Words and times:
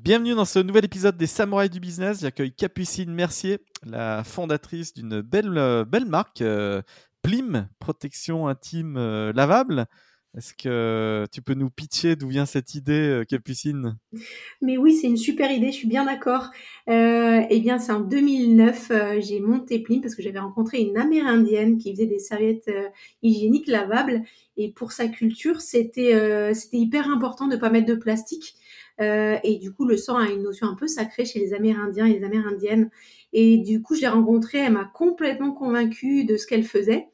Bienvenue 0.00 0.36
dans 0.36 0.44
ce 0.44 0.60
nouvel 0.60 0.84
épisode 0.84 1.16
des 1.16 1.26
Samouraïs 1.26 1.70
du 1.70 1.80
Business. 1.80 2.20
J'accueille 2.20 2.52
Capucine 2.52 3.12
Mercier, 3.12 3.58
la 3.84 4.22
fondatrice 4.22 4.94
d'une 4.94 5.22
belle, 5.22 5.58
euh, 5.58 5.84
belle 5.84 6.06
marque, 6.06 6.40
euh, 6.40 6.82
Plim, 7.22 7.68
protection 7.80 8.46
intime 8.46 8.96
euh, 8.96 9.32
lavable. 9.32 9.86
Est-ce 10.36 10.54
que 10.54 11.26
tu 11.32 11.42
peux 11.42 11.54
nous 11.54 11.68
pitcher 11.68 12.14
d'où 12.14 12.28
vient 12.28 12.46
cette 12.46 12.76
idée, 12.76 13.24
Capucine? 13.28 13.98
Mais 14.62 14.76
oui, 14.78 14.94
c'est 14.94 15.08
une 15.08 15.16
super 15.16 15.50
idée, 15.50 15.72
je 15.72 15.78
suis 15.78 15.88
bien 15.88 16.04
d'accord. 16.04 16.50
eh 16.86 17.60
bien, 17.60 17.78
c'est 17.78 17.92
en 17.92 18.00
2009, 18.00 18.92
j'ai 19.18 19.40
monté 19.40 19.80
Plim 19.80 20.00
parce 20.00 20.14
que 20.14 20.22
j'avais 20.22 20.38
rencontré 20.38 20.78
une 20.78 20.96
Amérindienne 20.96 21.76
qui 21.76 21.90
faisait 21.92 22.06
des 22.06 22.20
serviettes 22.20 22.70
hygiéniques 23.22 23.66
lavables. 23.66 24.22
Et 24.56 24.70
pour 24.70 24.92
sa 24.92 25.08
culture, 25.08 25.60
c'était 25.60 26.52
c'était 26.54 26.76
hyper 26.76 27.08
important 27.08 27.48
de 27.48 27.56
ne 27.56 27.60
pas 27.60 27.70
mettre 27.70 27.86
de 27.86 27.94
plastique. 27.94 28.54
Euh, 29.00 29.36
et 29.44 29.56
du 29.56 29.72
coup, 29.72 29.86
le 29.86 29.96
sang 29.96 30.16
a 30.16 30.28
une 30.28 30.42
notion 30.42 30.66
un 30.66 30.74
peu 30.74 30.86
sacrée 30.86 31.24
chez 31.24 31.38
les 31.38 31.54
Amérindiens 31.54 32.06
et 32.06 32.18
les 32.18 32.24
Amérindiennes. 32.24 32.90
Et 33.32 33.58
du 33.58 33.82
coup, 33.82 33.94
je 33.94 34.02
l'ai 34.02 34.08
rencontrée, 34.08 34.58
elle 34.58 34.72
m'a 34.72 34.90
complètement 34.92 35.52
convaincue 35.52 36.24
de 36.24 36.36
ce 36.36 36.46
qu'elle 36.46 36.64
faisait. 36.64 37.08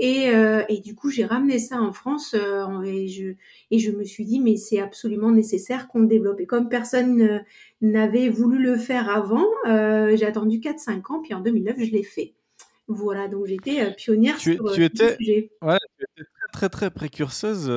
Et, 0.00 0.30
euh, 0.30 0.62
et, 0.68 0.78
du 0.78 0.94
coup, 0.94 1.10
j'ai 1.10 1.24
ramené 1.24 1.58
ça 1.58 1.80
en 1.80 1.92
France 1.92 2.34
euh, 2.34 2.82
et, 2.82 3.08
je, 3.08 3.32
et 3.72 3.78
je 3.80 3.90
me 3.90 4.04
suis 4.04 4.24
dit, 4.24 4.38
mais 4.38 4.56
c'est 4.56 4.80
absolument 4.80 5.32
nécessaire 5.32 5.88
qu'on 5.88 6.00
le 6.00 6.06
développe. 6.06 6.40
Et 6.40 6.46
comme 6.46 6.68
personne 6.68 7.42
n'avait 7.80 8.28
voulu 8.28 8.62
le 8.62 8.76
faire 8.76 9.10
avant, 9.10 9.44
euh, 9.66 10.16
j'ai 10.16 10.24
attendu 10.24 10.60
4-5 10.60 11.12
ans, 11.12 11.20
puis 11.20 11.34
en 11.34 11.40
2009, 11.40 11.76
je 11.80 11.90
l'ai 11.90 12.04
fait. 12.04 12.34
Voilà, 12.86 13.26
donc 13.26 13.46
j'étais 13.46 13.92
pionnière 13.96 14.38
tu, 14.38 14.54
sur 14.54 14.72
tu 14.72 14.84
étais, 14.84 15.16
sujet. 15.16 15.50
Ouais, 15.60 15.76
très, 16.58 16.68
très, 16.68 16.90
précurseuse, 16.90 17.70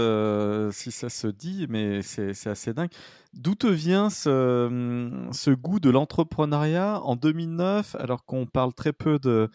si 0.74 0.92
ça 0.92 1.10
se 1.10 1.28
dit, 1.28 1.68
mais 1.70 2.02
c'est 2.02 2.48
assez 2.48 2.74
dingue. 2.74 2.90
D'où 3.34 3.54
te 3.54 3.68
vient 3.68 4.10
ce, 4.10 5.54
goût 5.54 5.80
de 5.80 5.92
l'entrepreneuriat 5.92 7.00
en 7.04 7.16
2009, 7.16 7.96
alors 8.00 8.26
qu'on 8.26 8.48
parle 8.48 8.74
très 8.74 8.92
peu 8.92 9.20
de, 9.20 9.52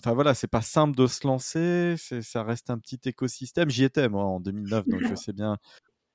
enfin 0.00 0.12
voilà, 0.14 0.34
c'est 0.34 0.46
pas 0.46 0.62
simple 0.62 0.96
de 0.96 1.08
se 1.08 1.26
lancer, 1.26 1.96
ça 1.98 2.44
reste 2.44 2.70
un 2.70 2.78
petit 2.78 3.00
écosystème. 3.06 3.70
J'y 3.70 3.82
étais 3.82 4.08
moi 4.08 4.22
en 4.22 4.38
2009, 4.38 4.86
donc 4.86 5.00
je 5.02 5.16
sais 5.16 5.32
bien. 5.32 5.56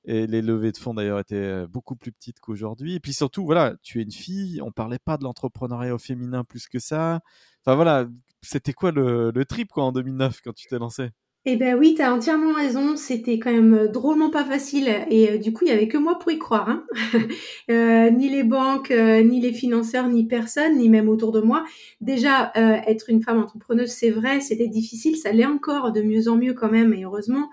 Et 0.06 0.26
les 0.26 0.40
levées 0.40 0.72
de 0.72 0.78
fonds 0.78 0.94
d'ailleurs 0.94 1.18
étaient 1.18 1.66
beaucoup 1.66 1.94
plus 1.94 2.12
petites 2.12 2.40
qu'aujourd'hui. 2.40 2.94
Et 2.94 3.00
puis 3.00 3.12
surtout, 3.12 3.44
voilà, 3.44 3.74
tu 3.82 4.00
es 4.00 4.02
une 4.02 4.12
fille, 4.12 4.62
on 4.62 4.72
parlait 4.72 4.98
pas 4.98 5.18
de 5.18 5.24
l'entrepreneuriat 5.24 5.94
au 5.94 5.98
féminin 5.98 6.42
plus 6.42 6.68
que 6.68 6.78
ça. 6.78 7.20
Enfin 7.60 7.74
voilà, 7.74 8.06
c'était 8.42 8.72
quoi 8.72 8.90
le, 8.90 9.32
trip 9.48 9.68
quoi 9.68 9.84
en 9.84 9.92
2009 9.92 10.40
quand 10.44 10.52
tu 10.52 10.66
t'es 10.66 10.78
lancé? 10.78 11.10
Eh 11.44 11.56
ben 11.56 11.76
oui, 11.76 11.94
tu 11.96 12.02
as 12.02 12.14
entièrement 12.14 12.52
raison. 12.52 12.96
C'était 12.96 13.40
quand 13.40 13.50
même 13.50 13.74
euh, 13.74 13.88
drôlement 13.88 14.30
pas 14.30 14.44
facile. 14.44 14.88
Et 15.10 15.28
euh, 15.28 15.38
du 15.38 15.52
coup, 15.52 15.64
il 15.64 15.70
y 15.70 15.72
avait 15.72 15.88
que 15.88 15.98
moi 15.98 16.16
pour 16.20 16.30
y 16.30 16.38
croire. 16.38 16.68
Hein. 16.68 16.84
euh, 17.70 18.10
ni 18.10 18.28
les 18.28 18.44
banques, 18.44 18.90
ni 18.90 19.40
les 19.40 19.52
financeurs, 19.52 20.08
ni 20.08 20.24
personne, 20.24 20.78
ni 20.78 20.88
même 20.88 21.08
autour 21.08 21.32
de 21.32 21.40
moi. 21.40 21.64
Déjà, 22.00 22.52
être 22.54 23.10
une 23.10 23.22
femme 23.22 23.40
entrepreneuse, 23.40 23.90
c'est 23.90 24.10
vrai, 24.10 24.40
c'était 24.40 24.68
difficile. 24.68 25.16
Ça 25.16 25.32
l'est 25.32 25.46
encore 25.46 25.90
de 25.90 26.02
mieux 26.02 26.28
en 26.28 26.36
mieux 26.36 26.54
quand 26.54 26.70
même, 26.70 26.94
et 26.94 27.04
heureusement. 27.04 27.48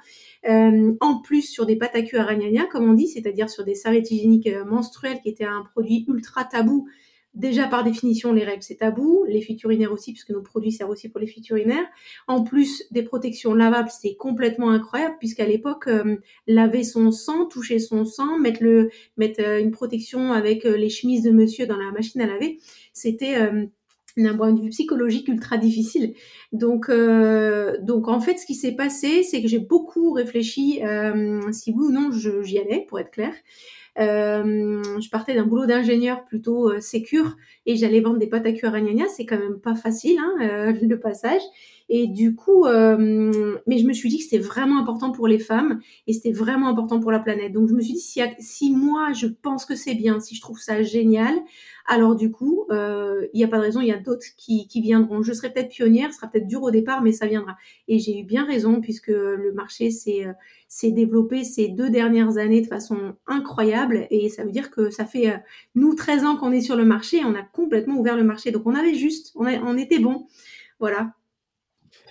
en 0.46 1.22
plus, 1.24 1.42
sur 1.42 1.66
des 1.66 1.76
pâtes 1.76 1.96
à 1.96 2.66
comme 2.66 2.90
on 2.90 2.94
dit, 2.94 3.08
c'est-à-dire 3.08 3.50
sur 3.50 3.64
des 3.64 3.76
serviettes 3.76 4.12
hygiéniques 4.12 4.50
menstruelles, 4.68 5.20
qui 5.22 5.30
étaient 5.30 5.46
un 5.46 5.64
produit 5.74 6.06
ultra 6.08 6.44
tabou 6.44 6.88
Déjà, 7.36 7.68
par 7.68 7.84
définition, 7.84 8.34
les 8.34 8.44
règles, 8.44 8.64
c'est 8.64 8.78
tabou. 8.78 9.24
Les 9.28 9.42
fuites 9.42 9.62
urinaires 9.64 9.94
aussi, 9.94 10.14
puisque 10.14 10.32
nos 10.32 10.42
produits 10.42 10.72
servent 10.72 10.90
aussi 10.90 11.10
pour 11.10 11.20
les 11.20 11.28
fuites 11.28 11.48
urinaires. 11.50 11.86
En 12.28 12.44
plus, 12.44 12.84
des 12.90 13.04
protections 13.04 13.54
lavables, 13.54 13.92
c'est 13.92 14.16
complètement 14.16 14.72
incroyable, 14.72 15.16
puisqu'à 15.20 15.46
l'époque, 15.46 15.88
euh, 15.88 16.18
laver 16.48 16.84
son 16.84 17.12
sang, 17.12 17.46
toucher 17.46 17.78
son 17.78 18.04
sang, 18.04 18.40
mettre, 18.40 18.64
euh, 18.64 19.60
une 19.60 19.72
protection 19.72 20.34
avec 20.34 20.66
euh, 20.66 20.76
les 20.76 20.90
chemises 20.90 21.22
de 21.22 21.30
monsieur 21.30 21.68
dans 21.68 21.78
la 21.78 21.92
machine 21.92 22.20
à 22.22 22.26
laver, 22.26 22.60
c'était 22.94 23.36
d'un 24.18 24.36
point 24.36 24.52
de 24.52 24.62
vue 24.62 24.70
psychologique 24.70 25.28
ultra 25.28 25.58
difficile. 25.58 26.16
Donc, 26.52 26.90
donc 26.90 28.08
en 28.08 28.20
fait, 28.20 28.38
ce 28.38 28.46
qui 28.46 28.56
s'est 28.56 28.74
passé, 28.74 29.24
c'est 29.24 29.42
que 29.42 29.48
j'ai 29.48 29.60
beaucoup 29.60 30.12
réfléchi 30.12 30.82
si 31.54 31.72
oui 31.72 31.86
ou 31.86 31.92
non 31.92 32.12
j'y 32.12 32.60
allais, 32.60 32.86
pour 32.90 33.00
être 33.00 33.12
clair. 33.12 33.34
Euh, 33.98 34.84
je 35.02 35.10
partais 35.10 35.34
d'un 35.34 35.46
boulot 35.46 35.66
d'ingénieur 35.66 36.24
plutôt 36.26 36.70
euh, 36.70 36.80
sécure 36.80 37.36
et 37.66 37.76
j'allais 37.76 38.00
vendre 38.00 38.20
des 38.20 38.28
pâtes 38.28 38.46
à 38.46 38.54
cuire 38.54 38.74
c'est 39.10 39.26
quand 39.26 39.40
même 39.40 39.60
pas 39.60 39.76
facile 39.76 40.18
hein, 40.20 40.34
euh, 40.42 40.74
le 40.82 41.00
passage. 41.00 41.42
Et 41.90 42.08
du 42.08 42.36
coup, 42.36 42.66
euh, 42.66 43.58
mais 43.66 43.80
je 43.80 43.88
me 43.88 43.94
suis 43.94 44.10
dit 44.10 44.20
que 44.20 44.24
c'était 44.24 44.38
vraiment 44.38 44.80
important 44.80 45.12
pour 45.12 45.28
les 45.28 45.40
femmes 45.40 45.80
et 46.06 46.14
c'était 46.14 46.32
vraiment 46.32 46.68
important 46.68 47.00
pour 47.00 47.12
la 47.12 47.20
planète. 47.20 47.52
Donc 47.52 47.68
je 47.68 47.74
me 47.74 47.82
suis 47.82 47.94
dit 47.94 48.00
si, 48.00 48.22
si 48.38 48.72
moi 48.72 49.12
je 49.14 49.26
pense 49.26 49.66
que 49.66 49.76
c'est 49.76 49.96
bien, 49.96 50.20
si 50.20 50.36
je 50.36 50.42
trouve 50.42 50.60
ça 50.60 50.84
génial, 50.84 51.36
alors 51.88 52.16
du 52.16 52.30
coup, 52.30 52.68
il 52.70 53.30
n'y 53.34 53.44
a 53.44 53.48
pas 53.48 53.58
de 53.58 53.64
raison, 53.64 53.82
il 53.82 53.88
y 53.88 53.92
a 53.92 53.98
d'autres 53.98 54.28
qui, 54.38 54.68
qui, 54.68 54.82
viendront. 54.82 55.24
Je 55.24 55.34
serai 55.34 55.52
peut-être 55.52 55.70
pionnière, 55.70 56.12
ce 56.12 56.20
sera 56.20 56.28
peut-être 56.28 56.48
dur 56.48 56.62
au 56.62 56.70
départ, 56.70 57.02
mais 57.02 57.12
ça 57.12 57.26
viendra. 57.26 57.58
Et 57.88 57.98
j'ai 57.98 58.20
eu 58.20 58.24
bien 58.24 58.46
raison 58.46 58.80
puisque 58.82 59.08
le 59.08 59.52
marché 59.54 59.90
s'est 59.90 60.92
développé 60.92 61.44
ces 61.44 61.70
deux 61.70 61.90
dernières 61.90 62.38
années 62.38 62.62
de 62.62 62.68
façon 62.68 63.16
incroyable 63.26 64.08
et 64.12 64.30
ça 64.30 64.44
veut 64.44 64.52
dire 64.52 64.70
que 64.70 64.92
ça 64.92 65.06
fait 65.06 65.30
euh, 65.30 65.38
nous 65.76 65.96
13 65.96 66.26
ans 66.26 66.38
qu'on 66.38 66.52
est 66.52 66.62
sur 66.62 66.76
le 66.76 66.86
marché 66.86 67.18
et 67.18 67.26
on 67.26 67.36
a 67.36 67.42
complètement 67.42 67.98
ouvert 67.98 68.16
le 68.16 68.24
marché. 68.24 68.52
Donc 68.52 68.64
on 68.66 68.76
avait 68.76 68.96
juste, 68.96 69.32
on, 69.36 69.46
on 69.46 69.78
était 69.78 70.00
bon. 70.00 70.28
Voilà. 70.80 71.14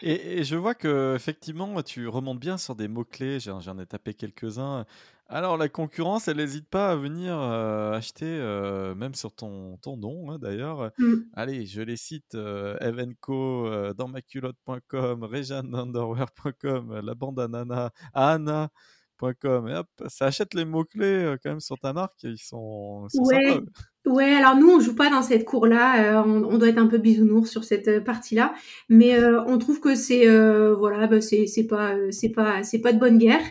Et, 0.02 0.44
je 0.44 0.56
vois 0.56 0.74
que 0.74 1.14
effectivement, 1.14 1.82
tu 1.82 2.08
remontes 2.08 2.40
bien 2.40 2.58
sur 2.58 2.74
des 2.74 2.88
mots-clés. 2.88 3.40
J'en 3.40 3.78
ai 3.78 3.86
tapé 3.86 4.14
quelques-uns. 4.14 4.86
Alors, 5.30 5.58
la 5.58 5.68
concurrence, 5.68 6.26
elle 6.26 6.38
n'hésite 6.38 6.68
pas 6.70 6.90
à 6.90 6.96
venir 6.96 7.38
euh, 7.38 7.92
acheter, 7.92 8.24
euh, 8.24 8.94
même 8.94 9.14
sur 9.14 9.34
ton, 9.34 9.76
ton 9.76 9.98
nom 9.98 10.30
hein, 10.30 10.38
d'ailleurs. 10.38 10.90
Mmh. 10.96 11.14
Allez, 11.34 11.66
je 11.66 11.82
les 11.82 11.98
cite 11.98 12.34
euh, 12.34 12.78
Evenco, 12.80 13.66
euh, 13.66 13.92
dans 13.92 14.08
maculotte.com, 14.08 15.26
la 17.02 17.14
bande 17.14 17.40
à 17.40 17.48
Nana, 17.48 17.90
Anna.com. 18.14 19.68
Et 19.68 19.74
hop, 19.74 19.88
ça 20.06 20.26
achète 20.26 20.54
les 20.54 20.64
mots-clés 20.64 21.34
quand 21.42 21.50
même 21.50 21.60
sur 21.60 21.78
ta 21.78 21.92
marque. 21.92 22.22
Ils 22.22 22.38
sont, 22.38 23.06
ils 23.12 23.16
sont 23.16 23.24
ouais. 23.24 23.60
Ouais, 24.08 24.32
alors 24.32 24.56
nous 24.56 24.70
on 24.70 24.80
joue 24.80 24.94
pas 24.94 25.10
dans 25.10 25.20
cette 25.20 25.44
cour-là, 25.44 26.22
euh, 26.22 26.22
on, 26.24 26.56
doit 26.56 26.68
être 26.68 26.78
un 26.78 26.86
peu 26.86 26.96
bisounours 26.96 27.50
sur 27.50 27.62
cette 27.62 27.88
euh, 27.88 28.00
partie-là, 28.00 28.54
mais 28.88 29.14
euh, 29.14 29.42
on 29.46 29.58
trouve 29.58 29.80
que 29.80 29.94
c'est 29.94 30.26
voilà, 30.72 31.06
bah, 31.06 31.20
c'est 31.20 31.46
c'est 31.46 31.66
pas 31.66 31.94
c'est 32.10 32.30
pas 32.30 32.62
c'est 32.62 32.78
pas 32.78 32.94
de 32.94 32.98
bonne 32.98 33.18
guerre. 33.18 33.42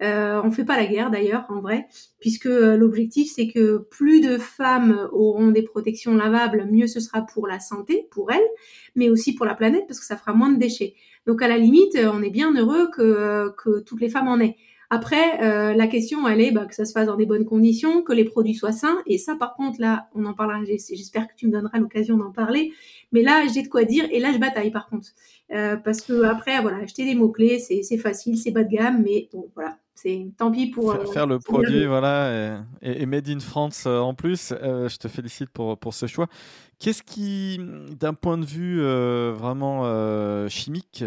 on 0.00 0.50
fait 0.52 0.64
pas 0.64 0.76
la 0.76 0.86
guerre 0.86 1.10
d'ailleurs 1.10 1.46
en 1.48 1.60
vrai, 1.60 1.88
puisque 2.20 2.44
l'objectif 2.44 3.32
c'est 3.34 3.48
que 3.48 3.78
plus 3.90 4.20
de 4.20 4.38
femmes 4.38 5.08
auront 5.10 5.48
des 5.48 5.62
protections 5.62 6.14
lavables, 6.14 6.68
mieux 6.70 6.86
ce 6.86 7.00
sera 7.00 7.22
pour 7.22 7.48
la 7.48 7.58
santé, 7.58 8.06
pour 8.12 8.30
elles, 8.30 8.48
mais 8.94 9.10
aussi 9.10 9.34
pour 9.34 9.46
la 9.46 9.56
planète 9.56 9.84
parce 9.88 9.98
que 9.98 10.06
ça 10.06 10.16
fera 10.16 10.32
moins 10.32 10.50
de 10.50 10.60
déchets. 10.60 10.94
Donc 11.26 11.42
à 11.42 11.48
la 11.48 11.58
limite, 11.58 11.98
on 12.12 12.22
est 12.22 12.30
bien 12.30 12.54
heureux 12.54 12.88
que 12.96 13.50
que 13.56 13.80
toutes 13.80 14.00
les 14.00 14.10
femmes 14.10 14.28
en 14.28 14.38
aient. 14.38 14.56
Après, 14.94 15.42
euh, 15.42 15.74
la 15.74 15.88
question, 15.88 16.28
elle 16.28 16.40
est 16.40 16.52
bah, 16.52 16.66
que 16.66 16.74
ça 16.74 16.84
se 16.84 16.92
fasse 16.92 17.06
dans 17.06 17.16
des 17.16 17.26
bonnes 17.26 17.44
conditions, 17.44 18.02
que 18.02 18.12
les 18.12 18.22
produits 18.22 18.54
soient 18.54 18.70
sains. 18.70 19.02
Et 19.08 19.18
ça, 19.18 19.34
par 19.34 19.54
contre, 19.56 19.80
là, 19.80 20.08
on 20.14 20.24
en 20.24 20.34
parlera. 20.34 20.60
J'espère 20.64 21.26
que 21.26 21.32
tu 21.36 21.48
me 21.48 21.52
donneras 21.52 21.80
l'occasion 21.80 22.16
d'en 22.16 22.30
parler. 22.30 22.72
Mais 23.10 23.22
là, 23.22 23.44
j'ai 23.52 23.62
de 23.62 23.68
quoi 23.68 23.82
dire. 23.82 24.06
Et 24.12 24.20
là, 24.20 24.30
je 24.32 24.38
bataille, 24.38 24.70
par 24.70 24.88
contre. 24.88 25.08
Euh, 25.52 25.74
parce 25.76 26.00
que 26.00 26.22
après, 26.22 26.62
voilà, 26.62 26.76
acheter 26.76 27.04
des 27.04 27.16
mots-clés, 27.16 27.58
c'est 27.58 27.98
facile, 27.98 28.38
c'est 28.38 28.52
bas 28.52 28.62
de 28.62 28.70
gamme. 28.70 29.02
Mais 29.02 29.28
bon, 29.32 29.50
voilà, 29.56 29.78
c'est 29.94 30.32
tant 30.36 30.50
pis 30.50 30.66
pour 30.66 30.92
faire, 30.92 31.02
euh, 31.02 31.06
faire 31.06 31.26
le 31.26 31.38
produit, 31.38 31.86
voilà, 31.86 32.64
et, 32.82 33.02
et, 33.02 33.06
made 33.06 33.28
in 33.28 33.38
France 33.38 33.84
euh, 33.86 33.98
en 34.00 34.12
plus. 34.14 34.52
Euh, 34.52 34.88
je 34.88 34.96
te 34.96 35.06
félicite 35.06 35.50
pour 35.50 35.78
pour 35.78 35.94
ce 35.94 36.06
choix. 36.06 36.26
Qu'est-ce 36.80 37.04
qui, 37.04 37.60
d'un 37.92 38.14
point 38.14 38.36
de 38.36 38.44
vue 38.44 38.82
vraiment 39.32 39.84
chimique, 40.48 41.04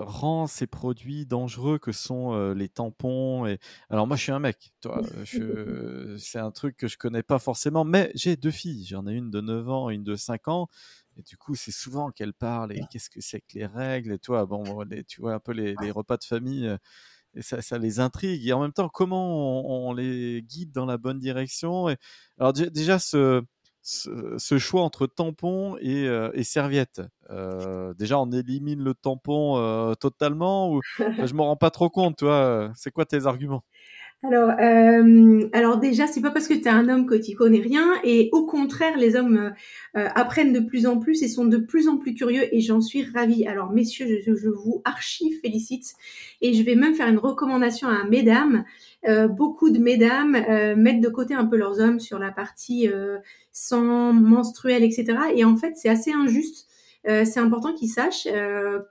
rend 0.00 0.46
ces 0.48 0.66
produits 0.66 1.24
dangereux 1.24 1.78
que 1.78 1.92
sont 1.92 2.52
les 2.52 2.68
tampons 2.68 3.46
et 3.46 3.58
alors 3.88 4.06
moi 4.08 4.16
je 4.16 4.24
suis 4.24 4.32
un 4.32 4.40
mec, 4.40 4.72
toi, 4.80 5.00
c'est 6.18 6.40
un 6.40 6.50
truc 6.50 6.76
que 6.76 6.88
je 6.88 6.98
connais 6.98 7.22
pas 7.22 7.38
forcément, 7.38 7.84
mais 7.84 8.10
j'ai 8.16 8.36
deux 8.36 8.50
filles, 8.50 8.84
j'en 8.84 9.06
ai 9.06 9.12
une 9.12 9.30
de 9.30 9.40
9 9.40 9.68
ans 9.70 9.88
une 9.88 10.04
de 10.04 10.16
5 10.16 10.48
ans. 10.48 10.68
Et 11.16 11.22
du 11.22 11.36
coup, 11.36 11.54
c'est 11.54 11.70
souvent 11.70 12.10
qu'elles 12.10 12.34
parlent 12.34 12.72
et 12.72 12.80
qu'est-ce 12.90 13.08
que 13.08 13.20
c'est 13.20 13.40
que 13.40 13.54
les 13.54 13.66
règles 13.66 14.14
et 14.14 14.18
toi, 14.18 14.46
bon, 14.46 14.84
tu 15.06 15.20
vois 15.20 15.34
un 15.34 15.38
peu 15.38 15.52
les, 15.52 15.76
les 15.80 15.92
repas 15.92 16.16
de 16.16 16.24
famille 16.24 16.76
et 17.36 17.42
ça, 17.42 17.62
ça, 17.62 17.78
les 17.78 18.00
intrigue. 18.00 18.46
Et 18.46 18.52
en 18.52 18.60
même 18.60 18.72
temps, 18.72 18.88
comment 18.88 19.88
on, 19.88 19.92
les 19.92 20.42
guide 20.42 20.72
dans 20.72 20.86
la 20.86 20.98
bonne 20.98 21.18
direction 21.18 21.88
et, 21.88 21.96
Alors 22.38 22.52
déjà, 22.52 22.98
ce, 22.98 23.42
ce, 23.82 24.58
choix 24.58 24.82
entre 24.82 25.06
tampon 25.06 25.76
et, 25.80 26.04
et 26.34 26.44
serviette. 26.44 27.02
déjà, 27.98 28.18
on 28.18 28.30
élimine 28.32 28.82
le 28.82 28.94
tampon 28.94 29.94
totalement 30.00 30.72
ou 30.72 30.80
je 30.98 31.34
me 31.34 31.42
rends 31.42 31.56
pas 31.56 31.70
trop 31.70 31.90
compte, 31.90 32.18
toi. 32.18 32.72
C'est 32.74 32.90
quoi 32.90 33.04
tes 33.04 33.26
arguments? 33.26 33.64
Alors, 34.26 34.52
euh, 34.58 35.48
alors 35.52 35.76
déjà, 35.78 36.06
c'est 36.06 36.22
pas 36.22 36.30
parce 36.30 36.48
que 36.48 36.54
tu 36.54 36.62
es 36.62 36.68
un 36.68 36.88
homme 36.88 37.04
que 37.04 37.14
tu 37.14 37.36
connais 37.36 37.60
rien, 37.60 37.92
et 38.04 38.30
au 38.32 38.46
contraire, 38.46 38.96
les 38.96 39.16
hommes 39.16 39.36
euh, 39.36 39.50
euh, 40.00 40.08
apprennent 40.14 40.54
de 40.54 40.60
plus 40.60 40.86
en 40.86 40.98
plus 40.98 41.22
et 41.22 41.28
sont 41.28 41.44
de 41.44 41.58
plus 41.58 41.88
en 41.88 41.98
plus 41.98 42.14
curieux, 42.14 42.42
et 42.50 42.62
j'en 42.62 42.80
suis 42.80 43.04
ravie. 43.04 43.46
Alors, 43.46 43.72
messieurs, 43.72 44.06
je, 44.24 44.48
vous 44.48 44.80
archi 44.86 45.32
félicite, 45.42 45.92
et 46.40 46.54
je 46.54 46.62
vais 46.62 46.74
même 46.74 46.94
faire 46.94 47.08
une 47.08 47.18
recommandation 47.18 47.86
à 47.88 48.04
mesdames. 48.04 48.64
Euh, 49.06 49.28
beaucoup 49.28 49.68
de 49.68 49.78
mesdames 49.78 50.32
mettent 50.78 51.02
de 51.02 51.08
côté 51.10 51.34
un 51.34 51.44
peu 51.44 51.56
leurs 51.56 51.80
hommes 51.80 52.00
sur 52.00 52.18
la 52.18 52.30
partie 52.30 52.88
sans 53.52 54.14
menstruel, 54.14 54.82
etc. 54.82 55.18
Et 55.34 55.44
en 55.44 55.56
fait, 55.56 55.74
c'est 55.76 55.90
assez 55.90 56.12
injuste. 56.12 56.63
C'est 57.06 57.38
important 57.38 57.74
qu'ils 57.74 57.90
sachent 57.90 58.28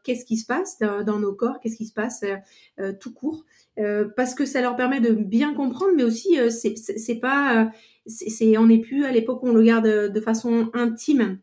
qu'est-ce 0.04 0.26
qui 0.26 0.38
se 0.38 0.46
passe 0.46 0.80
dans, 0.80 1.20
nos 1.20 1.34
corps, 1.34 1.60
qu'est-ce 1.60 1.78
qui 1.78 1.86
se 1.86 1.94
passe 1.94 2.24
tout 3.00 3.14
court. 3.14 3.44
Euh, 3.80 4.06
parce 4.16 4.36
que 4.36 4.46
ça 4.46 4.62
leur 4.62 4.76
permet 4.76 5.00
de 5.00 5.14
bien 5.14 5.54
comprendre, 5.56 5.94
mais 5.96 6.04
aussi 6.04 6.40
euh, 6.40 6.50
c'est 6.52 7.16
pas, 7.16 7.64
euh, 7.64 7.66
c'est 8.06 8.56
on 8.58 8.68
n'est 8.68 8.80
plus 8.80 9.06
à 9.06 9.12
l'époque 9.12 9.42
où 9.42 9.48
on 9.48 9.54
le 9.54 9.64
garde 9.64 10.12
de 10.12 10.22
façon 10.22 10.70
intime. 10.74 11.40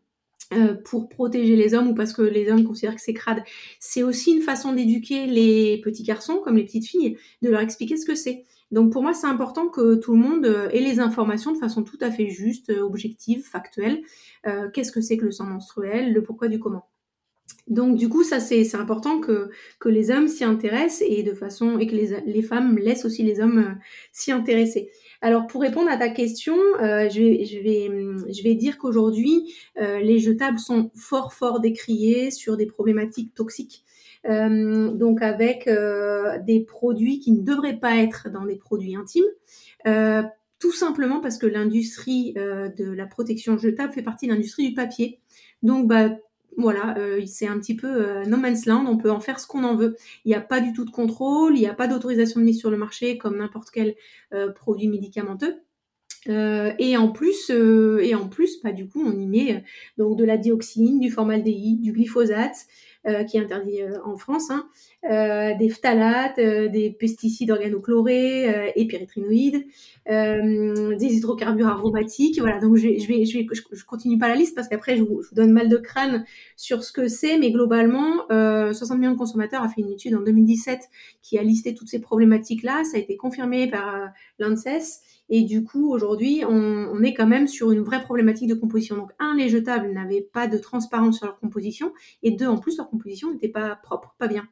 pour 0.84 1.08
protéger 1.08 1.54
les 1.54 1.74
hommes 1.74 1.88
ou 1.88 1.94
parce 1.94 2.12
que 2.12 2.22
les 2.22 2.50
hommes 2.50 2.64
considèrent 2.64 2.96
que 2.96 3.00
c'est 3.00 3.14
crade. 3.14 3.40
C'est 3.78 4.02
aussi 4.02 4.32
une 4.32 4.42
façon 4.42 4.72
d'éduquer 4.72 5.26
les 5.26 5.80
petits 5.80 6.02
garçons 6.02 6.40
comme 6.44 6.56
les 6.56 6.64
petites 6.64 6.86
filles, 6.86 7.16
de 7.42 7.50
leur 7.50 7.60
expliquer 7.60 7.96
ce 7.96 8.04
que 8.04 8.16
c'est. 8.16 8.44
Donc 8.70 8.92
pour 8.92 9.02
moi, 9.02 9.14
c'est 9.14 9.26
important 9.26 9.68
que 9.68 9.96
tout 9.96 10.12
le 10.12 10.18
monde 10.18 10.46
ait 10.72 10.80
les 10.80 11.00
informations 11.00 11.52
de 11.52 11.58
façon 11.58 11.82
tout 11.82 11.98
à 12.00 12.10
fait 12.10 12.30
juste, 12.30 12.70
objective, 12.70 13.42
factuelle. 13.42 14.02
Qu'est-ce 14.72 14.92
que 14.92 15.00
c'est 15.00 15.16
que 15.16 15.24
le 15.24 15.32
sang 15.32 15.46
menstruel, 15.46 16.12
le 16.12 16.22
pourquoi 16.22 16.48
du 16.48 16.60
comment. 16.60 16.86
Donc 17.70 17.96
du 17.96 18.08
coup, 18.08 18.24
ça 18.24 18.40
c'est 18.40 18.74
important 18.74 19.20
que, 19.20 19.50
les 19.86 20.10
hommes 20.10 20.28
s'y 20.28 20.44
intéressent 20.44 21.06
et 21.08 21.22
de 21.22 21.32
façon 21.32 21.78
et 21.78 21.86
que 21.86 21.94
les, 21.94 22.42
femmes 22.42 22.78
laissent 22.78 23.04
aussi 23.04 23.22
les 23.22 23.40
hommes 23.40 23.58
euh, 23.58 23.74
s'y 24.12 24.32
intéresser. 24.32 24.90
Alors 25.20 25.46
pour 25.46 25.60
répondre 25.62 25.88
à 25.90 25.96
ta 25.96 26.08
question, 26.08 26.56
euh, 26.80 27.08
je, 27.08 28.42
vais, 28.42 28.54
dire 28.54 28.78
qu'aujourd'hui, 28.78 29.54
euh, 29.80 30.00
les 30.00 30.18
jetables 30.18 30.58
sont 30.58 30.90
fort 30.94 31.32
fort 31.32 31.60
décriés 31.60 32.30
sur 32.30 32.56
des 32.56 32.66
problématiques 32.66 33.34
toxiques. 33.34 33.84
Donc 34.24 35.22
avec 35.22 35.68
des 36.44 36.60
produits 36.60 37.20
qui 37.20 37.32
ne 37.32 37.42
devraient 37.42 37.78
pas 37.78 37.96
être 37.96 38.28
dans 38.30 38.44
des 38.44 38.56
produits 38.56 38.96
intimes. 38.96 39.24
tout 40.58 40.72
simplement 40.72 41.20
parce 41.20 41.38
que 41.38 41.46
l'industrie 41.46 42.34
de 42.34 42.90
la 42.90 43.06
protection 43.06 43.56
jetable 43.58 43.92
fait 43.92 44.02
partie 44.02 44.26
de 44.26 44.32
l'industrie 44.32 44.68
du 44.68 44.74
papier. 44.74 45.20
Donc, 45.62 45.88
bah, 45.88 46.10
voilà, 46.56 46.96
euh, 46.98 47.22
c'est 47.26 47.46
un 47.46 47.58
petit 47.58 47.76
peu 47.76 47.86
euh, 47.86 48.24
no 48.24 48.36
man's 48.36 48.66
land, 48.66 48.84
on 48.86 48.96
peut 48.96 49.10
en 49.10 49.20
faire 49.20 49.40
ce 49.40 49.46
qu'on 49.46 49.64
en 49.64 49.76
veut. 49.76 49.96
Il 50.24 50.28
n'y 50.28 50.34
a 50.34 50.40
pas 50.40 50.60
du 50.60 50.72
tout 50.72 50.84
de 50.84 50.90
contrôle, 50.90 51.56
il 51.56 51.60
n'y 51.60 51.66
a 51.66 51.74
pas 51.74 51.86
d'autorisation 51.86 52.40
de 52.40 52.44
mise 52.44 52.58
sur 52.58 52.70
le 52.70 52.76
marché 52.76 53.18
comme 53.18 53.38
n'importe 53.38 53.70
quel 53.70 53.94
euh, 54.32 54.50
produit 54.52 54.88
médicamenteux. 54.88 55.62
et 56.26 56.96
en 56.96 57.08
plus, 57.08 57.50
et 57.50 58.14
en 58.14 58.28
plus, 58.28 58.62
bah, 58.62 58.72
du 58.72 58.88
coup, 58.88 59.02
on 59.02 59.18
y 59.18 59.26
met 59.26 59.64
donc 59.96 60.18
de 60.18 60.24
la 60.24 60.36
dioxine, 60.36 61.00
du 61.00 61.10
formaldéhyde, 61.10 61.80
du 61.80 61.92
glyphosate, 61.92 62.66
qui 63.28 63.36
est 63.36 63.40
interdit 63.40 63.80
en 64.04 64.16
France, 64.16 64.50
hein, 64.50 64.68
euh, 65.10 65.56
des 65.56 65.70
phtalates, 65.70 66.38
euh, 66.38 66.68
des 66.68 66.90
pesticides 66.90 67.50
organochlorés 67.50 68.54
euh, 68.54 68.70
et 68.76 68.86
péritrinoïdes, 68.86 69.64
des 70.06 71.14
hydrocarbures 71.16 71.68
aromatiques. 71.68 72.38
Voilà, 72.38 72.60
donc 72.60 72.76
je, 72.76 72.82
je 72.98 73.06
vais, 73.06 73.24
je, 73.24 73.38
vais, 73.38 73.46
je, 73.50 73.84
continue 73.86 74.18
pas 74.18 74.28
la 74.28 74.34
liste 74.34 74.54
parce 74.54 74.68
qu'après 74.68 74.98
je 74.98 75.02
vous, 75.02 75.22
donne 75.32 75.52
mal 75.52 75.70
de 75.70 75.78
crâne 75.78 76.26
sur 76.56 76.82
ce 76.84 76.92
que 76.92 77.08
c'est, 77.08 77.38
mais 77.38 77.50
globalement, 77.50 78.26
60 78.28 78.98
millions 78.98 79.12
de 79.12 79.16
consommateurs 79.16 79.62
a 79.62 79.68
fait 79.68 79.80
une 79.80 79.92
étude 79.92 80.14
en 80.16 80.20
2017 80.20 80.80
qui 81.22 81.38
a 81.38 81.42
listé 81.42 81.74
toutes 81.74 81.88
ces 81.88 82.00
problématiques-là. 82.00 82.82
Ça 82.84 82.98
a 82.98 83.00
été 83.00 83.16
confirmé 83.16 83.70
par 83.70 84.10
l'ANSES. 84.38 85.00
Et 85.30 85.42
du 85.42 85.64
coup, 85.64 85.92
aujourd'hui, 85.92 86.42
on, 86.46 86.52
on, 86.52 87.02
est 87.02 87.14
quand 87.14 87.26
même 87.26 87.46
sur 87.46 87.70
une 87.70 87.80
vraie 87.80 88.02
problématique 88.02 88.48
de 88.48 88.54
composition. 88.54 88.96
Donc, 88.96 89.12
un, 89.20 89.36
les 89.36 89.48
jetables 89.48 89.92
n'avaient 89.92 90.28
pas 90.32 90.48
de 90.48 90.58
transparence 90.58 91.18
sur 91.18 91.26
leur 91.26 91.38
composition. 91.38 91.92
Et 92.22 92.32
deux, 92.32 92.48
en 92.48 92.58
plus, 92.58 92.76
leur 92.76 92.90
composition 92.90 93.32
n'était 93.32 93.48
pas 93.48 93.76
propre, 93.76 94.16
pas 94.18 94.26
bien. 94.26 94.48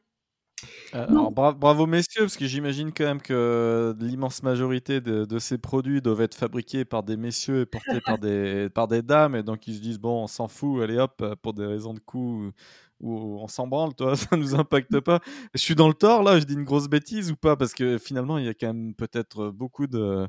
Euh, 0.95 1.07
alors, 1.09 1.31
bravo 1.33 1.87
messieurs, 1.87 2.23
parce 2.23 2.37
que 2.37 2.47
j'imagine 2.47 2.93
quand 2.93 3.05
même 3.05 3.23
que 3.23 3.95
l'immense 4.01 4.43
majorité 4.43 5.01
de, 5.01 5.39
ces 5.39 5.59
produits 5.59 6.03
doivent 6.03 6.23
être 6.23 6.35
fabriqués 6.35 6.85
par 6.85 7.03
des 7.03 7.17
messieurs 7.17 7.61
et 7.61 7.67
portés 7.67 8.01
par 8.01 8.19
des, 8.19 8.69
par 8.75 8.89
des 8.89 9.03
dames, 9.03 9.37
et 9.37 9.43
donc 9.43 9.67
ils 9.67 9.77
se 9.77 9.81
disent 9.81 9.99
bon, 9.99 10.25
on 10.25 10.27
s'en 10.27 10.49
fout, 10.49 10.83
allez 10.83 10.99
hop, 10.99 11.25
pour 11.43 11.55
des 11.55 11.67
raisons 11.67 11.95
de 11.95 12.01
coût, 12.01 12.51
ou 13.01 13.39
on 13.41 13.49
s'en 13.49 13.67
branle, 13.67 13.95
toi, 13.95 14.17
ça 14.17 14.37
nous 14.37 14.55
impacte 14.55 14.99
pas. 15.01 15.21
Je 15.55 15.61
suis 15.61 15.75
dans 15.75 15.89
le 15.89 15.95
tort 15.95 16.23
là, 16.23 16.41
je 16.41 16.45
dis 16.45 16.55
une 16.55 16.65
grosse 16.65 16.89
bêtise 16.89 17.31
ou 17.31 17.37
pas, 17.37 17.57
parce 17.57 17.75
que 17.75 17.99
finalement 17.99 18.39
il 18.39 18.47
y 18.47 18.49
a 18.49 18.55
quand 18.55 18.69
même 18.69 18.95
peut-être 18.95 19.51
beaucoup 19.51 19.87
de 19.87 20.27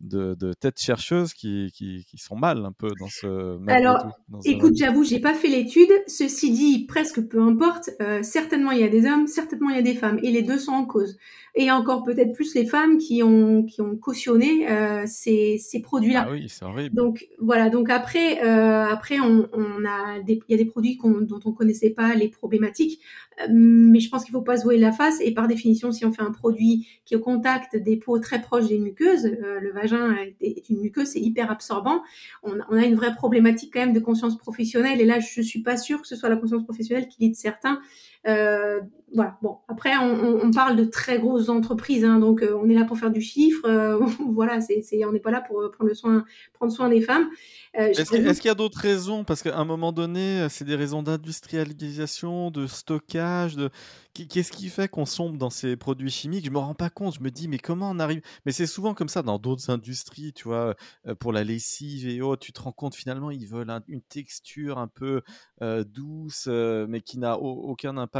de, 0.00 0.34
de, 0.34 0.52
têtes 0.52 0.80
chercheuses 0.80 1.32
qui, 1.32 1.70
qui, 1.74 2.04
qui, 2.08 2.18
sont 2.18 2.36
mal 2.36 2.64
un 2.64 2.72
peu 2.72 2.88
dans 2.98 3.08
ce. 3.08 3.58
Alors, 3.68 4.06
écoute, 4.44 4.74
j'avoue, 4.76 5.04
j'ai 5.04 5.20
pas 5.20 5.34
fait 5.34 5.48
l'étude. 5.48 5.90
Ceci 6.06 6.50
dit, 6.50 6.86
presque 6.86 7.22
peu 7.22 7.40
importe. 7.40 7.90
Euh, 8.02 8.22
certainement, 8.22 8.72
il 8.72 8.80
y 8.80 8.84
a 8.84 8.88
des 8.88 9.06
hommes, 9.06 9.26
certainement, 9.26 9.70
il 9.70 9.76
y 9.76 9.78
a 9.78 9.82
des 9.82 9.94
femmes, 9.94 10.18
et 10.22 10.30
les 10.30 10.42
deux 10.42 10.58
sont 10.58 10.72
en 10.72 10.84
cause. 10.84 11.16
Et 11.54 11.70
encore 11.70 12.02
peut-être 12.02 12.32
plus 12.32 12.54
les 12.54 12.66
femmes 12.66 12.98
qui 12.98 13.22
ont 13.22 13.62
qui 13.64 13.80
ont 13.80 13.96
cautionné 13.96 14.68
euh, 14.68 15.04
ces, 15.06 15.58
ces 15.58 15.80
produits-là. 15.80 16.26
Ah 16.26 16.32
oui, 16.32 16.48
c'est 16.48 16.64
horrible. 16.64 16.94
Donc 16.94 17.28
voilà. 17.38 17.70
Donc 17.70 17.90
après, 17.90 18.44
euh, 18.44 18.84
après, 18.86 19.20
on, 19.20 19.48
on 19.52 19.84
a 19.84 20.20
des, 20.20 20.40
il 20.48 20.52
y 20.52 20.54
a 20.54 20.62
des 20.62 20.68
produits 20.68 20.98
dont 21.02 21.40
on 21.44 21.52
connaissait 21.52 21.90
pas 21.90 22.14
les 22.14 22.28
problématiques. 22.28 23.00
Euh, 23.40 23.46
mais 23.50 24.00
je 24.00 24.08
pense 24.08 24.24
qu'il 24.24 24.32
faut 24.32 24.42
pas 24.42 24.58
se 24.58 24.68
la 24.68 24.92
face. 24.92 25.20
Et 25.20 25.32
par 25.32 25.48
définition, 25.48 25.92
si 25.92 26.04
on 26.04 26.12
fait 26.12 26.22
un 26.22 26.30
produit 26.30 26.88
qui 27.04 27.14
est 27.14 27.16
au 27.16 27.20
contact 27.20 27.76
des 27.76 27.96
peaux 27.96 28.18
très 28.18 28.40
proches 28.40 28.68
des 28.68 28.78
muqueuses, 28.78 29.26
euh, 29.26 29.60
le 29.60 29.72
vagin 29.72 30.14
est 30.40 30.68
une 30.68 30.80
muqueuse, 30.80 31.08
c'est 31.08 31.20
hyper 31.20 31.50
absorbant. 31.50 32.02
On, 32.42 32.58
a 32.58 32.84
une 32.84 32.94
vraie 32.94 33.14
problématique 33.14 33.72
quand 33.72 33.80
même 33.80 33.92
de 33.92 34.00
conscience 34.00 34.36
professionnelle. 34.38 35.00
Et 35.00 35.04
là, 35.04 35.20
je 35.20 35.42
suis 35.42 35.62
pas 35.62 35.76
sûre 35.76 36.00
que 36.00 36.08
ce 36.08 36.16
soit 36.16 36.28
la 36.28 36.36
conscience 36.36 36.64
professionnelle 36.64 37.08
qui 37.08 37.22
lead 37.22 37.36
certains. 37.36 37.80
Euh, 38.26 38.80
voilà. 39.14 39.38
Bon, 39.42 39.58
après, 39.68 39.96
on, 39.96 40.40
on, 40.42 40.50
parle 40.50 40.76
de 40.76 40.84
très 40.84 41.18
grosses 41.18 41.48
entreprises, 41.48 42.04
hein, 42.04 42.18
donc 42.18 42.42
euh, 42.42 42.58
on 42.60 42.68
est 42.68 42.74
là 42.74 42.84
pour 42.84 42.98
faire 42.98 43.10
du 43.10 43.20
chiffre. 43.20 43.64
Euh, 43.64 43.98
voilà, 44.32 44.60
c'est, 44.60 44.82
on 45.04 45.12
n'est 45.12 45.20
pas 45.20 45.30
là 45.30 45.40
pour 45.40 45.70
prendre 45.70 45.88
le 45.88 45.94
soin, 45.94 46.24
prendre 46.52 46.72
soin 46.72 46.88
des 46.88 47.00
femmes. 47.00 47.28
est-ce, 47.74 48.40
qu'il 48.40 48.48
y 48.48 48.50
a 48.50 48.54
d'autres 48.54 48.80
raisons? 48.80 49.22
Parce 49.22 49.42
qu'à 49.42 49.56
un 49.56 49.64
moment 49.64 49.92
donné, 49.92 50.46
c'est 50.48 50.64
des 50.64 50.74
raisons 50.74 51.02
d'industrialisation, 51.02 52.50
de 52.50 52.66
stockage, 52.66 53.56
de 53.56 53.70
Qu'est-ce 54.14 54.52
qui 54.52 54.68
fait 54.68 54.86
qu'on 54.86 55.06
sombre 55.06 55.38
dans 55.38 55.50
ces 55.50 55.76
produits 55.76 56.08
chimiques? 56.08 56.44
Je 56.44 56.50
me 56.52 56.58
rends 56.58 56.76
pas 56.76 56.88
compte. 56.88 57.16
Je 57.16 57.20
me 57.20 57.32
dis, 57.32 57.48
mais 57.48 57.58
comment 57.58 57.90
on 57.90 57.98
arrive? 57.98 58.22
Mais 58.46 58.52
c'est 58.52 58.68
souvent 58.68 58.94
comme 58.94 59.08
ça 59.08 59.22
dans 59.22 59.40
d'autres 59.40 59.70
industries, 59.70 60.32
tu 60.32 60.44
vois, 60.44 60.76
pour 61.18 61.32
la 61.32 61.42
lessive 61.42 62.06
et 62.06 62.22
autres. 62.22 62.46
Tu 62.46 62.52
te 62.52 62.62
rends 62.62 62.70
compte 62.70 62.94
finalement, 62.94 63.32
ils 63.32 63.48
veulent 63.48 63.76
une 63.88 64.02
texture 64.02 64.78
un 64.78 64.86
peu 64.86 65.22
douce, 65.60 66.46
mais 66.46 67.00
qui 67.00 67.18
n'a 67.18 67.40
aucun 67.40 67.96
impact 67.96 68.13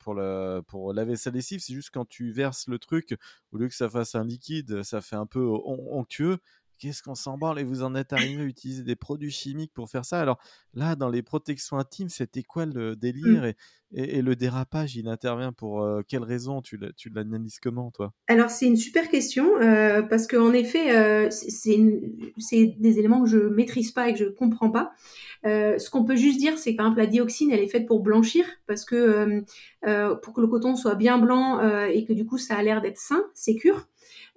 pour, 0.00 0.14
le, 0.14 0.60
pour 0.66 0.92
laver 0.92 1.16
sa 1.16 1.30
lessive. 1.30 1.60
C'est 1.60 1.74
juste 1.74 1.90
quand 1.92 2.06
tu 2.08 2.32
verses 2.32 2.68
le 2.68 2.78
truc, 2.78 3.16
au 3.52 3.58
lieu 3.58 3.68
que 3.68 3.74
ça 3.74 3.88
fasse 3.88 4.14
un 4.14 4.24
liquide, 4.24 4.82
ça 4.82 5.00
fait 5.00 5.16
un 5.16 5.26
peu 5.26 5.46
onctueux 5.46 6.38
qu'est-ce 6.78 7.02
qu'on 7.02 7.14
s'en 7.14 7.38
branle? 7.38 7.58
Et 7.58 7.64
vous 7.64 7.82
en 7.82 7.94
êtes 7.94 8.12
arrivé 8.12 8.42
à 8.42 8.46
utiliser 8.46 8.82
des 8.82 8.96
produits 8.96 9.30
chimiques 9.30 9.72
pour 9.74 9.90
faire 9.90 10.04
ça? 10.04 10.20
Alors 10.20 10.38
là, 10.74 10.96
dans 10.96 11.08
les 11.08 11.22
protections 11.22 11.78
intimes, 11.78 12.08
c'était 12.08 12.42
quoi 12.42 12.66
le 12.66 12.92
mmh. 12.92 12.96
délire 12.96 13.44
et, 13.44 13.56
et, 13.94 14.20
le 14.20 14.34
dérapage, 14.34 14.96
il 14.96 15.08
intervient 15.08 15.52
pour 15.52 15.82
euh, 15.82 16.02
quelles 16.06 16.24
raisons 16.24 16.60
Tu 16.60 16.78
l'analyses 17.14 17.60
comment, 17.60 17.90
toi? 17.92 18.12
Alors, 18.26 18.50
c'est 18.50 18.66
une 18.66 18.76
super 18.76 19.08
question 19.08 19.60
euh, 19.60 20.02
parce 20.02 20.26
qu'en 20.26 20.52
effet, 20.52 20.96
euh, 20.96 21.30
c'est 21.30 22.76
des 22.78 22.98
éléments 22.98 23.22
que 23.22 23.28
je 23.28 23.38
maîtrise 23.38 23.92
pas 23.92 24.08
et 24.08 24.12
que 24.12 24.18
je 24.18 24.24
comprends 24.24 24.70
pas. 24.70 24.92
ce 25.44 25.90
qu'on 25.90 26.04
peut 26.04 26.16
juste 26.16 26.38
dire, 26.38 26.58
c'est 26.58 26.72
que 26.72 26.76
par 26.76 26.86
exemple, 26.86 27.00
la 27.00 27.06
dioxine, 27.06 27.52
elle 27.52 27.60
est 27.60 27.68
faite 27.68 27.86
pour 27.86 28.02
blanchir 28.02 28.44
parce 28.66 28.84
que 28.84 29.44
pour 30.22 30.34
que 30.34 30.40
le 30.40 30.48
coton 30.48 30.74
soit 30.74 30.96
bien 30.96 31.18
blanc 31.18 31.60
et 31.86 32.04
que 32.04 32.12
du 32.12 32.26
coup, 32.26 32.38
ça 32.38 32.56
a 32.56 32.62
l'air 32.62 32.82
d'être 32.82 32.98
sain, 32.98 33.24
sécure. 33.34 33.86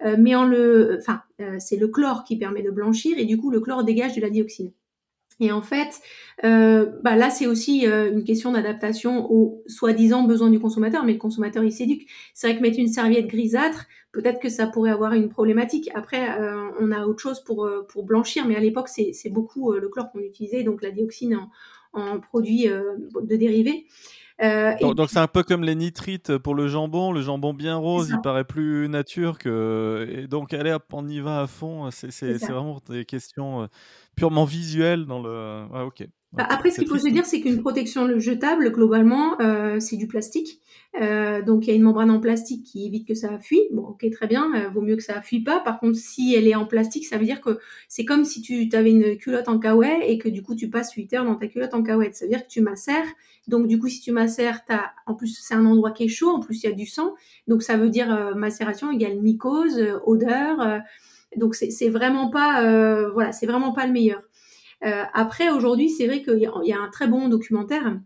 Euh, 0.04 0.16
mais 0.18 0.34
en 0.34 0.44
le, 0.44 0.96
enfin, 0.98 1.22
euh, 1.40 1.56
c'est 1.58 1.76
le 1.76 1.88
chlore 1.88 2.24
qui 2.24 2.36
permet 2.36 2.62
de 2.62 2.70
blanchir 2.70 3.18
et 3.18 3.24
du 3.24 3.38
coup 3.38 3.50
le 3.50 3.60
chlore 3.60 3.84
dégage 3.84 4.14
de 4.14 4.20
la 4.20 4.30
dioxine. 4.30 4.72
Et 5.42 5.52
en 5.52 5.62
fait, 5.62 6.00
euh, 6.44 6.86
bah 7.02 7.16
là, 7.16 7.30
c'est 7.30 7.46
aussi 7.46 7.86
une 7.86 8.24
question 8.24 8.52
d'adaptation 8.52 9.32
aux 9.32 9.62
soi-disant 9.66 10.24
besoins 10.24 10.50
du 10.50 10.60
consommateur, 10.60 11.02
mais 11.02 11.14
le 11.14 11.18
consommateur, 11.18 11.64
il 11.64 11.72
s'éduque. 11.72 12.06
C'est 12.34 12.46
vrai 12.46 12.58
que 12.58 12.62
mettre 12.62 12.78
une 12.78 12.88
serviette 12.88 13.26
grisâtre, 13.26 13.86
peut-être 14.12 14.38
que 14.38 14.50
ça 14.50 14.66
pourrait 14.66 14.90
avoir 14.90 15.14
une 15.14 15.30
problématique. 15.30 15.88
Après, 15.94 16.28
on 16.78 16.92
a 16.92 17.06
autre 17.06 17.20
chose 17.20 17.42
pour, 17.42 17.66
pour 17.88 18.04
blanchir, 18.04 18.46
mais 18.46 18.54
à 18.54 18.60
l'époque, 18.60 18.90
c'est 18.90 19.30
beaucoup 19.30 19.72
le 19.72 19.88
chlore 19.88 20.12
qu'on 20.12 20.18
utilisait, 20.18 20.62
donc 20.62 20.82
la 20.82 20.90
dioxine 20.90 21.36
en, 21.36 21.50
en 21.98 22.20
produit 22.20 22.66
de 22.66 23.36
dérivés. 23.36 23.86
Euh, 24.42 24.94
donc 24.94 25.10
c'est 25.10 25.18
un 25.18 25.26
peu 25.26 25.42
comme 25.42 25.64
les 25.64 25.74
nitrites 25.74 26.38
pour 26.38 26.54
le 26.54 26.68
jambon. 26.68 27.12
Le 27.12 27.22
jambon 27.22 27.52
bien 27.52 27.76
rose, 27.76 28.10
il 28.10 28.20
paraît 28.20 28.44
plus 28.44 28.88
nature 28.88 29.38
que. 29.38 30.08
Et 30.10 30.26
donc 30.26 30.54
allez 30.54 30.72
hop, 30.72 30.84
on 30.92 31.06
y 31.08 31.20
va 31.20 31.42
à 31.42 31.46
fond. 31.46 31.90
C'est 31.90 32.32
vraiment 32.48 32.80
des 32.88 33.04
questions 33.04 33.68
purement 34.16 34.44
visuelles 34.44 35.06
dans 35.06 35.20
le. 35.20 35.66
Ah, 35.72 35.84
ok. 35.84 36.06
Bah, 36.32 36.46
après, 36.48 36.70
ce 36.70 36.78
qu'il 36.78 36.86
faut 36.86 36.98
se 36.98 37.08
dire, 37.08 37.26
c'est 37.26 37.40
qu'une 37.40 37.60
protection 37.60 38.06
jetable, 38.20 38.70
globalement, 38.70 39.40
euh, 39.40 39.80
c'est 39.80 39.96
du 39.96 40.06
plastique. 40.06 40.60
Euh, 41.00 41.42
donc, 41.42 41.66
il 41.66 41.70
y 41.70 41.72
a 41.72 41.74
une 41.74 41.82
membrane 41.82 42.10
en 42.10 42.20
plastique 42.20 42.64
qui 42.64 42.86
évite 42.86 43.06
que 43.06 43.14
ça 43.14 43.40
fuit. 43.40 43.62
Bon, 43.72 43.82
ok, 43.82 44.08
très 44.12 44.28
bien, 44.28 44.48
euh, 44.54 44.68
vaut 44.68 44.80
mieux 44.80 44.94
que 44.94 45.02
ça 45.02 45.20
fuit 45.22 45.42
pas. 45.42 45.58
Par 45.58 45.80
contre, 45.80 45.98
si 45.98 46.36
elle 46.36 46.46
est 46.46 46.54
en 46.54 46.66
plastique, 46.66 47.04
ça 47.04 47.18
veut 47.18 47.24
dire 47.24 47.40
que 47.40 47.58
c'est 47.88 48.04
comme 48.04 48.24
si 48.24 48.42
tu 48.42 48.68
avais 48.74 48.90
une 48.90 49.16
culotte 49.16 49.48
en 49.48 49.58
kawaii 49.58 50.02
et 50.06 50.18
que 50.18 50.28
du 50.28 50.42
coup, 50.42 50.54
tu 50.54 50.70
passes 50.70 50.92
8 50.92 51.12
heures 51.14 51.24
dans 51.24 51.34
ta 51.34 51.48
culotte 51.48 51.74
en 51.74 51.82
kawaii. 51.82 52.14
Ça 52.14 52.26
veut 52.26 52.30
dire 52.30 52.44
que 52.44 52.50
tu 52.50 52.60
macères. 52.60 53.06
Donc, 53.48 53.66
du 53.66 53.80
coup, 53.80 53.88
si 53.88 54.00
tu 54.00 54.12
macères, 54.12 54.60
as... 54.68 54.92
en 55.06 55.14
plus, 55.14 55.36
c'est 55.42 55.54
un 55.54 55.66
endroit 55.66 55.90
qui 55.90 56.04
est 56.04 56.08
chaud, 56.08 56.28
en 56.28 56.38
plus, 56.38 56.62
il 56.62 56.70
y 56.70 56.72
a 56.72 56.76
du 56.76 56.86
sang. 56.86 57.14
Donc, 57.48 57.64
ça 57.64 57.76
veut 57.76 57.90
dire 57.90 58.14
euh, 58.14 58.34
macération 58.34 58.92
égale 58.92 59.20
mycose, 59.20 59.84
odeur. 60.06 60.80
donc, 61.36 61.56
c'est 61.56 61.88
vraiment 61.88 62.30
pas, 62.30 63.10
voilà, 63.12 63.32
c'est 63.32 63.46
vraiment 63.46 63.72
pas 63.72 63.86
le 63.86 63.92
meilleur. 63.92 64.22
Euh, 64.84 65.04
après, 65.12 65.50
aujourd'hui, 65.50 65.90
c'est 65.90 66.06
vrai 66.06 66.22
qu'il 66.22 66.38
y, 66.38 66.72
a 66.72 66.80
un 66.80 66.88
très 66.88 67.06
bon 67.06 67.28
documentaire 67.28 67.98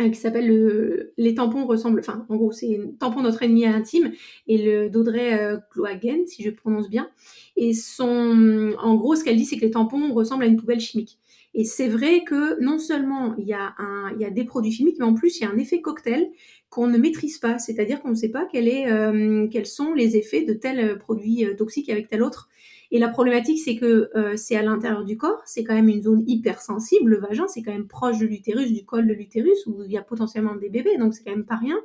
euh, 0.00 0.08
qui 0.08 0.16
s'appelle 0.16 1.10
Les 1.16 1.34
tampons 1.34 1.66
ressemblent, 1.66 2.00
enfin, 2.00 2.26
en 2.28 2.36
gros, 2.36 2.52
c'est 2.52 2.80
Tampon 2.98 3.22
notre 3.22 3.42
ennemi 3.42 3.66
intime 3.66 4.12
et 4.46 4.58
le 4.58 4.90
d'Audrey 4.90 5.38
euh, 5.38 5.58
Clohagen, 5.70 6.26
si 6.26 6.42
je 6.42 6.50
prononce 6.50 6.88
bien. 6.88 7.08
Et 7.56 7.72
son, 7.72 8.74
en 8.80 8.94
gros, 8.96 9.14
ce 9.14 9.24
qu'elle 9.24 9.36
dit, 9.36 9.44
c'est 9.44 9.56
que 9.56 9.64
les 9.64 9.70
tampons 9.70 10.12
ressemblent 10.12 10.44
à 10.44 10.46
une 10.46 10.56
poubelle 10.56 10.80
chimique. 10.80 11.18
Et 11.54 11.64
c'est 11.64 11.88
vrai 11.88 12.24
que 12.24 12.60
non 12.60 12.78
seulement 12.78 13.34
il 13.36 13.46
y, 13.46 13.54
a 13.54 13.74
un, 13.78 14.12
il 14.14 14.20
y 14.20 14.24
a 14.24 14.30
des 14.30 14.44
produits 14.44 14.70
chimiques, 14.70 14.96
mais 14.98 15.04
en 15.04 15.14
plus 15.14 15.38
il 15.40 15.44
y 15.44 15.46
a 15.46 15.50
un 15.50 15.56
effet 15.56 15.80
cocktail 15.80 16.30
qu'on 16.68 16.86
ne 16.86 16.98
maîtrise 16.98 17.38
pas. 17.38 17.58
C'est-à-dire 17.58 18.00
qu'on 18.00 18.10
ne 18.10 18.14
sait 18.14 18.28
pas 18.28 18.46
est, 18.52 19.48
quels 19.50 19.66
sont 19.66 19.94
les 19.94 20.16
effets 20.16 20.42
de 20.42 20.52
tel 20.52 20.98
produit 20.98 21.46
toxique 21.56 21.88
avec 21.88 22.08
tel 22.08 22.22
autre. 22.22 22.48
Et 22.90 22.98
la 22.98 23.08
problématique, 23.08 23.58
c'est 23.58 23.76
que 23.76 24.10
euh, 24.16 24.36
c'est 24.36 24.56
à 24.56 24.62
l'intérieur 24.62 25.04
du 25.04 25.16
corps, 25.16 25.42
c'est 25.44 25.62
quand 25.62 25.74
même 25.74 25.88
une 25.88 26.02
zone 26.02 26.24
hypersensible. 26.26 27.10
Le 27.10 27.18
vagin, 27.18 27.46
c'est 27.46 27.62
quand 27.62 27.72
même 27.72 27.86
proche 27.86 28.18
de 28.18 28.26
l'utérus, 28.26 28.72
du 28.72 28.84
col 28.84 29.06
de 29.06 29.12
l'utérus, 29.12 29.66
où 29.66 29.82
il 29.84 29.92
y 29.92 29.98
a 29.98 30.02
potentiellement 30.02 30.54
des 30.56 30.70
bébés, 30.70 30.96
donc 30.98 31.14
c'est 31.14 31.22
quand 31.22 31.32
même 31.32 31.44
pas 31.44 31.56
rien. 31.56 31.76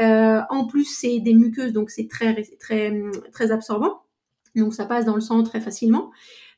Euh, 0.00 0.40
en 0.50 0.66
plus, 0.66 0.84
c'est 0.84 1.18
des 1.18 1.34
muqueuses, 1.34 1.72
donc 1.72 1.90
c'est 1.90 2.08
très, 2.08 2.42
très, 2.60 3.02
très 3.32 3.50
absorbant. 3.50 4.02
Donc 4.54 4.74
ça 4.74 4.86
passe 4.86 5.04
dans 5.04 5.14
le 5.14 5.20
sang 5.20 5.42
très 5.42 5.60
facilement. 5.60 6.10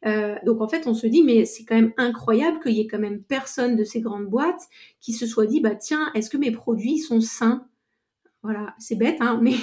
Euh, 0.06 0.36
donc 0.44 0.60
en 0.60 0.68
fait, 0.68 0.86
on 0.86 0.94
se 0.94 1.06
dit, 1.06 1.22
mais 1.22 1.44
c'est 1.44 1.64
quand 1.64 1.74
même 1.74 1.92
incroyable 1.96 2.60
qu'il 2.60 2.72
y 2.72 2.80
ait 2.80 2.86
quand 2.86 2.98
même 2.98 3.22
personne 3.22 3.76
de 3.76 3.84
ces 3.84 4.00
grandes 4.00 4.26
boîtes 4.26 4.68
qui 5.00 5.12
se 5.12 5.26
soit 5.26 5.46
dit, 5.46 5.60
bah 5.60 5.74
tiens, 5.74 6.10
est-ce 6.14 6.30
que 6.30 6.36
mes 6.36 6.50
produits 6.50 6.98
sont 6.98 7.20
sains? 7.20 7.66
Voilà, 8.42 8.74
c'est 8.78 8.96
bête, 8.96 9.18
hein, 9.20 9.38
mais 9.42 9.54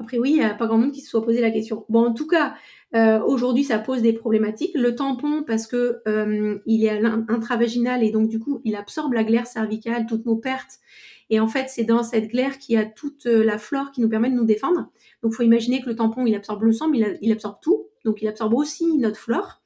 après 0.00 0.18
oui, 0.18 0.30
il 0.30 0.36
n'y 0.36 0.44
a 0.44 0.54
pas 0.54 0.66
grand 0.66 0.78
monde 0.78 0.92
qui 0.92 1.02
se 1.02 1.10
soit 1.10 1.22
posé 1.22 1.40
la 1.40 1.50
question. 1.50 1.84
Bon, 1.88 2.06
en 2.06 2.14
tout 2.14 2.26
cas, 2.26 2.54
euh, 2.94 3.20
aujourd'hui, 3.20 3.64
ça 3.64 3.78
pose 3.78 4.02
des 4.02 4.12
problématiques. 4.12 4.72
Le 4.74 4.94
tampon, 4.94 5.44
parce 5.46 5.66
que 5.66 6.00
euh, 6.08 6.58
il 6.66 6.84
est 6.84 7.02
intravaginal 7.28 8.02
et 8.02 8.10
donc 8.10 8.28
du 8.28 8.40
coup, 8.40 8.60
il 8.64 8.76
absorbe 8.76 9.12
la 9.12 9.24
glaire 9.24 9.46
cervicale, 9.46 10.06
toutes 10.06 10.24
nos 10.24 10.36
pertes. 10.36 10.78
Et 11.28 11.38
en 11.38 11.46
fait, 11.46 11.66
c'est 11.68 11.84
dans 11.84 12.02
cette 12.02 12.28
glaire 12.28 12.58
qu'il 12.58 12.74
y 12.74 12.78
a 12.78 12.84
toute 12.84 13.26
euh, 13.26 13.44
la 13.44 13.58
flore 13.58 13.92
qui 13.92 14.00
nous 14.00 14.08
permet 14.08 14.30
de 14.30 14.34
nous 14.34 14.44
défendre. 14.44 14.88
Donc, 15.22 15.34
faut 15.34 15.42
imaginer 15.42 15.80
que 15.80 15.88
le 15.88 15.94
tampon, 15.94 16.26
il 16.26 16.34
absorbe 16.34 16.64
le 16.64 16.72
sang, 16.72 16.88
mais 16.88 17.18
il, 17.20 17.30
absorbe 17.30 17.58
tout. 17.62 17.86
Donc, 18.04 18.22
il 18.22 18.26
absorbe 18.26 18.54
aussi 18.54 18.96
notre 18.96 19.18
flore. 19.18 19.60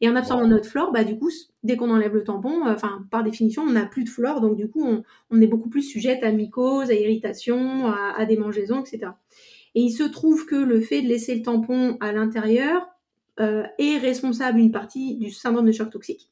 Et 0.00 0.08
en 0.08 0.16
absorbant 0.16 0.46
notre 0.46 0.66
flore, 0.66 0.92
bah 0.92 1.04
du 1.04 1.18
coup, 1.18 1.28
dès 1.62 1.76
qu'on 1.76 1.90
enlève 1.90 2.14
le 2.14 2.24
tampon, 2.24 2.62
enfin 2.66 3.06
par 3.10 3.22
définition, 3.22 3.64
on 3.64 3.72
n'a 3.72 3.84
plus 3.84 4.04
de 4.04 4.08
flore, 4.08 4.40
donc 4.40 4.56
du 4.56 4.66
coup, 4.66 4.82
on, 5.28 5.40
est 5.42 5.46
beaucoup 5.46 5.68
plus 5.68 5.82
sujette 5.82 6.24
à 6.24 6.32
mycose, 6.32 6.88
à 6.90 6.94
irritation, 6.94 7.86
à, 7.88 8.14
à 8.16 8.24
démangeaisons, 8.24 8.80
etc. 8.80 9.10
Et 9.74 9.82
il 9.82 9.90
se 9.90 10.02
trouve 10.02 10.46
que 10.46 10.56
le 10.56 10.80
fait 10.80 11.02
de 11.02 11.08
laisser 11.08 11.34
le 11.34 11.42
tampon 11.42 11.96
à 12.00 12.12
l'intérieur 12.12 12.86
euh, 13.38 13.64
est 13.78 13.98
responsable 13.98 14.58
d'une 14.58 14.72
partie 14.72 15.16
du 15.16 15.30
syndrome 15.30 15.66
de 15.66 15.72
choc 15.72 15.90
toxique. 15.90 16.30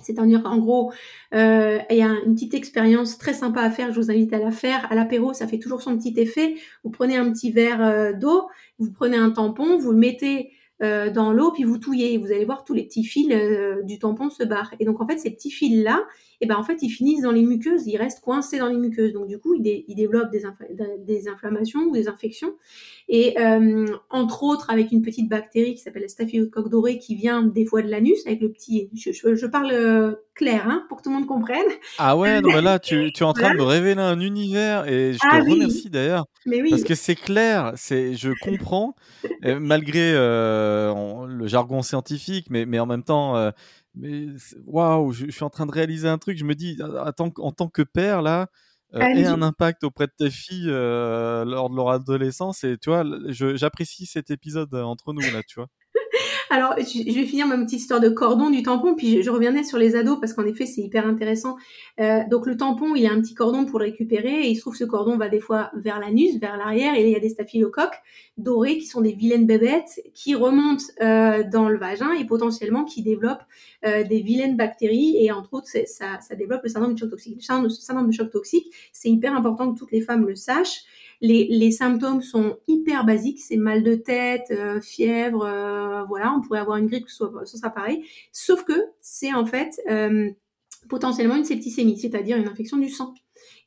C'est-à-dire 0.00 0.42
en 0.44 0.58
gros, 0.58 0.92
il 1.32 1.86
y 1.90 2.02
a 2.02 2.14
une 2.26 2.34
petite 2.34 2.52
expérience 2.52 3.16
très 3.16 3.32
sympa 3.32 3.62
à 3.62 3.70
faire, 3.70 3.92
je 3.92 4.00
vous 4.00 4.10
invite 4.10 4.32
à 4.34 4.38
la 4.38 4.50
faire. 4.50 4.86
À 4.92 4.94
l'apéro, 4.94 5.32
ça 5.32 5.48
fait 5.48 5.58
toujours 5.58 5.80
son 5.80 5.96
petit 5.96 6.12
effet. 6.20 6.56
Vous 6.84 6.90
prenez 6.90 7.16
un 7.16 7.32
petit 7.32 7.50
verre 7.50 7.82
euh, 7.82 8.12
d'eau, 8.12 8.48
vous 8.78 8.92
prenez 8.92 9.16
un 9.16 9.30
tampon, 9.30 9.78
vous 9.78 9.92
le 9.92 9.98
mettez 9.98 10.52
euh, 10.82 11.10
dans 11.10 11.32
l'eau, 11.32 11.52
puis 11.52 11.64
vous 11.64 11.78
touillez. 11.78 12.18
Vous 12.18 12.32
allez 12.32 12.44
voir 12.44 12.62
tous 12.64 12.74
les 12.74 12.84
petits 12.84 13.04
fils 13.04 13.32
euh, 13.32 13.82
du 13.82 13.98
tampon 13.98 14.28
se 14.28 14.44
barrent. 14.44 14.74
Et 14.78 14.84
donc 14.84 15.00
en 15.00 15.06
fait, 15.08 15.16
ces 15.18 15.30
petits 15.30 15.50
fils-là, 15.50 16.04
et 16.40 16.44
eh 16.44 16.46
ben 16.46 16.56
en 16.56 16.62
fait, 16.62 16.82
ils 16.82 16.90
finissent 16.90 17.22
dans 17.22 17.32
les 17.32 17.42
muqueuses, 17.42 17.86
ils 17.86 17.96
restent 17.96 18.20
coincés 18.20 18.58
dans 18.58 18.68
les 18.68 18.76
muqueuses. 18.76 19.14
Donc 19.14 19.26
du 19.26 19.38
coup, 19.38 19.54
ils, 19.54 19.94
développent 19.94 20.30
des, 20.30 21.28
inflammations 21.28 21.80
ou 21.80 21.92
des 21.92 22.08
infections. 22.08 22.54
Et 23.08 23.40
euh, 23.40 23.86
entre 24.10 24.42
autres, 24.42 24.68
avec 24.68 24.92
une 24.92 25.00
petite 25.00 25.30
bactérie 25.30 25.74
qui 25.74 25.80
s'appelle 25.80 26.02
la 26.02 26.08
staphylocoque 26.08 26.68
dorée, 26.68 26.98
qui 26.98 27.14
vient 27.14 27.42
des 27.42 27.64
fois 27.64 27.80
de 27.80 27.88
l'anus, 27.88 28.26
avec 28.26 28.42
le 28.42 28.52
petit. 28.52 28.90
Je, 28.94 29.46
parle 29.46 30.18
clair, 30.36 30.68
hein, 30.68 30.84
pour 30.88 30.98
que 30.98 31.02
tout 31.02 31.10
le 31.10 31.16
monde 31.16 31.26
comprenne. 31.26 31.66
Ah 31.98 32.16
ouais, 32.16 32.40
non, 32.40 32.50
mais 32.52 32.62
là, 32.62 32.78
tu, 32.78 33.10
tu 33.12 33.22
es 33.22 33.26
en 33.26 33.32
train 33.32 33.52
de 33.52 33.58
me 33.58 33.64
révéler 33.64 34.00
un 34.00 34.20
univers, 34.20 34.86
et 34.86 35.14
je 35.14 35.18
ah 35.22 35.40
te 35.40 35.50
remercie 35.50 35.90
d'ailleurs, 35.90 36.26
oui. 36.46 36.70
parce 36.70 36.84
que 36.84 36.94
c'est 36.94 37.16
clair, 37.16 37.72
c'est, 37.76 38.14
je 38.14 38.30
comprends, 38.42 38.94
malgré 39.42 40.12
le 40.12 41.46
jargon 41.46 41.82
scientifique, 41.82 42.46
mais, 42.50 42.66
mais 42.66 42.78
en 42.78 42.86
même 42.86 43.02
temps, 43.02 43.36
euh, 43.36 43.50
mais 43.94 44.26
waouh, 44.66 45.12
je, 45.12 45.30
suis 45.30 45.44
en 45.44 45.50
train 45.50 45.66
de 45.66 45.72
réaliser 45.72 46.08
un 46.08 46.18
truc. 46.18 46.36
Je 46.38 46.44
me 46.44 46.54
dis, 46.54 46.78
en 47.38 47.52
tant 47.52 47.68
que 47.68 47.82
père 47.82 48.22
là, 48.22 48.48
euh, 48.94 49.00
et 49.00 49.26
un 49.26 49.42
impact 49.42 49.84
auprès 49.84 50.06
de 50.06 50.12
tes 50.16 50.30
filles 50.30 50.70
euh, 50.70 51.44
lors 51.44 51.70
de 51.70 51.76
leur 51.76 51.90
adolescence. 51.90 52.62
Et 52.64 52.76
tu 52.78 52.90
vois, 52.90 53.04
j'apprécie 53.28 54.06
cet 54.06 54.30
épisode 54.30 54.74
entre 54.74 55.12
nous 55.12 55.20
là, 55.20 55.42
tu 55.46 55.56
vois. 55.56 55.68
Alors, 56.48 56.74
je, 56.78 57.12
vais 57.12 57.24
finir 57.24 57.46
ma 57.46 57.56
petite 57.58 57.80
histoire 57.80 58.00
de 58.00 58.08
cordon 58.08 58.50
du 58.50 58.62
tampon, 58.62 58.94
puis 58.94 59.22
je, 59.22 59.30
reviendrai 59.30 59.64
sur 59.64 59.78
les 59.78 59.96
ados 59.96 60.18
parce 60.20 60.32
qu'en 60.32 60.44
effet, 60.44 60.64
c'est 60.64 60.80
hyper 60.80 61.06
intéressant. 61.06 61.56
Euh, 62.00 62.20
donc, 62.30 62.46
le 62.46 62.56
tampon, 62.56 62.94
il 62.94 63.02
y 63.02 63.06
a 63.08 63.12
un 63.12 63.20
petit 63.20 63.34
cordon 63.34 63.64
pour 63.64 63.80
le 63.80 63.86
récupérer 63.86 64.42
et 64.42 64.48
il 64.48 64.54
se 64.54 64.60
trouve 64.60 64.74
que 64.74 64.78
ce 64.78 64.84
cordon 64.84 65.16
va 65.16 65.28
des 65.28 65.40
fois 65.40 65.70
vers 65.74 65.98
l'anus, 65.98 66.38
vers 66.38 66.56
l'arrière, 66.56 66.94
et 66.94 67.02
il 67.02 67.10
y 67.10 67.16
a 67.16 67.20
des 67.20 67.30
staphylocoques 67.30 68.00
dorés 68.38 68.78
qui 68.78 68.86
sont 68.86 69.00
des 69.00 69.12
vilaines 69.12 69.46
bébêtes 69.46 70.00
qui 70.14 70.34
remontent 70.34 70.84
euh, 71.00 71.42
dans 71.50 71.68
le 71.68 71.78
vagin 71.78 72.12
et 72.12 72.24
potentiellement 72.24 72.84
qui 72.84 73.02
développent 73.02 73.44
euh, 73.84 74.04
des 74.04 74.20
vilaines 74.20 74.56
bactéries 74.56 75.16
et 75.18 75.32
entre 75.32 75.54
autres, 75.54 75.68
ça, 75.68 76.20
ça 76.20 76.34
développe 76.34 76.62
le 76.62 76.68
syndrome 76.68 76.94
de 76.94 76.98
choc 76.98 77.10
toxique. 77.10 77.36
Le 77.36 77.68
syndrome 77.70 78.08
de 78.08 78.12
choc 78.12 78.30
toxique, 78.30 78.72
c'est 78.92 79.08
hyper 79.08 79.34
important 79.34 79.72
que 79.72 79.78
toutes 79.78 79.92
les 79.92 80.00
femmes 80.00 80.26
le 80.26 80.36
sachent. 80.36 80.84
Les, 81.20 81.70
symptômes 81.70 82.22
sont 82.22 82.58
hyper 82.68 83.04
basiques, 83.04 83.40
c'est 83.40 83.56
mal 83.56 83.82
de 83.82 83.94
tête, 83.94 84.48
euh, 84.50 84.80
fièvre, 84.80 85.44
euh, 85.44 86.04
voilà, 86.04 86.32
on 86.32 86.40
pourrait 86.40 86.60
avoir 86.60 86.76
une 86.76 86.86
grippe, 86.86 87.08
ce 87.08 87.26
sera 87.44 87.70
pareil. 87.70 88.04
Sauf 88.32 88.64
que 88.64 88.74
c'est 89.00 89.32
en 89.32 89.46
fait 89.46 89.80
euh, 89.90 90.30
potentiellement 90.88 91.36
une 91.36 91.44
septicémie, 91.44 91.98
c'est-à-dire 91.98 92.36
une 92.36 92.48
infection 92.48 92.76
du 92.76 92.88
sang. 92.88 93.14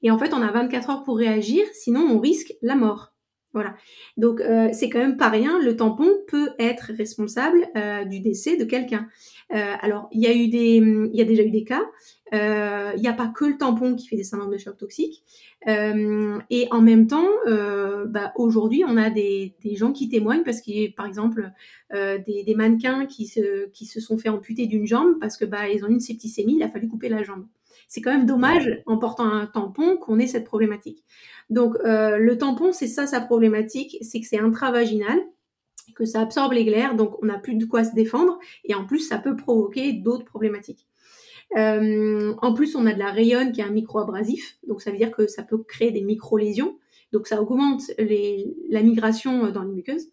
Et 0.01 0.12
en 0.12 0.18
fait, 0.18 0.34
on 0.34 0.41
a 0.41 0.51
24 0.51 0.89
heures 0.89 1.03
pour 1.03 1.18
réagir, 1.18 1.65
sinon 1.74 2.01
on 2.01 2.20
risque 2.20 2.53
la 2.62 2.75
mort. 2.75 3.13
Voilà. 3.51 3.75
Donc 4.15 4.44
c'est 4.74 4.89
quand 4.89 5.00
même 5.00 5.18
pas 5.18 5.29
rien. 5.29 5.60
Le 5.60 5.75
tampon 5.75 6.08
peut 6.27 6.51
être 6.60 6.91
responsable 6.96 7.68
du 8.08 8.20
décès 8.20 8.58
de 8.58 8.63
quelqu'un. 8.63 9.08
alors 9.50 10.08
il 10.12 10.22
y 10.22 10.27
a 10.27 10.34
eu 10.36 10.50
des, 10.50 10.75
il 10.75 11.15
y 11.15 11.22
a 11.22 11.25
déjà 11.25 11.41
eu 11.41 11.50
des 11.50 11.63
cas. 11.63 11.82
Il 12.31 13.01
n'y 13.01 13.07
a 13.07 13.13
pas 13.13 13.27
que 13.27 13.45
le 13.45 13.57
tampon 13.57 13.95
qui 13.95 14.07
fait 14.07 14.15
des 14.15 14.24
syndromes 14.24 14.51
de 14.51 14.57
choc 14.57 14.77
toxique. 14.77 15.24
Euh, 15.67 16.39
et 16.50 16.67
en 16.71 16.81
même 16.81 17.07
temps, 17.07 17.27
euh, 17.48 18.05
bah, 18.05 18.31
aujourd'hui, 18.36 18.83
on 18.88 18.95
a 18.95 19.09
des, 19.09 19.55
des, 19.62 19.75
gens 19.75 19.91
qui 19.91 20.07
témoignent 20.07 20.43
parce 20.43 20.62
qu'il 20.62 20.77
y 20.77 20.86
a, 20.86 20.89
par 20.95 21.05
exemple, 21.05 21.51
euh, 21.93 22.17
des, 22.25 22.43
des, 22.43 22.55
mannequins 22.55 23.05
qui 23.05 23.27
se, 23.27 23.67
qui 23.67 23.86
se 23.86 24.00
sont 24.00 24.17
fait 24.17 24.29
amputer 24.29 24.67
d'une 24.67 24.86
jambe 24.86 25.19
parce 25.19 25.36
que 25.36 25.45
bah, 25.45 25.67
ils 25.67 25.83
ont 25.83 25.89
une 25.89 26.00
septicémie, 26.00 26.55
il 26.55 26.63
a 26.63 26.69
fallu 26.69 26.88
couper 26.88 27.09
la 27.09 27.24
jambe. 27.24 27.45
C'est 27.88 28.01
quand 28.01 28.12
même 28.12 28.25
dommage, 28.25 28.81
en 28.86 28.98
portant 28.98 29.25
un 29.25 29.48
tampon, 29.48 29.98
qu'on 29.98 30.19
ait 30.19 30.27
cette 30.27 30.45
problématique. 30.45 31.03
Donc, 31.50 31.75
euh, 31.83 32.17
le 32.17 32.38
tampon, 32.38 32.71
c'est 32.71 32.88
ça 32.88 33.07
sa 33.07 33.19
problématique, 33.19 33.98
c'est 34.01 34.21
que 34.21 34.27
c'est 34.27 34.39
intravaginal, 34.39 35.19
que 35.95 36.05
ça 36.05 36.21
absorbe 36.21 36.53
les 36.53 36.65
glaires, 36.65 36.95
donc 36.95 37.21
on 37.21 37.25
n'a 37.25 37.39
plus 37.39 37.55
de 37.55 37.65
quoi 37.65 37.83
se 37.83 37.95
défendre, 37.95 38.38
et 38.63 38.75
en 38.75 38.86
plus, 38.86 39.00
ça 39.00 39.17
peut 39.17 39.36
provoquer 39.36 39.91
d'autres 39.93 40.24
problématiques. 40.24 40.88
Euh, 41.58 42.34
en 42.41 42.53
plus, 42.53 42.75
on 42.75 42.86
a 42.86 42.94
de 42.94 43.00
la 43.00 43.12
rayonne 43.12 43.51
qui 43.51 43.62
est 43.62 43.63
un 43.63 43.72
micro-abrasif, 43.72 44.58
donc 44.68 44.82
ça 44.82 44.91
veut 44.91 44.98
dire 44.98 45.12
que 45.12 45.27
ça 45.27 45.44
peut 45.44 45.58
créer 45.58 45.91
des 45.91 46.01
micro-lésions, 46.01 46.77
donc 47.12 47.27
ça 47.27 47.41
augmente 47.41 47.82
la 47.98 48.84
migration 48.84 49.50
dans 49.51 49.63
les 49.63 49.72
muqueuses. 49.72 50.10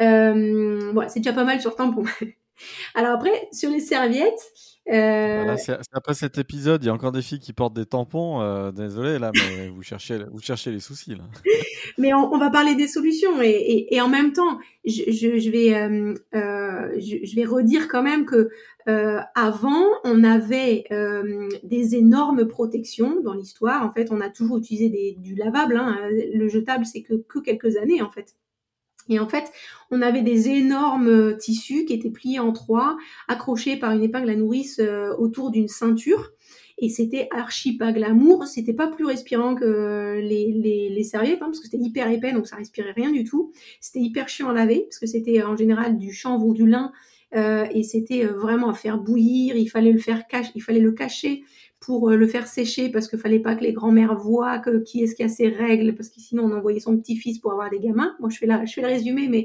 Euh, 0.00 0.90
voilà, 0.92 1.08
c'est 1.08 1.20
déjà 1.20 1.32
pas 1.32 1.44
mal 1.44 1.60
sur 1.60 1.74
tampon. 1.74 2.04
Alors 2.94 3.12
après, 3.12 3.48
sur 3.52 3.70
les 3.70 3.80
serviettes, 3.80 4.52
Euh, 4.88 5.56
après 5.92 6.14
cet 6.14 6.38
épisode, 6.38 6.84
il 6.84 6.86
y 6.86 6.90
a 6.90 6.92
encore 6.92 7.10
des 7.10 7.22
filles 7.22 7.40
qui 7.40 7.52
portent 7.52 7.74
des 7.74 7.86
tampons. 7.86 8.40
Euh, 8.40 8.70
désolé 8.70 9.18
là, 9.18 9.32
mais 9.34 9.68
vous 9.74 9.82
cherchez, 9.82 10.20
vous 10.30 10.40
cherchez 10.40 10.70
les 10.70 10.80
soucis 10.80 11.16
là. 11.16 11.24
mais 11.98 12.14
on, 12.14 12.38
va 12.38 12.50
parler 12.50 12.74
des 12.76 12.86
solutions 12.86 13.42
et, 13.42 13.88
et, 13.90 14.00
en 14.00 14.08
même 14.08 14.32
temps, 14.32 14.58
je, 14.84 15.10
je, 15.10 15.50
vais, 15.50 15.74
euh, 15.74 16.14
euh 16.34 17.00
je, 17.00 17.34
vais 17.34 17.44
redire 17.44 17.88
quand 17.88 18.02
même 18.02 18.26
que 18.26 18.48
avant, 19.34 19.84
on 20.04 20.22
avait 20.22 20.84
des 21.64 21.96
énormes 21.96 22.46
protections 22.46 23.20
dans 23.20 23.34
l'histoire. 23.34 23.84
En 23.84 23.90
fait, 23.90 24.12
on 24.12 24.20
a 24.20 24.30
toujours 24.30 24.58
utilisé 24.58 24.88
des, 24.88 25.16
du 25.18 25.34
lavable. 25.34 25.76
Hein. 25.76 25.98
Le 26.32 26.48
jetable, 26.48 26.86
c'est 26.86 27.02
que, 27.02 27.14
que 27.14 27.40
quelques 27.40 27.76
années 27.76 28.02
en 28.02 28.10
fait. 28.12 28.36
Et 29.08 29.18
en 29.18 29.28
fait, 29.28 29.52
on 29.90 30.02
avait 30.02 30.22
des 30.22 30.48
énormes 30.48 31.08
euh, 31.08 31.36
tissus 31.36 31.84
qui 31.84 31.92
étaient 31.92 32.10
pliés 32.10 32.40
en 32.40 32.52
trois, 32.52 32.96
accrochés 33.28 33.76
par 33.76 33.92
une 33.92 34.02
épingle 34.02 34.30
à 34.30 34.36
nourrice 34.36 34.78
euh, 34.80 35.14
autour 35.18 35.50
d'une 35.50 35.68
ceinture. 35.68 36.32
Et 36.78 36.90
c'était 36.90 37.28
archi 37.30 37.76
pas 37.76 37.90
glamour, 37.90 38.46
c'était 38.46 38.74
pas 38.74 38.86
plus 38.86 39.06
respirant 39.06 39.54
que 39.54 40.20
les, 40.20 40.52
les, 40.52 40.90
les 40.90 41.04
serviettes, 41.04 41.40
hein, 41.40 41.46
parce 41.46 41.60
que 41.60 41.64
c'était 41.64 41.82
hyper 41.82 42.10
épais, 42.10 42.32
donc 42.32 42.46
ça 42.46 42.56
respirait 42.56 42.92
rien 42.92 43.10
du 43.10 43.24
tout. 43.24 43.52
C'était 43.80 44.00
hyper 44.00 44.28
chiant 44.28 44.50
à 44.50 44.52
laver, 44.52 44.82
parce 44.82 44.98
que 44.98 45.06
c'était 45.06 45.42
en 45.42 45.56
général 45.56 45.96
du 45.96 46.12
chanvre 46.12 46.44
ou 46.44 46.52
du 46.52 46.66
lin, 46.66 46.92
euh, 47.34 47.66
et 47.70 47.82
c'était 47.82 48.24
vraiment 48.24 48.68
à 48.68 48.74
faire 48.74 48.98
bouillir, 48.98 49.56
il 49.56 49.68
fallait 49.68 49.92
le 49.92 49.98
faire 49.98 50.26
cacher, 50.26 50.52
il 50.54 50.62
fallait 50.62 50.80
le 50.80 50.92
cacher 50.92 51.44
pour 51.86 52.10
euh, 52.10 52.16
le 52.16 52.26
faire 52.26 52.48
sécher 52.48 52.88
parce 52.88 53.06
qu'il 53.06 53.20
fallait 53.20 53.38
pas 53.38 53.54
que 53.54 53.62
les 53.62 53.72
grands-mères 53.72 54.16
voient 54.16 54.58
que 54.58 54.82
qui 54.82 55.04
est-ce 55.04 55.14
qui 55.14 55.22
a 55.22 55.28
ses 55.28 55.48
règles 55.48 55.94
parce 55.94 56.08
que 56.08 56.20
sinon 56.20 56.42
on 56.46 56.52
envoyait 56.52 56.80
son 56.80 56.98
petit-fils 56.98 57.38
pour 57.38 57.52
avoir 57.52 57.70
des 57.70 57.78
gamins. 57.78 58.16
Moi 58.18 58.28
je 58.28 58.38
fais 58.38 58.46
là, 58.46 58.64
je 58.64 58.72
fais 58.72 58.80
le 58.80 58.88
résumé, 58.88 59.28
mais 59.28 59.44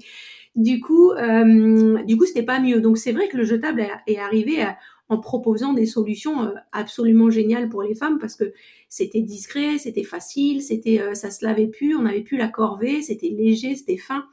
du 0.56 0.82
coup, 0.82 1.12
euh, 1.12 2.02
du 2.04 2.18
coup 2.18 2.26
c'était 2.26 2.42
pas 2.42 2.60
mieux. 2.60 2.82
Donc 2.82 2.98
c'est 2.98 3.12
vrai 3.12 3.28
que 3.28 3.38
le 3.38 3.44
jetable 3.44 3.86
est 4.08 4.18
arrivé 4.18 4.66
en 5.08 5.20
proposant 5.20 5.74
des 5.74 5.86
solutions 5.86 6.44
euh, 6.44 6.54
absolument 6.72 7.30
géniales 7.30 7.70
pour 7.70 7.84
les 7.84 7.94
femmes 7.94 8.18
parce 8.18 8.36
que 8.36 8.54
c'était 8.90 9.22
discret, 9.22 9.78
c'était 9.78 10.04
facile, 10.04 10.64
c'était 10.64 11.00
ça 11.14 11.30
se 11.30 11.46
lavait 11.46 11.68
plus, 11.68 11.96
on 11.96 12.02
n'avait 12.02 12.22
plus 12.22 12.38
la 12.38 12.48
corvée, 12.48 13.04
c'était 13.04 13.30
léger, 13.30 13.76
c'était 13.76 13.98
fin. 13.98 14.26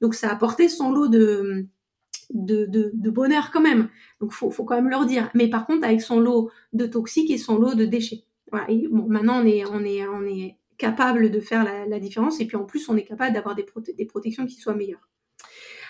Donc 0.00 0.14
ça 0.14 0.30
apportait 0.30 0.68
son 0.68 0.92
lot 0.92 1.08
de 1.08 1.66
de, 2.30 2.66
de, 2.66 3.10
bonheur 3.10 3.50
quand 3.52 3.60
même. 3.60 3.88
Donc 4.20 4.32
faut, 4.32 4.50
faut 4.50 4.64
quand 4.64 4.76
même 4.76 4.88
leur 4.88 5.06
dire. 5.06 5.30
Mais 5.34 5.48
par 5.48 5.66
contre, 5.66 5.84
avec 5.84 6.00
son 6.00 6.20
lot 6.20 6.50
de 6.72 6.86
toxiques 6.86 7.30
et 7.30 7.38
son 7.38 7.58
lot 7.58 7.74
de 7.74 7.84
déchets. 7.84 8.24
Voilà. 8.50 8.66
bon, 8.90 9.06
maintenant 9.08 9.42
on 9.42 9.46
est, 9.46 9.64
on 9.66 9.84
est, 9.84 10.06
on 10.06 10.24
est 10.24 10.56
capable 10.78 11.30
de 11.30 11.40
faire 11.40 11.64
la, 11.64 11.98
différence 11.98 12.40
et 12.40 12.46
puis 12.46 12.56
en 12.56 12.64
plus 12.64 12.88
on 12.88 12.96
est 12.96 13.04
capable 13.04 13.34
d'avoir 13.34 13.54
des, 13.54 13.66
des 13.96 14.06
protections 14.06 14.46
qui 14.46 14.54
soient 14.56 14.74
meilleures. 14.74 15.08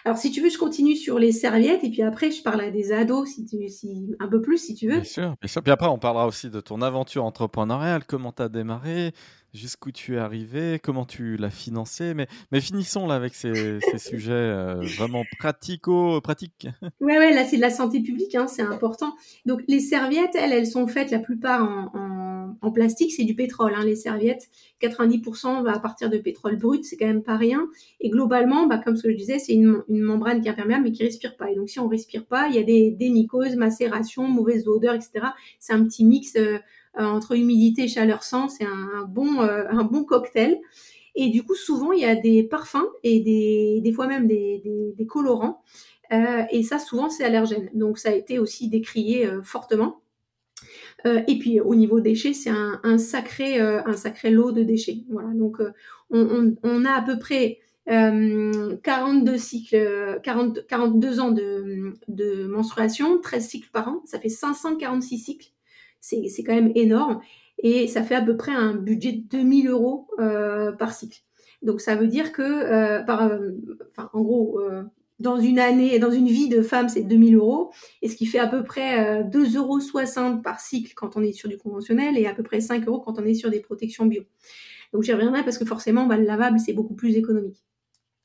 Alors 0.06 0.18
si 0.18 0.30
tu 0.30 0.40
veux, 0.40 0.50
je 0.50 0.56
continue 0.56 0.94
sur 0.94 1.18
les 1.18 1.32
serviettes 1.32 1.82
et 1.82 1.90
puis 1.90 2.02
après 2.02 2.30
je 2.30 2.40
parle 2.40 2.60
à 2.60 2.70
des 2.70 2.92
ados 2.92 3.28
si 3.28 3.44
tu, 3.44 3.68
si, 3.68 4.14
un 4.20 4.28
peu 4.28 4.40
plus 4.40 4.56
si 4.56 4.76
tu 4.76 4.86
veux. 4.86 5.00
Bien 5.00 5.02
sûr, 5.02 5.34
bien 5.42 5.48
sûr. 5.48 5.64
Puis 5.64 5.72
après 5.72 5.88
on 5.88 5.98
parlera 5.98 6.28
aussi 6.28 6.48
de 6.48 6.60
ton 6.60 6.80
aventure 6.80 7.24
entrepreneuriale, 7.24 8.04
comment 8.04 8.30
tu 8.30 8.40
as 8.40 8.48
démarré, 8.48 9.10
jusqu'où 9.52 9.90
tu 9.90 10.14
es 10.14 10.18
arrivé, 10.18 10.78
comment 10.80 11.06
tu 11.06 11.36
l'as 11.36 11.50
financé? 11.50 12.14
Mais, 12.14 12.28
mais 12.52 12.60
finissons 12.60 13.08
là 13.08 13.16
avec 13.16 13.34
ces, 13.34 13.80
ces 13.80 13.98
sujets 13.98 14.30
euh, 14.30 14.80
vraiment 14.96 15.24
pratico-pratiques. 15.40 16.68
Ouais, 17.00 17.18
ouais, 17.18 17.34
là 17.34 17.44
c'est 17.44 17.56
de 17.56 17.62
la 17.62 17.70
santé 17.70 18.00
publique, 18.00 18.36
hein, 18.36 18.46
c'est 18.46 18.62
important. 18.62 19.12
Donc 19.44 19.62
les 19.66 19.80
serviettes, 19.80 20.36
elles, 20.36 20.52
elles 20.52 20.68
sont 20.68 20.86
faites 20.86 21.10
la 21.10 21.18
plupart 21.18 21.64
en, 21.64 21.90
en, 21.98 22.25
en 22.62 22.70
plastique, 22.70 23.12
c'est 23.12 23.24
du 23.24 23.34
pétrole, 23.34 23.72
hein, 23.74 23.84
les 23.84 23.96
serviettes. 23.96 24.48
90% 24.80 25.62
va 25.62 25.74
à 25.74 25.78
partir 25.78 26.10
de 26.10 26.18
pétrole 26.18 26.56
brut, 26.56 26.84
c'est 26.84 26.96
quand 26.96 27.06
même 27.06 27.22
pas 27.22 27.36
rien. 27.36 27.68
Et 28.00 28.10
globalement, 28.10 28.66
bah, 28.66 28.78
comme 28.78 28.96
ce 28.96 29.04
que 29.04 29.10
je 29.10 29.16
disais, 29.16 29.38
c'est 29.38 29.54
une, 29.54 29.82
membrane 29.88 30.40
qui 30.40 30.48
est 30.48 30.50
imperméable 30.50 30.84
mais 30.84 30.92
qui 30.92 31.04
respire 31.04 31.36
pas. 31.36 31.50
Et 31.50 31.54
donc 31.54 31.68
si 31.68 31.80
on 31.80 31.88
respire 31.88 32.26
pas, 32.26 32.48
il 32.48 32.56
y 32.56 32.58
a 32.58 32.62
des, 32.62 32.90
des 32.90 33.08
mycoses, 33.08 33.56
macération, 33.56 34.28
mauvaise 34.28 34.68
odeur, 34.68 34.94
etc. 34.94 35.26
C'est 35.58 35.72
un 35.72 35.84
petit 35.84 36.04
mix. 36.04 36.34
Euh, 36.36 36.58
euh, 36.98 37.04
entre 37.04 37.36
humidité 37.36 37.88
chaleur 37.88 38.22
sans, 38.22 38.48
c'est 38.48 38.64
un, 38.64 39.04
bon, 39.06 39.42
euh, 39.42 39.64
un 39.68 39.84
bon 39.84 40.04
cocktail. 40.04 40.58
Et 41.14 41.28
du 41.28 41.42
coup, 41.42 41.54
souvent, 41.54 41.92
il 41.92 42.00
y 42.00 42.06
a 42.06 42.14
des 42.14 42.42
parfums 42.42 42.86
et 43.02 43.20
des, 43.20 43.92
fois 43.92 44.06
même 44.06 44.26
des, 44.26 44.62
colorants. 45.06 45.62
Et 46.10 46.62
ça, 46.62 46.78
souvent, 46.78 47.10
c'est 47.10 47.24
allergène. 47.24 47.70
Donc, 47.74 47.98
ça 47.98 48.10
a 48.10 48.12
été 48.12 48.38
aussi 48.38 48.68
décrié 48.68 49.28
fortement. 49.42 50.00
Et 51.26 51.38
puis, 51.38 51.60
au 51.60 51.74
niveau 51.74 52.00
déchets, 52.00 52.32
c'est 52.32 52.50
un, 52.50 52.98
sacré, 52.98 53.60
un 53.60 53.92
sacré 53.94 54.30
lot 54.30 54.52
de 54.52 54.62
déchets. 54.62 55.04
Voilà. 55.08 55.30
Donc, 55.34 55.58
on, 56.10 56.54
on, 56.62 56.84
a 56.84 56.90
à 56.90 57.02
peu 57.02 57.18
près 57.18 57.58
42 57.86 59.38
cycles, 59.38 60.20
40, 60.22 60.66
42 60.66 61.20
ans 61.20 61.30
de, 61.30 62.46
menstruation, 62.46 63.20
13 63.20 63.46
cycles 63.46 63.70
par 63.72 63.88
an. 63.88 64.02
Ça 64.04 64.18
fait 64.18 64.28
546 64.28 65.18
cycles 65.18 65.50
c'est 66.06 66.42
quand 66.42 66.54
même 66.54 66.72
énorme. 66.74 67.20
Et 67.58 67.88
ça 67.88 68.02
fait 68.02 68.14
à 68.14 68.22
peu 68.22 68.36
près 68.36 68.52
un 68.52 68.74
budget 68.74 69.12
de 69.12 69.22
2000 69.28 69.68
euros 69.68 70.08
euh, 70.18 70.72
par 70.72 70.92
cycle. 70.92 71.22
Donc 71.62 71.80
ça 71.80 71.96
veut 71.96 72.06
dire 72.06 72.32
que, 72.32 72.42
euh, 72.42 73.02
par, 73.02 73.22
euh, 73.22 73.52
en 74.12 74.20
gros, 74.20 74.60
dans 75.18 75.38
une 75.38 75.58
année, 75.58 75.98
dans 75.98 76.10
une 76.10 76.28
vie 76.28 76.48
de 76.48 76.62
femme, 76.62 76.88
c'est 76.88 77.02
2000 77.02 77.36
euros, 77.36 77.72
et 78.02 78.08
ce 78.08 78.16
qui 78.16 78.26
fait 78.26 78.38
à 78.38 78.46
peu 78.46 78.62
près 78.62 79.22
2,60 79.24 79.56
euros 79.56 80.42
par 80.42 80.60
cycle 80.60 80.92
quand 80.94 81.16
on 81.16 81.22
est 81.22 81.32
sur 81.32 81.48
du 81.48 81.56
conventionnel, 81.56 82.18
et 82.18 82.26
à 82.26 82.34
peu 82.34 82.42
près 82.42 82.60
5 82.60 82.86
euros 82.86 83.00
quand 83.00 83.18
on 83.18 83.24
est 83.24 83.34
sur 83.34 83.50
des 83.50 83.60
protections 83.60 84.06
bio. 84.06 84.22
Donc 84.92 85.02
j'y 85.02 85.12
reviendrai 85.12 85.42
parce 85.42 85.58
que 85.58 85.64
forcément, 85.64 86.06
bah, 86.06 86.16
le 86.16 86.24
lavable, 86.24 86.58
c'est 86.60 86.72
beaucoup 86.72 86.94
plus 86.94 87.16
économique. 87.16 87.64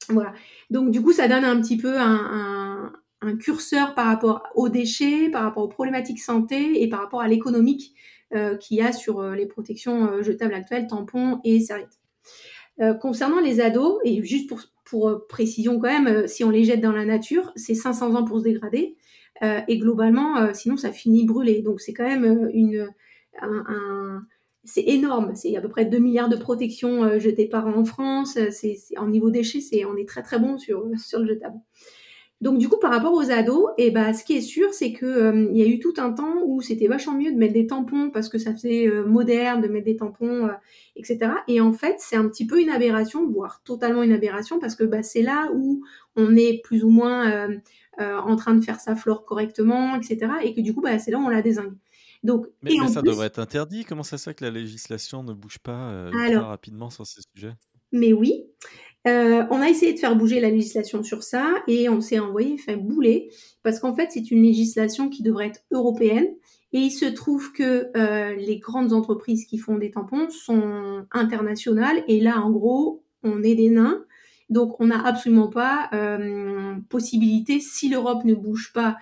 Voilà. 0.09 0.33
Donc 0.69 0.91
du 0.91 1.01
coup, 1.01 1.13
ça 1.13 1.27
donne 1.27 1.45
un 1.45 1.59
petit 1.61 1.77
peu 1.77 1.97
un 1.97 2.91
curseur 3.39 3.95
par 3.95 4.07
rapport 4.07 4.43
aux 4.55 4.69
déchets, 4.69 5.29
par 5.29 5.43
rapport 5.43 5.63
aux 5.63 5.69
problématiques 5.69 6.19
santé 6.19 6.81
et 6.81 6.89
par 6.89 6.99
rapport 6.99 7.21
à 7.21 7.27
l'économique 7.27 7.93
euh, 8.33 8.55
qu'il 8.55 8.77
y 8.77 8.81
a 8.81 8.93
sur 8.93 9.19
euh, 9.19 9.35
les 9.35 9.45
protections 9.45 10.07
euh, 10.07 10.23
jetables 10.23 10.53
actuelles, 10.53 10.87
tampons 10.87 11.41
et 11.43 11.59
serviettes. 11.59 11.99
concernant 13.01 13.41
les 13.41 13.59
ados, 13.59 13.99
et 14.05 14.23
juste 14.23 14.47
pour, 14.47 14.61
pour 14.91 15.25
précision 15.27 15.79
quand 15.79 15.87
même, 15.87 16.27
si 16.27 16.43
on 16.43 16.49
les 16.49 16.65
jette 16.65 16.81
dans 16.81 16.91
la 16.91 17.05
nature, 17.05 17.53
c'est 17.55 17.75
500 17.75 18.13
ans 18.15 18.25
pour 18.25 18.39
se 18.39 18.43
dégrader. 18.43 18.97
et 19.41 19.77
globalement, 19.77 20.53
sinon 20.53 20.75
ça 20.75 20.91
finit 20.91 21.25
brûlé. 21.25 21.61
Donc 21.61 21.79
c'est 21.79 21.93
quand 21.93 22.07
même 22.07 22.49
une, 22.53 22.89
un, 23.41 24.21
c'est 24.65 24.83
énorme. 24.83 25.31
C'est 25.33 25.55
à 25.55 25.61
peu 25.61 25.69
près 25.69 25.85
2 25.85 25.97
milliards 25.97 26.29
de 26.29 26.35
protections 26.35 27.17
jetées 27.19 27.47
par 27.47 27.67
an 27.67 27.77
en 27.77 27.85
France. 27.85 28.37
C'est, 28.51 28.77
en 28.97 29.07
niveau 29.07 29.31
déchets, 29.31 29.61
c'est, 29.61 29.85
on 29.85 29.95
est 29.95 30.07
très 30.07 30.23
très 30.23 30.39
bon 30.39 30.57
sur, 30.57 30.85
sur 30.97 31.19
le 31.19 31.27
jetable. 31.27 31.57
Donc 32.41 32.57
du 32.57 32.67
coup, 32.67 32.79
par 32.79 32.91
rapport 32.91 33.13
aux 33.13 33.29
ados, 33.29 33.69
et 33.77 33.87
eh 33.87 33.91
ben, 33.91 34.13
ce 34.13 34.23
qui 34.23 34.35
est 34.35 34.41
sûr, 34.41 34.73
c'est 34.73 34.93
que 34.93 35.05
euh, 35.05 35.47
il 35.51 35.57
y 35.57 35.61
a 35.61 35.67
eu 35.67 35.77
tout 35.77 35.93
un 35.97 36.11
temps 36.11 36.37
où 36.43 36.59
c'était 36.61 36.87
vachement 36.87 37.13
mieux 37.13 37.31
de 37.31 37.37
mettre 37.37 37.53
des 37.53 37.67
tampons 37.67 38.09
parce 38.09 38.29
que 38.29 38.39
ça 38.39 38.51
faisait 38.51 38.87
euh, 38.87 39.05
moderne 39.05 39.61
de 39.61 39.67
mettre 39.67 39.85
des 39.85 39.95
tampons, 39.95 40.47
euh, 40.47 40.53
etc. 40.95 41.33
Et 41.47 41.61
en 41.61 41.71
fait, 41.71 41.97
c'est 41.99 42.15
un 42.15 42.27
petit 42.27 42.47
peu 42.47 42.59
une 42.59 42.71
aberration, 42.71 43.29
voire 43.29 43.61
totalement 43.63 44.01
une 44.01 44.11
aberration, 44.11 44.59
parce 44.59 44.75
que 44.75 44.83
bah, 44.83 45.03
c'est 45.03 45.21
là 45.21 45.51
où 45.53 45.83
on 46.15 46.35
est 46.35 46.61
plus 46.63 46.83
ou 46.83 46.89
moins 46.89 47.47
en 47.99 48.35
train 48.35 48.55
de 48.55 48.61
faire 48.63 48.79
sa 48.79 48.95
flore 48.95 49.23
correctement, 49.23 49.95
etc. 49.95 50.31
Et 50.43 50.55
que 50.55 50.61
du 50.61 50.73
coup, 50.73 50.81
bah, 50.81 50.97
c'est 50.97 51.11
là 51.11 51.19
où 51.19 51.21
on 51.21 51.29
la 51.29 51.43
désingue. 51.43 51.75
Donc, 52.23 52.47
mais, 52.63 52.71
ça 52.87 53.03
devrait 53.03 53.27
être 53.27 53.39
interdit? 53.39 53.85
Comment 53.85 54.03
ça 54.03 54.17
se 54.17 54.29
fait 54.29 54.33
que 54.33 54.43
la 54.43 54.51
législation 54.51 55.23
ne 55.23 55.33
bouge 55.33 55.59
pas 55.59 56.09
Alors, 56.11 56.47
rapidement 56.47 56.89
sur 56.89 57.05
ces 57.05 57.21
sujets? 57.35 57.53
Mais 57.91 58.13
oui. 58.13 58.45
Euh, 59.07 59.45
on 59.49 59.61
a 59.61 59.69
essayé 59.69 59.93
de 59.93 59.99
faire 59.99 60.15
bouger 60.15 60.39
la 60.39 60.51
législation 60.51 61.01
sur 61.01 61.23
ça 61.23 61.55
et 61.67 61.89
on 61.89 62.01
s'est 62.01 62.19
envoyé 62.19 62.57
faire 62.59 62.77
bouler 62.77 63.29
parce 63.63 63.79
qu'en 63.79 63.95
fait 63.95 64.09
c'est 64.11 64.29
une 64.29 64.43
législation 64.43 65.09
qui 65.09 65.23
devrait 65.23 65.47
être 65.47 65.63
européenne 65.71 66.27
et 66.71 66.79
il 66.79 66.91
se 66.91 67.05
trouve 67.05 67.51
que 67.51 67.89
euh, 67.97 68.35
les 68.35 68.59
grandes 68.59 68.93
entreprises 68.93 69.45
qui 69.45 69.57
font 69.57 69.77
des 69.77 69.89
tampons 69.89 70.29
sont 70.29 71.03
internationales 71.11 72.03
et 72.07 72.19
là 72.19 72.41
en 72.41 72.51
gros 72.51 73.03
on 73.23 73.41
est 73.41 73.55
des 73.55 73.69
nains 73.71 74.05
donc 74.51 74.79
on 74.79 74.87
n'a 74.87 75.03
absolument 75.03 75.47
pas 75.47 75.89
euh, 75.93 76.75
possibilité 76.89 77.59
si 77.59 77.89
l'Europe 77.89 78.23
ne 78.23 78.35
bouge 78.35 78.71
pas 78.71 78.97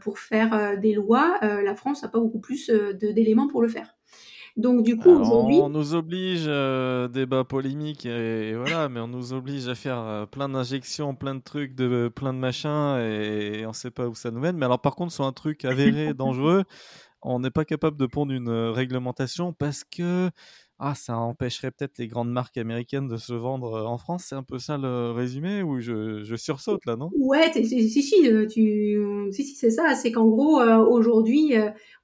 pour 0.00 0.18
faire 0.18 0.76
des 0.80 0.94
lois 0.94 1.38
la 1.42 1.74
France 1.76 2.02
n'a 2.02 2.08
pas 2.08 2.18
beaucoup 2.18 2.40
plus 2.40 2.70
d'éléments 2.70 3.46
pour 3.46 3.62
le 3.62 3.68
faire. 3.68 3.95
Donc 4.56 4.84
du 4.84 4.96
coup, 4.96 5.10
aujourd'hui... 5.10 5.58
On 5.60 5.68
nous 5.68 5.94
oblige, 5.94 6.44
euh, 6.46 7.08
débat 7.08 7.44
polémique, 7.44 8.06
et, 8.06 8.54
voilà, 8.54 8.88
mais 8.88 9.00
on 9.00 9.08
nous 9.08 9.34
oblige 9.34 9.68
à 9.68 9.74
faire 9.74 9.98
euh, 9.98 10.24
plein 10.24 10.48
d'injections, 10.48 11.14
plein 11.14 11.34
de 11.34 11.42
trucs, 11.42 11.74
de, 11.74 12.08
plein 12.08 12.32
de 12.32 12.38
machins, 12.38 12.96
et, 12.98 13.66
on 13.66 13.70
ne 13.70 13.74
sait 13.74 13.90
pas 13.90 14.08
où 14.08 14.14
ça 14.14 14.30
nous 14.30 14.40
mène. 14.40 14.56
Mais 14.56 14.64
alors 14.64 14.80
par 14.80 14.94
contre, 14.94 15.12
sur 15.12 15.24
un 15.24 15.32
truc 15.32 15.66
avéré, 15.66 16.14
dangereux, 16.14 16.64
on 17.20 17.40
n'est 17.40 17.50
pas 17.50 17.66
capable 17.66 17.98
de 17.98 18.06
pondre 18.06 18.32
une 18.32 18.48
euh, 18.48 18.70
réglementation 18.70 19.52
parce 19.52 19.84
que 19.84 20.30
ah, 20.78 20.94
ça 20.94 21.16
empêcherait 21.16 21.70
peut-être 21.70 21.96
les 21.96 22.06
grandes 22.06 22.30
marques 22.30 22.58
américaines 22.58 23.08
de 23.08 23.16
se 23.16 23.32
vendre 23.32 23.72
euh, 23.72 23.84
en 23.84 23.96
France. 23.96 24.26
C'est 24.28 24.34
un 24.34 24.42
peu 24.42 24.58
ça 24.58 24.76
le 24.76 25.10
résumé 25.10 25.62
ou 25.62 25.80
je, 25.80 26.34
sursaute 26.36 26.84
là, 26.84 26.96
non? 26.96 27.10
Ouais, 27.16 27.50
si, 27.54 27.88
si, 27.88 28.30
euh, 28.30 28.46
tu... 28.46 29.00
si, 29.32 29.42
si 29.42 29.54
c'est 29.54 29.70
ça. 29.70 29.94
C'est 29.94 30.12
qu'en 30.12 30.26
gros, 30.26 30.60
euh, 30.60 30.84
aujourd'hui, 30.84 31.54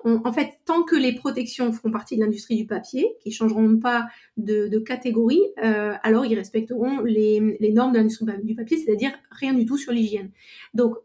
en 0.04 0.32
fait, 0.32 0.58
tant 0.64 0.84
que 0.84 0.96
les 0.96 1.14
protections 1.14 1.70
feront 1.70 1.90
partie 1.90 2.16
de 2.16 2.22
l'industrie 2.22 2.56
du 2.56 2.66
papier, 2.66 3.14
qui 3.20 3.30
changeront 3.30 3.76
pas 3.76 4.06
de, 4.38 4.78
catégorie, 4.78 5.42
alors 5.56 6.26
ils 6.26 6.34
respecteront 6.34 7.00
les, 7.00 7.40
normes 7.72 7.92
de 7.92 7.98
l'industrie 7.98 8.26
du 8.42 8.54
papier, 8.54 8.78
c'est-à-dire 8.78 9.12
rien 9.30 9.52
du 9.52 9.64
tout 9.64 9.76
sur 9.76 9.92
l'hygiène. 9.92 10.30
Donc, 10.74 10.96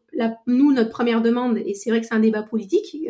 nous, 0.48 0.72
notre 0.74 0.90
première 0.90 1.22
demande, 1.22 1.58
et 1.58 1.74
c'est 1.74 1.90
vrai 1.90 2.02
que 2.02 2.08
c'est 2.08 2.16
un 2.16 2.20
débat 2.20 2.44
politique, 2.44 3.08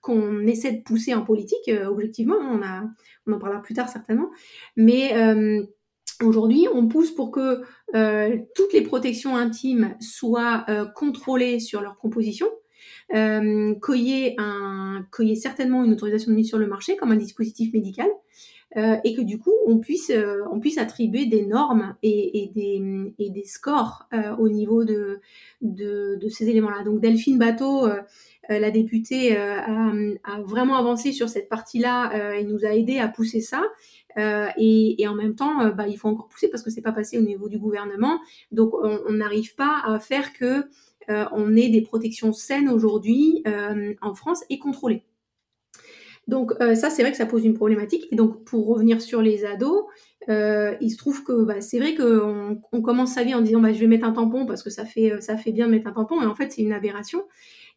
qu'on 0.00 0.46
essaie 0.46 0.72
de 0.72 0.82
pousser 0.82 1.14
en 1.14 1.22
politique, 1.22 1.70
objectivement. 1.86 2.36
On, 2.36 2.62
a, 2.62 2.84
on 3.26 3.32
en 3.32 3.38
parlera 3.38 3.62
plus 3.62 3.74
tard 3.74 3.88
certainement. 3.88 4.30
Mais 4.76 5.14
Aujourd'hui, 6.20 6.66
on 6.74 6.88
pousse 6.88 7.12
pour 7.12 7.30
que 7.30 7.62
toutes 8.56 8.72
les 8.72 8.80
protections 8.80 9.36
intimes 9.36 9.94
soient 10.00 10.66
contrôlées 10.96 11.60
sur 11.60 11.80
leur 11.80 11.96
composition, 11.96 12.48
euh, 13.14 13.74
qu'il 13.84 14.06
y, 14.06 15.32
ait 15.32 15.34
certainement 15.34 15.82
une 15.82 15.92
autorisation 15.92 16.30
de 16.30 16.36
mise 16.36 16.48
sur 16.48 16.58
le 16.58 16.66
marché 16.66 16.96
comme 16.96 17.10
un 17.10 17.16
dispositif 17.16 17.72
médical, 17.72 18.06
euh, 18.06 18.12
et 18.76 19.14
que 19.14 19.22
du 19.22 19.38
coup 19.38 19.54
on 19.68 19.78
puisse, 19.78 20.10
euh, 20.10 20.42
on 20.50 20.60
puisse 20.60 20.78
attribuer 20.78 21.26
des 21.26 21.44
normes 21.44 21.94
et, 22.02 22.42
et, 22.42 22.46
des, 22.48 23.12
et 23.18 23.30
des, 23.30 23.44
scores 23.44 24.08
euh, 24.14 24.34
au 24.36 24.48
niveau 24.48 24.84
de, 24.84 25.20
de, 25.60 26.16
de 26.20 26.28
ces 26.28 26.48
éléments-là. 26.48 26.82
Donc 26.84 27.00
Delphine 27.00 27.38
Bateau, 27.38 27.86
euh, 27.86 28.00
la 28.48 28.70
députée, 28.70 29.36
a, 29.36 29.92
a, 30.24 30.40
vraiment 30.42 30.76
avancé 30.76 31.12
sur 31.12 31.28
cette 31.28 31.50
partie-là 31.50 32.38
et 32.38 32.44
nous 32.44 32.64
a 32.64 32.70
aidé 32.74 32.98
à 32.98 33.06
pousser 33.06 33.42
ça. 33.42 33.62
Et, 34.16 35.02
et, 35.02 35.06
en 35.06 35.14
même 35.14 35.34
temps, 35.34 35.68
bah, 35.74 35.86
il 35.86 35.98
faut 35.98 36.08
encore 36.08 36.28
pousser 36.28 36.48
parce 36.48 36.62
que 36.62 36.70
c'est 36.70 36.80
pas 36.80 36.92
passé 36.92 37.18
au 37.18 37.20
niveau 37.20 37.50
du 37.50 37.58
gouvernement. 37.58 38.18
Donc 38.50 38.72
on 38.72 39.12
n'arrive 39.12 39.54
pas 39.54 39.82
à 39.84 39.98
faire 39.98 40.32
que 40.32 40.64
on 41.08 41.56
ait 41.56 41.68
des 41.68 41.82
protections 41.82 42.32
saines 42.32 42.70
aujourd'hui 42.70 43.44
en 44.00 44.14
France 44.14 44.42
et 44.48 44.58
contrôlées. 44.58 45.04
Donc 46.28 46.52
euh, 46.60 46.74
ça, 46.74 46.90
c'est 46.90 47.02
vrai 47.02 47.10
que 47.10 47.16
ça 47.16 47.26
pose 47.26 47.44
une 47.44 47.54
problématique. 47.54 48.06
Et 48.12 48.16
donc 48.16 48.44
pour 48.44 48.68
revenir 48.68 49.00
sur 49.00 49.22
les 49.22 49.44
ados, 49.44 49.84
euh, 50.28 50.74
il 50.80 50.90
se 50.90 50.98
trouve 50.98 51.24
que 51.24 51.44
bah, 51.44 51.60
c'est 51.60 51.78
vrai 51.80 51.94
qu'on 51.94 52.60
on 52.70 52.82
commence 52.82 53.14
sa 53.14 53.24
vie 53.24 53.34
en 53.34 53.40
disant 53.40 53.60
bah, 53.60 53.72
je 53.72 53.80
vais 53.80 53.86
mettre 53.86 54.06
un 54.06 54.12
tampon 54.12 54.46
parce 54.46 54.62
que 54.62 54.70
ça 54.70 54.84
fait, 54.84 55.10
euh, 55.12 55.20
ça 55.20 55.38
fait 55.38 55.52
bien 55.52 55.66
de 55.66 55.72
mettre 55.72 55.88
un 55.88 55.92
tampon, 55.92 56.20
et 56.22 56.26
en 56.26 56.34
fait 56.34 56.52
c'est 56.52 56.62
une 56.62 56.72
aberration. 56.72 57.24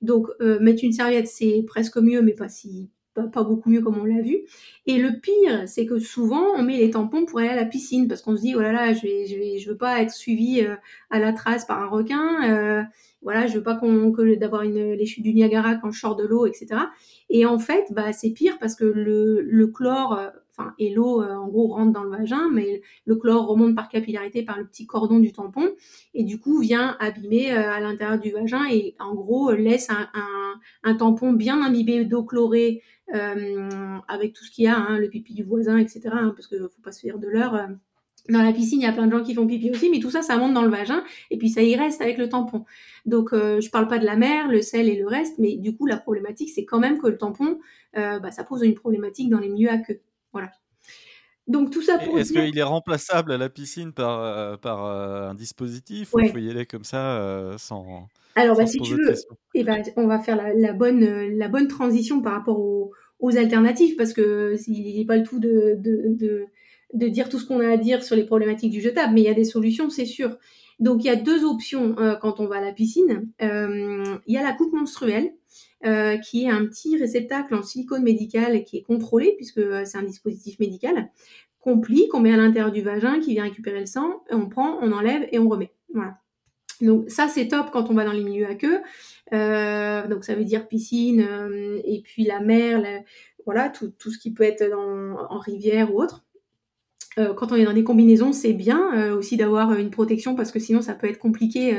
Donc 0.01 0.27
mettre 0.39 0.83
une 0.83 0.93
serviette, 0.93 1.27
c'est 1.27 1.63
presque 1.67 1.97
mieux, 1.97 2.23
mais 2.23 2.33
pas 2.33 2.49
si 2.49 2.89
pas, 3.13 3.43
beaucoup 3.43 3.69
mieux 3.69 3.81
comme 3.81 3.99
on 3.99 4.05
l'a 4.05 4.21
vu. 4.21 4.39
Et 4.87 4.97
le 4.97 5.19
pire, 5.19 5.67
c'est 5.67 5.85
que 5.85 5.99
souvent 5.99 6.43
on 6.55 6.63
met 6.63 6.77
les 6.77 6.89
tampons 6.89 7.25
pour 7.25 7.37
aller 7.37 7.49
à 7.49 7.55
la 7.55 7.65
piscine 7.65 8.07
parce 8.07 8.23
qu'on 8.23 8.35
se 8.35 8.41
dit 8.41 8.55
oh 8.55 8.61
là 8.61 8.71
là, 8.71 8.93
je 8.93 9.01
vais, 9.03 9.27
je 9.27 9.35
vais, 9.35 9.59
je 9.59 9.69
veux 9.69 9.77
pas 9.77 10.01
être 10.01 10.11
suivi 10.11 10.65
à 11.11 11.19
la 11.19 11.33
trace 11.33 11.65
par 11.65 11.83
un 11.83 11.87
requin 11.87 12.87
voilà, 13.21 13.45
je 13.47 13.55
veux 13.55 13.63
pas 13.63 13.75
qu'on 13.75 14.11
que 14.11 14.35
d'avoir 14.35 14.63
une 14.63 14.93
les 14.93 15.05
chutes 15.05 15.23
du 15.23 15.33
Niagara 15.33 15.75
quand 15.75 15.91
je 15.91 15.99
sors 15.99 16.15
de 16.15 16.25
l'eau, 16.25 16.45
etc. 16.45 16.67
Et 17.29 17.45
en 17.45 17.59
fait, 17.59 17.85
bah 17.91 18.11
c'est 18.13 18.31
pire 18.31 18.57
parce 18.59 18.75
que 18.75 18.83
le, 18.85 19.67
chlore, 19.67 20.17
euh, 20.17 20.29
enfin 20.57 20.73
et 20.79 20.93
l'eau 20.93 21.21
euh, 21.21 21.35
en 21.35 21.47
gros 21.47 21.67
rentre 21.67 21.91
dans 21.91 22.03
le 22.03 22.09
vagin, 22.09 22.49
mais 22.51 22.81
le 23.05 23.15
chlore 23.15 23.47
remonte 23.47 23.75
par 23.75 23.89
capillarité 23.89 24.43
par 24.43 24.57
le 24.57 24.65
petit 24.65 24.87
cordon 24.87 25.19
du 25.19 25.31
tampon 25.31 25.69
et 26.13 26.23
du 26.23 26.39
coup 26.39 26.59
vient 26.59 26.97
abîmer 26.99 27.53
euh, 27.53 27.71
à 27.71 27.79
l'intérieur 27.79 28.19
du 28.19 28.31
vagin 28.31 28.65
et 28.69 28.95
en 28.99 29.13
gros 29.13 29.51
laisse 29.51 29.89
un 30.83 30.95
tampon 30.95 31.33
bien 31.33 31.61
imbibé 31.61 32.05
d'eau 32.05 32.23
chlorée 32.23 32.81
avec 34.07 34.33
tout 34.33 34.45
ce 34.45 34.51
qu'il 34.51 34.65
y 34.65 34.67
a, 34.67 34.77
hein, 34.77 34.97
le 34.97 35.09
pipi 35.09 35.33
du 35.33 35.43
voisin, 35.43 35.77
etc. 35.77 36.01
Hein, 36.13 36.33
parce 36.35 36.47
que 36.47 36.55
faut 36.69 36.81
pas 36.81 36.93
se 36.93 37.01
faire 37.01 37.19
de 37.19 37.27
l'heure 37.27 37.67
dans 38.29 38.43
la 38.43 38.53
piscine, 38.53 38.79
il 38.79 38.83
y 38.83 38.87
a 38.87 38.93
plein 38.93 39.07
de 39.07 39.11
gens 39.11 39.23
qui 39.23 39.33
font 39.33 39.47
pipi 39.47 39.71
aussi, 39.71 39.89
mais 39.89 39.99
tout 39.99 40.11
ça, 40.11 40.21
ça 40.21 40.37
monte 40.37 40.53
dans 40.53 40.61
le 40.61 40.69
vagin 40.69 41.03
et 41.31 41.37
puis 41.37 41.49
ça 41.49 41.61
y 41.61 41.75
reste 41.75 42.01
avec 42.01 42.17
le 42.17 42.29
tampon. 42.29 42.65
Donc, 43.05 43.33
euh, 43.33 43.59
je 43.61 43.69
parle 43.69 43.87
pas 43.87 43.99
de 43.99 44.05
la 44.05 44.15
mer, 44.15 44.47
le 44.47 44.61
sel 44.61 44.87
et 44.89 44.95
le 44.95 45.07
reste, 45.07 45.39
mais 45.39 45.57
du 45.57 45.75
coup, 45.75 45.87
la 45.87 45.97
problématique, 45.97 46.49
c'est 46.53 46.65
quand 46.65 46.79
même 46.79 46.99
que 46.99 47.07
le 47.07 47.17
tampon, 47.17 47.59
euh, 47.97 48.19
bah, 48.19 48.31
ça 48.31 48.43
pose 48.43 48.61
une 48.63 48.75
problématique 48.75 49.29
dans 49.29 49.39
les 49.39 49.49
milieux 49.49 49.69
à 49.69 49.77
queue. 49.79 50.01
Voilà. 50.33 50.51
Donc 51.47 51.71
tout 51.71 51.81
ça 51.81 51.97
pour 51.97 52.17
Est-ce 52.19 52.31
qu'il 52.31 52.57
est 52.57 52.63
remplaçable 52.63 53.31
à 53.31 53.37
la 53.37 53.49
piscine 53.49 53.91
par, 53.91 54.21
euh, 54.21 54.57
par 54.57 54.85
un 54.85 55.33
dispositif 55.33 56.13
ou 56.13 56.19
il 56.19 56.29
faut 56.29 56.37
y 56.37 56.49
aller 56.49 56.65
comme 56.65 56.83
ça 56.83 57.55
sans. 57.57 58.07
Alors, 58.35 58.55
bah, 58.55 58.67
si 58.67 58.77
tu 58.79 58.93
veux, 58.93 59.13
eh 59.55 59.63
ben, 59.63 59.81
on 59.97 60.07
va 60.07 60.19
faire 60.19 60.37
la, 60.37 60.73
bonne, 60.73 61.03
la 61.37 61.47
bonne 61.49 61.67
transition 61.67 62.21
par 62.21 62.33
rapport 62.33 62.59
aux, 62.59 62.91
alternatives 63.37 63.95
parce 63.97 64.13
que 64.13 64.55
il 64.67 64.97
n'est 64.97 65.05
pas 65.05 65.17
le 65.17 65.23
tout 65.23 65.39
de, 65.39 65.75
de 65.77 66.03
de 66.07 66.45
dire 66.93 67.29
tout 67.29 67.39
ce 67.39 67.45
qu'on 67.45 67.59
a 67.59 67.69
à 67.69 67.77
dire 67.77 68.03
sur 68.03 68.15
les 68.15 68.25
problématiques 68.25 68.71
du 68.71 68.81
jetable, 68.81 69.13
mais 69.13 69.21
il 69.21 69.25
y 69.25 69.29
a 69.29 69.33
des 69.33 69.45
solutions, 69.45 69.89
c'est 69.89 70.05
sûr. 70.05 70.37
Donc 70.81 71.03
il 71.03 71.07
y 71.07 71.11
a 71.11 71.15
deux 71.15 71.45
options 71.45 71.95
euh, 71.99 72.15
quand 72.15 72.39
on 72.39 72.47
va 72.47 72.57
à 72.57 72.61
la 72.61 72.73
piscine. 72.73 73.29
Euh, 73.41 74.03
il 74.25 74.33
y 74.33 74.37
a 74.37 74.43
la 74.43 74.51
coupe 74.51 74.73
menstruelle, 74.73 75.31
euh, 75.85 76.17
qui 76.17 76.45
est 76.45 76.49
un 76.49 76.65
petit 76.65 76.97
réceptacle 76.97 77.53
en 77.53 77.61
silicone 77.61 78.03
médical 78.03 78.63
qui 78.63 78.77
est 78.77 78.81
contrôlé, 78.81 79.35
puisque 79.37 79.61
c'est 79.85 79.97
un 79.97 80.03
dispositif 80.03 80.59
médical, 80.59 81.11
qu'on 81.59 81.79
plie, 81.79 82.07
qu'on 82.07 82.19
met 82.19 82.33
à 82.33 82.37
l'intérieur 82.37 82.71
du 82.71 82.81
vagin, 82.81 83.19
qui 83.19 83.33
vient 83.33 83.43
récupérer 83.43 83.79
le 83.79 83.85
sang, 83.85 84.23
on 84.31 84.49
prend, 84.49 84.79
on 84.81 84.91
enlève 84.91 85.27
et 85.31 85.37
on 85.37 85.47
remet. 85.47 85.71
Voilà. 85.93 86.17
Donc 86.81 87.11
ça 87.11 87.27
c'est 87.27 87.47
top 87.47 87.69
quand 87.71 87.91
on 87.91 87.93
va 87.93 88.03
dans 88.03 88.11
les 88.11 88.23
milieux 88.23 88.47
à 88.47 88.55
queue. 88.55 88.79
donc 90.09 90.25
ça 90.25 90.33
veut 90.33 90.43
dire 90.43 90.67
piscine 90.67 91.23
et 91.85 92.01
puis 92.03 92.23
la 92.23 92.39
mer, 92.39 93.03
voilà 93.45 93.69
tout, 93.69 93.93
ce 93.99 94.17
qui 94.17 94.33
peut 94.33 94.43
être 94.43 94.63
en 94.73 95.37
rivière 95.37 95.93
ou 95.93 96.01
autre. 96.01 96.25
Euh, 97.17 97.33
quand 97.33 97.51
on 97.51 97.55
est 97.55 97.65
dans 97.65 97.73
des 97.73 97.83
combinaisons, 97.83 98.33
c'est 98.33 98.53
bien 98.53 98.93
euh, 98.95 99.17
aussi 99.17 99.37
d'avoir 99.37 99.73
une 99.73 99.91
protection 99.91 100.35
parce 100.35 100.51
que 100.51 100.59
sinon 100.59 100.81
ça 100.81 100.93
peut 100.93 101.07
être 101.07 101.19
compliqué 101.19 101.77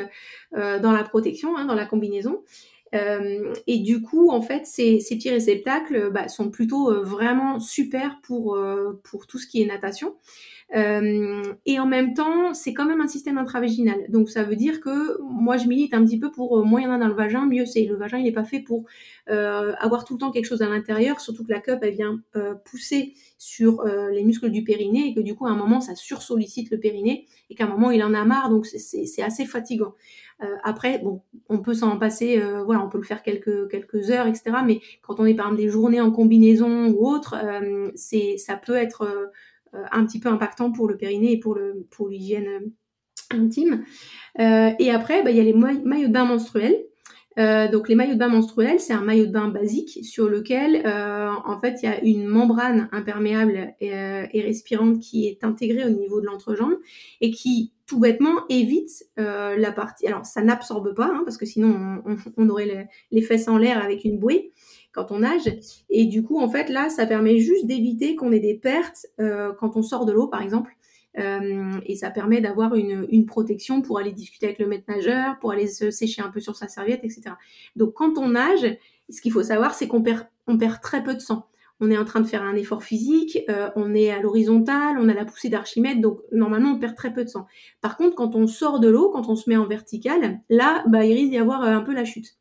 euh, 0.56 0.78
dans 0.78 0.92
la 0.92 1.04
protection, 1.04 1.56
hein, 1.56 1.64
dans 1.64 1.74
la 1.74 1.86
combinaison. 1.86 2.42
et 2.92 3.78
du 3.78 4.02
coup, 4.02 4.30
en 4.30 4.42
fait, 4.42 4.66
ces, 4.66 5.00
ces 5.00 5.16
petits 5.16 5.30
réceptacles 5.30 6.10
bah, 6.10 6.28
sont 6.28 6.50
plutôt 6.50 7.02
vraiment 7.02 7.58
super 7.58 8.20
pour, 8.22 8.58
pour 9.02 9.26
tout 9.26 9.38
ce 9.38 9.46
qui 9.46 9.62
est 9.62 9.66
natation. 9.66 10.14
Euh, 10.74 11.42
et 11.66 11.78
en 11.78 11.86
même 11.86 12.14
temps, 12.14 12.54
c'est 12.54 12.72
quand 12.72 12.86
même 12.86 13.00
un 13.00 13.06
système 13.06 13.36
intravaginal. 13.36 14.06
Donc 14.08 14.30
ça 14.30 14.42
veut 14.42 14.56
dire 14.56 14.80
que 14.80 15.20
moi 15.20 15.58
je 15.58 15.66
milite 15.66 15.92
un 15.92 16.04
petit 16.04 16.18
peu 16.18 16.30
pour 16.30 16.58
euh, 16.58 16.62
moins 16.62 16.80
il 16.80 16.84
y 16.84 16.86
en 16.86 16.92
a 16.92 16.98
dans 16.98 17.08
le 17.08 17.14
vagin, 17.14 17.46
mieux 17.46 17.66
c'est. 17.66 17.84
Le 17.84 17.96
vagin 17.96 18.18
il 18.18 18.24
n'est 18.24 18.32
pas 18.32 18.44
fait 18.44 18.60
pour 18.60 18.84
euh, 19.28 19.74
avoir 19.78 20.04
tout 20.04 20.14
le 20.14 20.18
temps 20.20 20.30
quelque 20.30 20.46
chose 20.46 20.62
à 20.62 20.68
l'intérieur, 20.68 21.20
surtout 21.20 21.44
que 21.44 21.52
la 21.52 21.60
cup 21.60 21.78
elle 21.82 21.94
vient 21.94 22.20
pousser 22.64 23.14
sur 23.38 23.84
les 23.84 24.22
muscles 24.24 24.50
du 24.50 24.64
périnée 24.64 25.08
et 25.08 25.14
que 25.14 25.20
du 25.20 25.34
coup 25.34 25.46
à 25.46 25.50
un 25.50 25.56
moment 25.56 25.80
ça 25.80 25.94
sursollicite 25.94 26.70
le 26.70 26.78
périnée 26.78 27.26
et 27.50 27.54
qu'à 27.54 27.64
un 27.64 27.68
moment 27.68 27.90
il 27.90 28.02
en 28.02 28.14
a 28.14 28.24
marre, 28.24 28.50
donc 28.50 28.66
c'est 28.66 29.22
assez 29.22 29.44
fatigant. 29.44 29.94
après, 30.62 30.98
bon, 30.98 31.22
on 31.48 31.58
peut 31.58 31.74
s'en 31.74 31.98
passer, 31.98 32.40
voilà, 32.64 32.82
on 32.82 32.88
peut 32.88 32.98
le 32.98 33.04
faire 33.04 33.22
quelques 33.22 33.68
quelques 33.68 34.10
heures, 34.10 34.26
etc. 34.26 34.56
Mais 34.64 34.80
quand 35.02 35.20
on 35.20 35.26
est 35.26 35.34
par 35.34 35.46
exemple 35.46 35.62
des 35.62 35.68
journées 35.68 36.00
en 36.00 36.10
combinaison 36.10 36.88
ou 36.88 37.06
autre, 37.06 37.36
ça 37.96 38.56
peut 38.56 38.76
être 38.76 39.30
un 39.72 40.04
petit 40.04 40.20
peu 40.20 40.28
impactant 40.28 40.72
pour 40.72 40.88
le 40.88 40.96
périnée 40.96 41.32
et 41.32 41.38
pour 41.38 41.56
l'hygiène 42.08 42.48
euh, 42.48 42.68
intime. 43.30 43.84
Euh, 44.38 44.70
et 44.78 44.90
après, 44.90 45.22
bah, 45.22 45.30
il 45.30 45.36
y 45.36 45.40
a 45.40 45.44
les 45.44 45.52
maillots 45.52 46.08
de 46.08 46.12
bain 46.12 46.24
menstruels. 46.24 46.76
Euh, 47.38 47.66
donc 47.68 47.88
les 47.88 47.94
maillots 47.94 48.14
de 48.14 48.18
bain 48.18 48.28
menstruels, 48.28 48.78
c'est 48.78 48.92
un 48.92 49.00
maillot 49.00 49.26
de 49.26 49.32
bain 49.32 49.48
basique 49.48 50.04
sur 50.04 50.28
lequel, 50.28 50.82
euh, 50.84 51.30
en 51.46 51.58
fait, 51.58 51.78
il 51.82 51.86
y 51.86 51.88
a 51.88 52.02
une 52.04 52.26
membrane 52.26 52.88
imperméable 52.92 53.74
et, 53.80 54.40
respirante 54.42 55.00
qui 55.00 55.26
est 55.26 55.42
intégrée 55.44 55.84
au 55.84 55.90
niveau 55.90 56.20
de 56.20 56.26
l'entrejambe 56.26 56.76
et 57.20 57.30
qui, 57.30 57.72
tout 57.86 57.98
bêtement, 57.98 58.42
évite 58.50 59.06
euh, 59.18 59.56
la 59.56 59.72
partie. 59.72 60.06
Alors 60.06 60.26
ça 60.26 60.42
n'absorbe 60.42 60.94
pas, 60.94 61.06
hein, 61.06 61.22
parce 61.24 61.38
que 61.38 61.46
sinon 61.46 62.02
on, 62.36 62.48
aurait 62.48 62.88
les 63.10 63.22
fesses 63.22 63.48
en 63.48 63.56
l'air 63.56 63.82
avec 63.82 64.04
une 64.04 64.18
bouée 64.18 64.52
quand 64.92 65.10
on 65.10 65.20
nage. 65.20 65.52
Et 65.90 66.06
du 66.06 66.22
coup, 66.22 66.38
en 66.38 66.48
fait, 66.48 66.68
là, 66.68 66.88
ça 66.88 67.06
permet 67.06 67.38
juste 67.38 67.66
d'éviter 67.66 68.16
qu'on 68.16 68.32
ait 68.32 68.40
des 68.40 68.54
pertes 68.54 69.06
euh, 69.20 69.52
quand 69.58 69.76
on 69.76 69.82
sort 69.82 70.04
de 70.04 70.12
l'eau, 70.12 70.28
par 70.28 70.42
exemple. 70.42 70.72
Euh, 71.18 71.78
et 71.84 71.94
ça 71.94 72.10
permet 72.10 72.40
d'avoir 72.40 72.74
une, 72.74 73.06
une, 73.10 73.26
protection 73.26 73.82
pour 73.82 73.98
aller 73.98 74.12
discuter 74.12 74.46
avec 74.46 74.58
le 74.58 74.66
maître 74.66 74.84
nageur, 74.88 75.38
pour 75.40 75.52
aller 75.52 75.66
se 75.66 75.90
sécher 75.90 76.22
un 76.22 76.30
peu 76.30 76.40
sur 76.40 76.56
sa 76.56 76.68
serviette, 76.68 77.04
etc. 77.04 77.34
Donc, 77.76 77.92
quand 77.94 78.16
on 78.16 78.30
nage, 78.30 78.78
ce 79.10 79.20
qu'il 79.20 79.32
faut 79.32 79.42
savoir, 79.42 79.74
c'est 79.74 79.88
qu'on 79.88 80.02
perd, 80.02 80.26
on 80.46 80.56
perd 80.56 80.80
très 80.80 81.02
peu 81.02 81.14
de 81.14 81.20
sang. 81.20 81.46
On 81.80 81.90
est 81.90 81.98
en 81.98 82.04
train 82.04 82.20
de 82.20 82.26
faire 82.26 82.42
un 82.42 82.54
effort 82.54 82.84
physique, 82.84 83.40
euh, 83.50 83.68
on 83.74 83.92
est 83.94 84.10
à 84.10 84.20
l'horizontale, 84.20 84.96
on 85.00 85.08
a 85.08 85.14
la 85.14 85.24
poussée 85.24 85.48
d'Archimède, 85.48 86.00
donc 86.00 86.20
normalement 86.30 86.70
on 86.70 86.78
perd 86.78 86.94
très 86.94 87.12
peu 87.12 87.24
de 87.24 87.28
sang. 87.28 87.46
Par 87.80 87.96
contre, 87.96 88.14
quand 88.14 88.36
on 88.36 88.46
sort 88.46 88.78
de 88.78 88.88
l'eau, 88.88 89.10
quand 89.10 89.28
on 89.28 89.34
se 89.34 89.50
met 89.50 89.56
en 89.56 89.66
vertical, 89.66 90.40
là, 90.48 90.84
bah, 90.86 91.04
il 91.04 91.12
risque 91.12 91.30
d'y 91.30 91.38
avoir 91.38 91.62
un 91.62 91.80
peu 91.80 91.92
la 91.92 92.04
chute. 92.04 92.36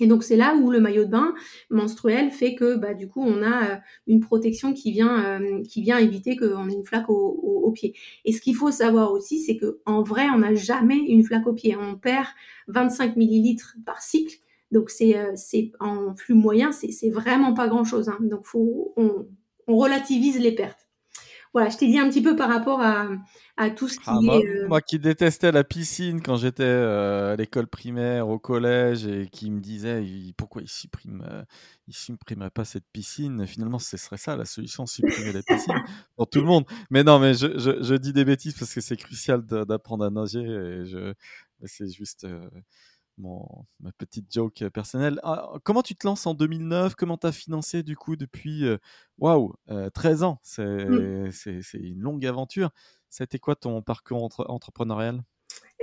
Et 0.00 0.06
donc 0.06 0.22
c'est 0.22 0.36
là 0.36 0.56
où 0.56 0.70
le 0.70 0.80
maillot 0.80 1.04
de 1.04 1.10
bain 1.10 1.34
menstruel 1.70 2.30
fait 2.30 2.54
que 2.54 2.76
bah, 2.76 2.94
du 2.94 3.08
coup 3.08 3.22
on 3.22 3.42
a 3.42 3.70
euh, 3.70 3.76
une 4.06 4.20
protection 4.20 4.72
qui 4.72 4.92
vient 4.92 5.40
euh, 5.40 5.62
qui 5.62 5.82
vient 5.82 5.98
éviter 5.98 6.36
qu'on 6.36 6.68
ait 6.68 6.72
une 6.72 6.84
flaque 6.84 7.08
au, 7.08 7.70
pied. 7.74 7.94
Et 8.24 8.32
ce 8.32 8.40
qu'il 8.40 8.54
faut 8.54 8.70
savoir 8.70 9.12
aussi 9.12 9.40
c'est 9.40 9.56
que 9.56 9.80
en 9.84 10.02
vrai 10.02 10.26
on 10.32 10.38
n'a 10.38 10.54
jamais 10.54 10.96
une 10.96 11.24
flaque 11.24 11.46
au 11.46 11.52
pied. 11.52 11.76
On 11.76 11.96
perd 11.96 12.26
25 12.68 13.16
millilitres 13.16 13.76
par 13.84 14.00
cycle, 14.00 14.36
donc 14.70 14.90
c'est 14.90 15.16
euh, 15.16 15.32
c'est 15.34 15.72
en 15.80 16.14
flux 16.14 16.34
moyen 16.34 16.70
c'est 16.72 17.10
vraiment 17.10 17.54
pas 17.54 17.68
grand 17.68 17.84
chose. 17.84 18.08
Hein. 18.08 18.18
Donc 18.20 18.44
faut 18.44 18.94
on 18.96 19.76
relativise 19.76 20.38
les 20.38 20.52
pertes 20.52 20.83
voilà, 21.54 21.70
je 21.70 21.76
t'ai 21.76 21.86
dit 21.86 21.98
un 21.98 22.08
petit 22.08 22.20
peu 22.20 22.34
par 22.34 22.48
rapport 22.48 22.80
à, 22.80 23.06
à 23.56 23.70
tout 23.70 23.88
ce 23.88 23.94
qui 24.00 24.08
ah, 24.08 24.18
est. 24.20 24.44
Euh, 24.44 24.66
moi, 24.66 24.80
qui 24.80 24.98
détestais 24.98 25.52
la 25.52 25.62
piscine 25.62 26.20
quand 26.20 26.36
j'étais 26.36 26.64
euh, 26.64 27.34
à 27.34 27.36
l'école 27.36 27.68
primaire, 27.68 28.28
au 28.28 28.40
collège, 28.40 29.06
et 29.06 29.28
qui 29.30 29.52
me 29.52 29.60
disait 29.60 30.04
pourquoi 30.36 30.62
il 30.62 30.68
supprime, 30.68 31.24
euh, 31.30 31.44
il 31.86 31.94
supprimerait 31.94 32.50
pas 32.50 32.64
cette 32.64 32.86
piscine? 32.92 33.46
Finalement, 33.46 33.78
ce 33.78 33.96
serait 33.96 34.16
ça 34.16 34.36
la 34.36 34.46
solution, 34.46 34.84
supprimer 34.86 35.32
la 35.32 35.42
piscine 35.42 35.74
pour 36.16 36.28
tout 36.28 36.40
le 36.40 36.46
monde. 36.46 36.64
Mais 36.90 37.04
non, 37.04 37.20
mais 37.20 37.34
je, 37.34 37.56
je, 37.56 37.80
je 37.80 37.94
dis 37.94 38.12
des 38.12 38.24
bêtises 38.24 38.54
parce 38.58 38.74
que 38.74 38.80
c'est 38.80 38.96
crucial 38.96 39.46
d'apprendre 39.46 40.04
à 40.04 40.10
nager. 40.10 40.42
Et 40.42 40.84
je, 40.86 41.14
c'est 41.66 41.88
juste. 41.88 42.26
Mon, 43.18 43.46
ma 43.80 43.92
petite 43.92 44.32
joke 44.32 44.64
personnelle. 44.72 45.20
Ah, 45.22 45.52
comment 45.62 45.82
tu 45.82 45.94
te 45.96 46.06
lances 46.06 46.26
en 46.26 46.34
2009 46.34 46.94
Comment 46.94 47.16
tu 47.16 47.26
as 47.26 47.32
financé 47.32 47.82
du 47.82 47.96
coup 47.96 48.16
depuis 48.16 48.64
waouh 49.18 49.54
13 49.94 50.22
ans? 50.22 50.38
C'est 50.42 50.62
une 51.74 52.00
longue 52.00 52.26
aventure. 52.26 52.70
C'était 53.10 53.38
quoi 53.38 53.54
ton 53.56 53.82
parcours 53.82 54.28
entrepreneurial? 54.48 55.22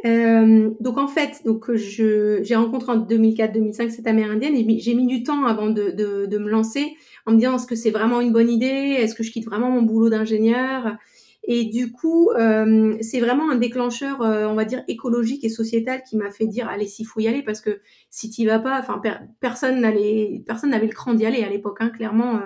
Donc 0.03 0.97
en 0.97 1.07
fait, 1.07 1.41
donc 1.45 1.71
j'ai 1.73 2.55
rencontré 2.55 2.91
en 2.91 2.97
2004-2005 2.97 3.89
cette 3.91 4.07
Amérindienne 4.07 4.55
et 4.55 4.79
j'ai 4.79 4.95
mis 4.95 5.05
du 5.05 5.23
temps 5.23 5.45
avant 5.45 5.69
de, 5.69 5.91
de, 5.91 6.25
de, 6.25 6.37
me 6.37 6.49
lancer 6.49 6.95
en 7.25 7.31
me 7.31 7.37
disant 7.37 7.55
est-ce 7.55 7.67
que 7.67 7.75
c'est 7.75 7.91
vraiment 7.91 8.19
une 8.19 8.33
bonne 8.33 8.49
idée? 8.49 8.65
Est-ce 8.65 9.13
que 9.15 9.23
je 9.23 9.31
quitte 9.31 9.45
vraiment 9.45 9.69
mon 9.69 9.83
boulot 9.83 10.09
d'ingénieur? 10.09 10.97
Et 11.43 11.65
du 11.65 11.91
coup, 11.91 12.29
euh, 12.31 12.95
c'est 13.01 13.19
vraiment 13.19 13.49
un 13.49 13.55
déclencheur, 13.55 14.21
euh, 14.21 14.45
on 14.45 14.53
va 14.53 14.63
dire, 14.63 14.83
écologique 14.87 15.43
et 15.43 15.49
sociétal 15.49 16.03
qui 16.07 16.15
m'a 16.15 16.29
fait 16.29 16.45
dire, 16.45 16.69
allez, 16.69 16.85
s'il 16.85 17.07
faut 17.07 17.19
y 17.19 17.27
aller, 17.27 17.41
parce 17.41 17.61
que 17.61 17.81
si 18.11 18.29
tu 18.29 18.45
vas 18.45 18.59
pas, 18.59 18.79
enfin, 18.79 19.01
personne 19.39 19.81
n'allait, 19.81 20.43
personne 20.45 20.69
n'avait 20.69 20.85
le 20.85 20.93
cran 20.93 21.15
d'y 21.15 21.25
aller 21.25 21.43
à 21.43 21.49
l'époque, 21.49 21.77
hein, 21.79 21.89
clairement. 21.89 22.41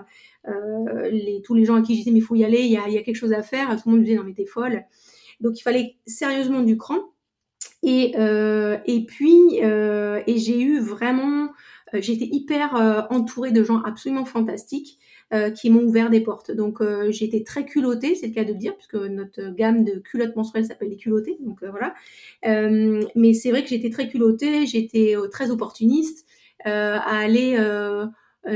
Euh, 0.48 1.10
les, 1.10 1.42
tous 1.44 1.56
les 1.56 1.66
gens 1.66 1.76
à 1.76 1.82
qui 1.82 1.94
je 1.94 2.00
disais, 2.00 2.12
mais 2.12 2.20
il 2.20 2.22
faut 2.22 2.36
y 2.36 2.46
aller, 2.46 2.62
il 2.62 2.72
y 2.72 2.78
a, 2.78 2.88
y 2.88 2.98
a, 2.98 3.02
quelque 3.02 3.16
chose 3.16 3.34
à 3.34 3.42
faire, 3.42 3.70
tout 3.76 3.90
le 3.90 3.92
monde 3.92 4.02
me 4.02 4.06
disait, 4.06 4.18
non, 4.18 4.24
mais 4.24 4.34
t'es 4.34 4.46
folle. 4.46 4.84
Donc, 5.42 5.60
il 5.60 5.64
fallait 5.64 5.98
sérieusement 6.06 6.62
du 6.62 6.78
cran. 6.78 7.00
Et, 7.84 8.14
et 8.16 9.06
puis, 9.06 9.58
et 9.58 10.38
j'ai 10.38 10.62
eu 10.62 10.80
vraiment, 10.80 11.50
j'étais 11.94 12.30
hyper 12.32 13.08
entourée 13.12 13.52
de 13.52 13.64
gens 13.64 13.82
absolument 13.82 14.26
fantastiques. 14.26 15.00
Euh, 15.34 15.50
qui 15.50 15.72
m'ont 15.72 15.82
ouvert 15.82 16.12
des 16.12 16.22
portes. 16.22 16.52
Donc 16.52 16.82
euh, 16.82 17.12
j'ai 17.12 17.26
été 17.26 17.44
très 17.44 17.66
culottée, 17.66 18.14
c'est 18.14 18.28
le 18.28 18.34
cas 18.34 18.44
de 18.44 18.54
dire, 18.54 18.76
puisque 18.76 18.94
notre 18.94 19.56
gamme 19.56 19.84
de 19.84 19.94
culottes 19.94 20.36
menstruelles 20.36 20.66
s'appelle 20.66 20.90
les 20.90 20.98
culottées. 20.98 21.40
Donc 21.40 21.64
euh, 21.64 21.72
voilà. 21.72 21.96
mais 23.16 23.34
c'est 23.34 23.50
vrai 23.50 23.64
que 23.64 23.70
j'étais 23.70 23.90
très 23.90 24.08
culottée, 24.08 24.68
j'étais 24.68 25.16
très 25.32 25.50
opportuniste 25.50 26.28
à 26.64 27.18
aller. 27.18 27.58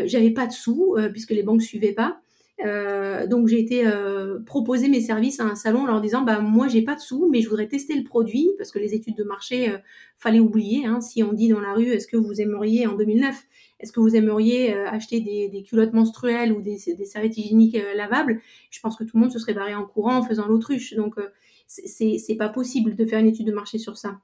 J'avais 0.05 0.29
pas 0.29 0.45
de 0.45 0.51
sous 0.51 0.95
puisque 1.11 1.31
les 1.31 1.41
banques 1.41 1.63
suivaient 1.63 1.93
pas. 1.93 2.21
Euh, 2.65 3.25
donc 3.25 3.47
j'ai 3.47 3.59
été 3.59 3.87
euh, 3.87 4.39
proposer 4.45 4.89
mes 4.89 4.99
services 4.99 5.39
à 5.39 5.45
un 5.45 5.55
salon 5.55 5.83
en 5.83 5.85
leur 5.85 6.01
disant 6.01 6.23
bah 6.23 6.41
moi 6.41 6.67
j'ai 6.67 6.81
pas 6.81 6.95
de 6.95 6.99
sous 6.99 7.29
mais 7.31 7.39
je 7.39 7.47
voudrais 7.47 7.69
tester 7.69 7.95
le 7.95 8.03
produit 8.03 8.49
parce 8.57 8.71
que 8.71 8.79
les 8.79 8.93
études 8.93 9.15
de 9.15 9.23
marché 9.23 9.73
fallait 10.17 10.41
oublier 10.41 10.85
hein, 10.85 10.99
si 10.99 11.23
on 11.23 11.31
dit 11.31 11.47
dans 11.47 11.61
la 11.61 11.73
rue 11.73 11.87
est-ce 11.87 12.05
que 12.05 12.17
vous 12.17 12.41
aimeriez 12.41 12.85
en 12.85 12.97
2009 12.97 13.33
est-ce 13.79 13.91
que 13.91 13.99
vous 13.99 14.15
aimeriez 14.15 14.73
euh, 14.73 14.89
acheter 14.89 15.21
des, 15.21 15.63
culottes 15.63 15.93
menstruelles 15.93 16.51
ou 16.51 16.61
des, 16.61 16.77
serviettes 16.77 17.37
hygiéniques 17.37 17.75
euh, 17.75 17.93
lavables? 17.95 18.41
Je 18.71 18.79
pense 18.81 18.97
que 18.97 19.03
tout 19.03 19.15
le 19.15 19.21
monde 19.21 19.31
se 19.31 19.39
serait 19.39 19.53
barré 19.53 19.73
en 19.75 19.85
courant 19.85 20.17
en 20.17 20.23
faisant 20.23 20.47
l'autruche. 20.47 20.93
Donc, 20.95 21.17
euh, 21.17 21.29
c'est 21.67 22.35
pas 22.37 22.49
possible 22.49 22.95
de 22.95 23.05
faire 23.05 23.19
une 23.19 23.27
étude 23.27 23.47
de 23.47 23.53
marché 23.53 23.77
sur 23.77 23.97
ça 23.97 24.19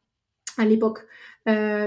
à 0.57 0.65
l'époque. 0.65 0.99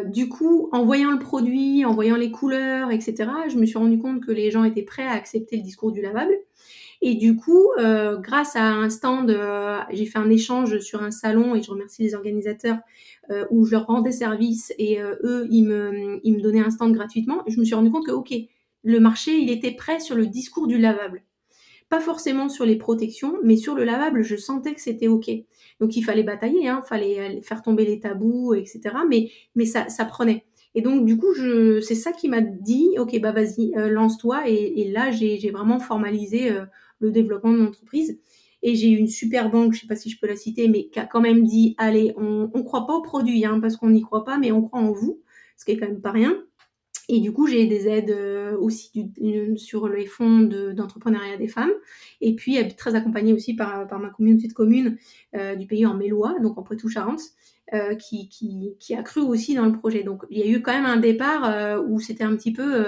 du 0.06 0.28
coup, 0.28 0.68
en 0.72 0.84
voyant 0.84 1.10
le 1.10 1.18
produit, 1.18 1.84
en 1.84 1.94
voyant 1.94 2.16
les 2.16 2.30
couleurs, 2.30 2.90
etc., 2.90 3.30
je 3.48 3.56
me 3.56 3.66
suis 3.66 3.78
rendu 3.78 3.98
compte 3.98 4.24
que 4.24 4.30
les 4.30 4.50
gens 4.50 4.62
étaient 4.62 4.82
prêts 4.82 5.06
à 5.06 5.12
accepter 5.12 5.56
le 5.56 5.62
discours 5.62 5.90
du 5.90 6.00
lavable. 6.00 6.34
Et 7.00 7.14
du 7.14 7.36
coup, 7.36 7.70
euh, 7.78 8.16
grâce 8.18 8.56
à 8.56 8.64
un 8.64 8.90
stand, 8.90 9.30
euh, 9.30 9.78
j'ai 9.92 10.04
fait 10.04 10.18
un 10.18 10.30
échange 10.30 10.78
sur 10.80 11.02
un 11.02 11.12
salon 11.12 11.54
et 11.54 11.62
je 11.62 11.70
remercie 11.70 12.02
les 12.02 12.14
organisateurs 12.14 12.78
euh, 13.30 13.44
où 13.50 13.64
je 13.64 13.72
leur 13.72 13.86
rendais 13.86 14.10
service 14.10 14.72
et 14.78 14.98
eux, 15.00 15.46
ils 15.50 15.62
me, 15.64 16.42
donnaient 16.42 16.60
un 16.60 16.70
stand 16.70 16.92
gratuitement. 16.92 17.42
Je 17.46 17.58
me 17.60 17.64
suis 17.64 17.74
rendu 17.74 17.90
compte 17.90 18.06
que, 18.06 18.12
OK, 18.12 18.34
le 18.82 19.00
marché, 19.00 19.36
il 19.36 19.50
était 19.50 19.70
prêt 19.70 20.00
sur 20.00 20.16
le 20.16 20.26
discours 20.26 20.66
du 20.66 20.78
lavable. 20.78 21.22
Pas 21.88 22.00
forcément 22.00 22.48
sur 22.48 22.66
les 22.66 22.76
protections, 22.76 23.34
mais 23.44 23.56
sur 23.56 23.74
le 23.74 23.84
lavable, 23.84 24.22
je 24.22 24.36
sentais 24.36 24.74
que 24.74 24.80
c'était 24.80 25.08
OK. 25.08 25.30
Donc 25.80 25.96
il 25.96 26.02
fallait 26.02 26.24
batailler, 26.24 26.62
il 26.62 26.68
hein, 26.68 26.82
fallait 26.86 27.40
faire 27.42 27.62
tomber 27.62 27.84
les 27.84 28.00
tabous, 28.00 28.54
etc. 28.54 28.80
Mais, 29.54 29.64
ça, 29.64 30.04
prenait. 30.04 30.44
Et 30.74 30.82
donc, 30.82 31.06
du 31.06 31.16
coup, 31.16 31.32
c'est 31.80 31.94
ça 31.94 32.12
qui 32.12 32.28
m'a 32.28 32.40
dit, 32.40 32.90
OK, 32.98 33.18
bah 33.20 33.32
vas-y, 33.32 33.72
lance-toi. 33.74 34.48
Et, 34.48 34.90
là, 34.90 35.10
j'ai 35.12 35.50
vraiment 35.50 35.78
formalisé 35.78 36.50
le 37.00 37.10
développement 37.10 37.52
de 37.52 37.58
l'entreprise. 37.58 38.18
Et 38.62 38.74
j'ai 38.74 38.88
une 38.88 39.08
super 39.08 39.50
banque, 39.50 39.72
je 39.72 39.80
sais 39.80 39.86
pas 39.86 39.96
si 39.96 40.10
je 40.10 40.18
peux 40.18 40.26
la 40.26 40.36
citer, 40.36 40.68
mais 40.68 40.88
qui 40.88 40.98
a 40.98 41.06
quand 41.06 41.20
même 41.20 41.44
dit, 41.44 41.74
allez, 41.78 42.12
on 42.16 42.50
ne 42.52 42.62
croit 42.62 42.86
pas 42.86 42.94
au 42.94 43.02
produit, 43.02 43.44
hein, 43.44 43.60
parce 43.60 43.76
qu'on 43.76 43.90
n'y 43.90 44.02
croit 44.02 44.24
pas, 44.24 44.38
mais 44.38 44.50
on 44.50 44.62
croit 44.62 44.80
en 44.80 44.90
vous, 44.90 45.22
ce 45.56 45.64
qui 45.64 45.72
est 45.72 45.76
quand 45.76 45.86
même 45.86 46.00
pas 46.00 46.10
rien. 46.10 46.36
Et 47.10 47.20
du 47.20 47.32
coup, 47.32 47.46
j'ai 47.46 47.66
des 47.66 47.88
aides 47.88 48.10
euh, 48.10 48.56
aussi 48.58 49.10
sur 49.56 49.88
les 49.88 50.04
fonds 50.04 50.40
d'entrepreneuriat 50.40 51.38
des 51.38 51.48
femmes. 51.48 51.72
Et 52.20 52.34
puis, 52.34 52.58
très 52.76 52.94
accompagnée 52.96 53.32
aussi 53.32 53.54
par, 53.54 53.86
par 53.88 53.98
ma 53.98 54.10
communauté 54.10 54.46
de 54.46 54.52
communes 54.52 54.98
euh, 55.34 55.54
du 55.54 55.66
pays 55.66 55.86
en 55.86 55.94
Mélois, 55.94 56.36
donc 56.42 56.58
en 56.58 56.62
Poitou-Charentes, 56.62 57.22
euh, 57.72 57.94
qui, 57.94 58.28
qui, 58.28 58.74
qui, 58.78 58.94
a 58.94 59.02
cru 59.02 59.22
aussi 59.22 59.54
dans 59.54 59.64
le 59.64 59.72
projet. 59.72 60.02
Donc, 60.02 60.24
il 60.28 60.38
y 60.38 60.42
a 60.42 60.46
eu 60.46 60.60
quand 60.60 60.72
même 60.72 60.84
un 60.84 60.98
départ 60.98 61.82
où 61.88 61.98
c'était 61.98 62.24
un 62.24 62.36
petit 62.36 62.52
peu... 62.52 62.84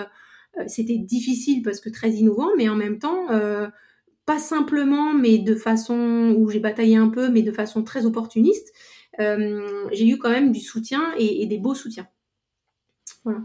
c'était 0.66 0.98
difficile 0.98 1.62
parce 1.62 1.80
que 1.80 1.88
très 1.88 2.10
innovant, 2.10 2.50
mais 2.58 2.68
en 2.68 2.76
même 2.76 2.98
temps 2.98 3.28
pas 4.30 4.38
simplement, 4.38 5.12
mais 5.12 5.38
de 5.38 5.56
façon 5.56 6.36
où 6.38 6.48
j'ai 6.50 6.60
bataillé 6.60 6.94
un 6.94 7.08
peu, 7.08 7.30
mais 7.30 7.42
de 7.42 7.50
façon 7.50 7.82
très 7.82 8.06
opportuniste, 8.06 8.72
euh, 9.18 9.88
j'ai 9.90 10.06
eu 10.06 10.18
quand 10.18 10.30
même 10.30 10.52
du 10.52 10.60
soutien 10.60 11.12
et, 11.18 11.44
des 11.46 11.58
beaux 11.58 11.74
soutiens. 11.74 12.06
Voilà. 13.24 13.40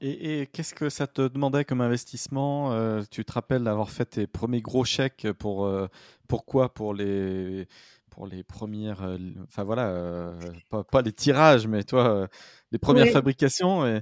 Et, 0.00 0.48
qu'est-ce 0.52 0.74
que 0.74 0.88
ça 0.88 1.06
te 1.06 1.28
demandait 1.28 1.64
comme 1.64 1.80
investissement 1.80 2.72
euh, 2.72 3.02
Tu 3.08 3.24
te 3.24 3.30
rappelles 3.30 3.62
d'avoir 3.62 3.90
fait 3.90 4.04
tes 4.04 4.26
premiers 4.26 4.60
gros 4.60 4.84
chèques 4.84 5.28
pour 5.38 5.64
euh, 5.64 5.86
pourquoi? 6.26 6.74
Pour 6.74 6.92
les 6.92 7.68
pour 8.10 8.26
les 8.26 8.42
premières, 8.42 9.06
enfin 9.48 9.64
voilà, 9.64 10.34
pas, 10.90 11.02
les 11.02 11.12
tirages, 11.12 11.66
mais 11.66 11.84
toi, 11.84 12.28
les 12.72 12.78
premières 12.78 13.08
fabrications. 13.08 13.86
Et, 13.86 14.00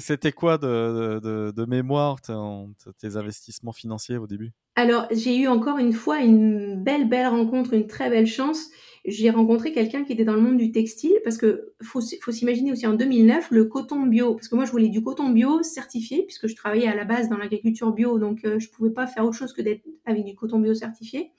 c'était 0.00 0.32
quoi 0.32 0.58
de, 0.58 1.20
de, 1.22 1.52
de 1.54 1.64
mémoire 1.66 2.20
tes 2.20 3.16
investissements 3.16 3.72
financiers 3.72 4.16
au 4.16 4.26
début? 4.26 4.52
Alors, 4.76 5.06
j'ai 5.12 5.36
eu 5.36 5.46
encore 5.46 5.78
une 5.78 5.92
fois 5.92 6.20
une 6.20 6.82
belle, 6.82 7.08
belle 7.08 7.28
rencontre, 7.28 7.74
une 7.74 7.86
très 7.86 8.10
belle 8.10 8.26
chance. 8.26 8.70
J'ai 9.04 9.30
rencontré 9.30 9.72
quelqu'un 9.72 10.02
qui 10.02 10.12
était 10.12 10.24
dans 10.24 10.34
le 10.34 10.40
monde 10.40 10.56
du 10.56 10.72
textile 10.72 11.14
parce 11.22 11.36
que 11.36 11.74
faut, 11.82 12.00
faut 12.22 12.32
s'imaginer 12.32 12.72
aussi 12.72 12.86
en 12.86 12.94
2009 12.94 13.50
le 13.50 13.66
coton 13.66 14.06
bio 14.06 14.34
parce 14.34 14.48
que 14.48 14.56
moi 14.56 14.64
je 14.64 14.70
voulais 14.70 14.88
du 14.88 15.02
coton 15.02 15.28
bio 15.28 15.62
certifié 15.62 16.22
puisque 16.22 16.48
je 16.48 16.56
travaillais 16.56 16.88
à 16.88 16.94
la 16.94 17.04
base 17.04 17.28
dans 17.28 17.36
l'agriculture 17.36 17.92
bio 17.92 18.18
donc 18.18 18.40
je 18.42 18.48
euh, 18.48 18.58
je 18.58 18.70
pouvais 18.70 18.90
pas 18.90 19.06
faire 19.06 19.26
autre 19.26 19.36
chose 19.36 19.52
que 19.52 19.60
d'être 19.60 19.84
avec 20.06 20.24
du 20.24 20.34
coton 20.34 20.58
bio 20.58 20.72
certifié. 20.72 21.32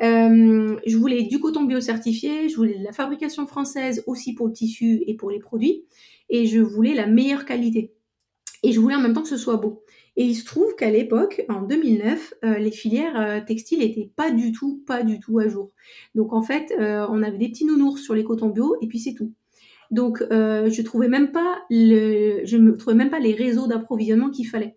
Euh, 0.00 0.76
je 0.86 0.96
voulais 0.96 1.22
du 1.24 1.38
coton 1.38 1.64
bio 1.64 1.80
certifié, 1.80 2.48
je 2.48 2.56
voulais 2.56 2.78
de 2.78 2.84
la 2.84 2.92
fabrication 2.92 3.46
française 3.46 4.02
aussi 4.06 4.34
pour 4.34 4.46
le 4.46 4.52
tissu 4.52 5.02
et 5.06 5.14
pour 5.14 5.30
les 5.30 5.38
produits 5.38 5.84
et 6.30 6.46
je 6.46 6.60
voulais 6.60 6.94
la 6.94 7.06
meilleure 7.06 7.44
qualité. 7.44 7.92
Et 8.62 8.72
je 8.72 8.80
voulais 8.80 8.94
en 8.94 9.00
même 9.00 9.12
temps 9.12 9.22
que 9.22 9.28
ce 9.28 9.36
soit 9.36 9.56
beau. 9.56 9.84
Et 10.16 10.24
il 10.24 10.34
se 10.34 10.44
trouve 10.44 10.74
qu'à 10.76 10.90
l'époque, 10.90 11.44
en 11.48 11.62
2009, 11.62 12.34
euh, 12.44 12.58
les 12.58 12.70
filières 12.70 13.18
euh, 13.18 13.40
textiles 13.40 13.80
n'étaient 13.80 14.10
pas 14.14 14.30
du 14.30 14.52
tout, 14.52 14.82
pas 14.86 15.02
du 15.02 15.20
tout 15.20 15.38
à 15.38 15.48
jour. 15.48 15.72
Donc 16.14 16.32
en 16.32 16.42
fait, 16.42 16.74
on 16.78 17.22
avait 17.22 17.38
des 17.38 17.48
petits 17.48 17.64
nounours 17.64 18.02
sur 18.02 18.14
les 18.14 18.24
cotons 18.24 18.48
bio 18.48 18.76
et 18.80 18.86
puis 18.86 18.98
c'est 18.98 19.14
tout. 19.14 19.32
Donc 19.90 20.22
je 20.30 20.82
trouvais 20.82 21.08
même 21.08 21.32
pas 21.32 21.58
je 21.70 22.70
trouvais 22.76 22.96
même 22.96 23.10
pas 23.10 23.20
les 23.20 23.34
réseaux 23.34 23.66
d'approvisionnement 23.66 24.30
qu'il 24.30 24.46
fallait. 24.46 24.76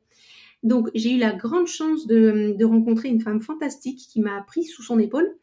Donc 0.66 0.90
j'ai 0.94 1.16
eu 1.16 1.18
la 1.18 1.32
grande 1.32 1.68
chance 1.68 2.08
de, 2.08 2.54
de, 2.58 2.66
rencontrer 2.66 3.08
une 3.08 3.22
femme 3.22 3.40
fantastique 3.42 4.00
qui 4.10 4.20
m'a 4.20 4.42
pris 4.42 4.66
sous 4.66 4.84
son 4.84 5.00
épaule 5.00 5.38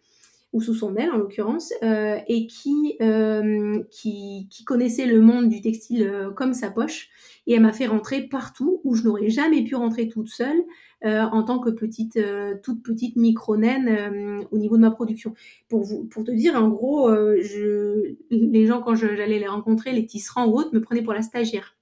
ou 0.52 0.60
sous 0.60 0.74
son 0.74 0.96
aile 0.96 1.10
en 1.10 1.16
l'occurrence, 1.16 1.72
et 1.80 2.46
qui, 2.46 2.98
qui, 3.90 4.48
qui 4.50 4.64
connaissait 4.66 5.06
le 5.06 5.22
monde 5.22 5.48
du 5.48 5.62
textile 5.62 6.30
comme 6.36 6.52
sa 6.52 6.70
poche 6.70 7.08
et 7.46 7.54
elle 7.54 7.62
m'a 7.62 7.72
fait 7.72 7.86
rentrer 7.86 8.22
partout 8.22 8.80
où 8.84 8.94
je 8.94 9.04
n'aurais 9.04 9.28
jamais 9.28 9.64
pu 9.64 9.74
rentrer 9.74 10.08
toute 10.08 10.28
seule 10.28 10.62
euh, 11.04 11.22
en 11.22 11.42
tant 11.42 11.58
que 11.58 11.70
petite, 11.70 12.16
euh, 12.16 12.54
toute 12.62 12.82
petite 12.82 13.16
micro-naine 13.16 13.88
euh, 13.88 14.44
au 14.52 14.58
niveau 14.58 14.76
de 14.76 14.82
ma 14.82 14.90
production. 14.90 15.34
Pour, 15.68 15.82
vous, 15.82 16.04
pour 16.04 16.24
te 16.24 16.30
dire, 16.30 16.54
en 16.54 16.68
gros, 16.68 17.10
je, 17.10 18.14
les 18.30 18.66
gens, 18.66 18.80
quand 18.80 18.94
j'allais 18.94 19.38
les 19.38 19.48
rencontrer, 19.48 19.92
les 19.92 20.06
tisserands 20.06 20.46
ou 20.46 20.56
autres, 20.56 20.72
me 20.72 20.80
prenaient 20.80 21.02
pour 21.02 21.14
la 21.14 21.22
stagiaire. 21.22 21.76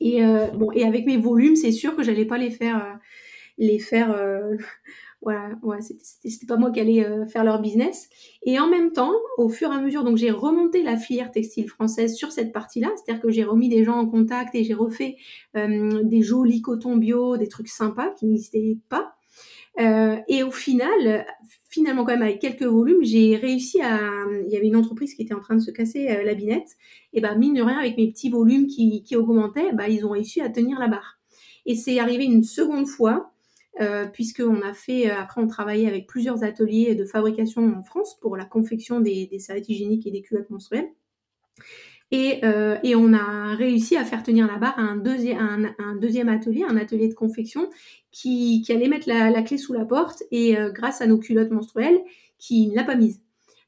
Et, 0.00 0.20
bon, 0.54 0.70
et 0.72 0.84
avec 0.84 1.06
mes 1.06 1.16
volumes, 1.16 1.56
c'est 1.56 1.72
sûr 1.72 1.94
que 1.94 2.02
j'allais 2.02 2.24
pas 2.24 2.38
les 2.38 2.50
faire, 2.50 2.98
les 3.58 3.78
faire 3.78 4.16
voilà, 5.22 5.50
ouais, 5.62 5.78
c'était 5.80 6.46
pas 6.46 6.56
moi 6.56 6.72
qui 6.72 6.80
allais 6.80 7.04
euh, 7.04 7.26
faire 7.26 7.44
leur 7.44 7.60
business. 7.60 8.08
Et 8.44 8.58
en 8.58 8.68
même 8.68 8.90
temps, 8.90 9.12
au 9.38 9.48
fur 9.48 9.70
et 9.72 9.76
à 9.76 9.80
mesure, 9.80 10.02
donc 10.02 10.16
j'ai 10.16 10.32
remonté 10.32 10.82
la 10.82 10.96
filière 10.96 11.30
textile 11.30 11.68
française 11.68 12.16
sur 12.16 12.32
cette 12.32 12.52
partie-là, 12.52 12.90
c'est-à-dire 12.96 13.22
que 13.22 13.30
j'ai 13.30 13.44
remis 13.44 13.68
des 13.68 13.84
gens 13.84 13.96
en 13.96 14.06
contact 14.06 14.54
et 14.56 14.64
j'ai 14.64 14.74
refait 14.74 15.16
euh, 15.56 16.02
des 16.02 16.22
jolis 16.22 16.60
cotons 16.60 16.96
bio, 16.96 17.36
des 17.36 17.46
trucs 17.46 17.68
sympas 17.68 18.10
qui 18.18 18.26
n'existaient 18.26 18.78
pas. 18.88 19.14
Euh, 19.80 20.16
et 20.28 20.42
au 20.42 20.50
final, 20.50 21.26
finalement 21.68 22.04
quand 22.04 22.12
même 22.12 22.22
avec 22.22 22.40
quelques 22.40 22.62
volumes, 22.62 23.02
j'ai 23.02 23.36
réussi 23.36 23.80
à. 23.80 23.98
Il 24.46 24.52
y 24.52 24.56
avait 24.56 24.66
une 24.66 24.76
entreprise 24.76 25.14
qui 25.14 25.22
était 25.22 25.34
en 25.34 25.40
train 25.40 25.54
de 25.54 25.60
se 25.60 25.70
casser 25.70 26.22
la 26.24 26.34
binette, 26.34 26.76
et 27.12 27.20
ben 27.20 27.36
mine 27.36 27.54
de 27.54 27.62
rien 27.62 27.78
avec 27.78 27.96
mes 27.96 28.10
petits 28.10 28.30
volumes 28.30 28.66
qui, 28.66 29.02
qui 29.02 29.16
augmentaient, 29.16 29.72
bah 29.72 29.88
ils 29.88 30.04
ont 30.04 30.10
réussi 30.10 30.40
à 30.40 30.50
tenir 30.50 30.78
la 30.78 30.88
barre. 30.88 31.18
Et 31.64 31.74
c'est 31.74 31.98
arrivé 31.98 32.24
une 32.24 32.42
seconde 32.42 32.86
fois 32.86 33.32
euh, 33.80 34.06
puisqu'on 34.06 34.60
a 34.60 34.74
fait, 34.74 35.10
euh, 35.10 35.18
après 35.18 35.40
on 35.40 35.46
travaillait 35.46 35.88
avec 35.88 36.06
plusieurs 36.06 36.44
ateliers 36.44 36.94
de 36.94 37.06
fabrication 37.06 37.74
en 37.74 37.82
France 37.82 38.18
pour 38.20 38.36
la 38.36 38.44
confection 38.44 39.00
des, 39.00 39.30
serviettes 39.38 39.68
hygiéniques 39.68 40.06
et 40.06 40.10
des 40.10 40.20
culottes 40.20 40.50
menstruelles. 40.50 40.90
Et, 42.12 42.42
et, 42.82 42.94
on 42.94 43.14
a 43.14 43.54
réussi 43.56 43.96
à 43.96 44.04
faire 44.04 44.22
tenir 44.22 44.46
la 44.46 44.58
barre 44.58 44.78
à 44.78 44.82
un, 44.82 44.96
deuxième, 44.96 46.28
atelier, 46.28 46.62
un 46.62 46.76
atelier 46.76 47.08
de 47.08 47.14
confection, 47.14 47.70
qui, 48.10 48.62
allait 48.68 48.88
mettre 48.88 49.08
la, 49.08 49.42
clé 49.42 49.56
sous 49.56 49.72
la 49.72 49.86
porte 49.86 50.22
et 50.30 50.54
grâce 50.74 51.00
à 51.00 51.06
nos 51.06 51.16
culottes 51.16 51.50
menstruelles, 51.50 51.98
qui 52.38 52.68
ne 52.68 52.76
l'a 52.76 52.84
pas 52.84 52.96
mise. 52.96 53.22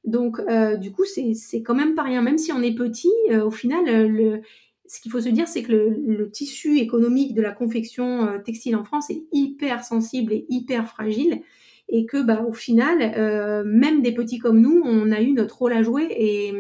Donc, 0.04 0.38
euh, 0.40 0.76
du 0.76 0.92
coup, 0.92 1.04
c'est 1.06 1.62
quand 1.62 1.74
même 1.74 1.94
pas 1.94 2.02
rien. 2.02 2.20
Même 2.20 2.36
si 2.36 2.52
on 2.52 2.60
est 2.60 2.74
petit, 2.74 3.12
au 3.32 3.50
final, 3.50 4.06
le, 4.08 4.42
ce 4.86 5.00
qu'il 5.00 5.10
faut 5.10 5.20
se 5.20 5.28
dire, 5.28 5.48
c'est 5.48 5.62
que 5.62 5.72
le, 5.72 6.30
tissu 6.30 6.78
économique 6.78 7.34
de 7.34 7.42
la 7.42 7.52
confection 7.52 8.26
euh, 8.26 8.38
textile 8.38 8.76
en 8.76 8.84
France 8.84 9.10
est 9.10 9.22
hyper 9.32 9.84
sensible 9.84 10.32
et 10.32 10.46
hyper 10.48 10.88
fragile. 10.88 11.40
Et 11.88 12.06
que, 12.06 12.22
bah, 12.22 12.44
au 12.48 12.52
final, 12.52 13.12
euh, 13.16 13.62
même 13.66 14.02
des 14.02 14.12
petits 14.12 14.38
comme 14.38 14.60
nous, 14.60 14.82
on 14.84 15.10
a 15.12 15.20
eu 15.20 15.32
notre 15.32 15.58
rôle 15.58 15.74
à 15.74 15.82
jouer 15.82 16.08
et, 16.10 16.52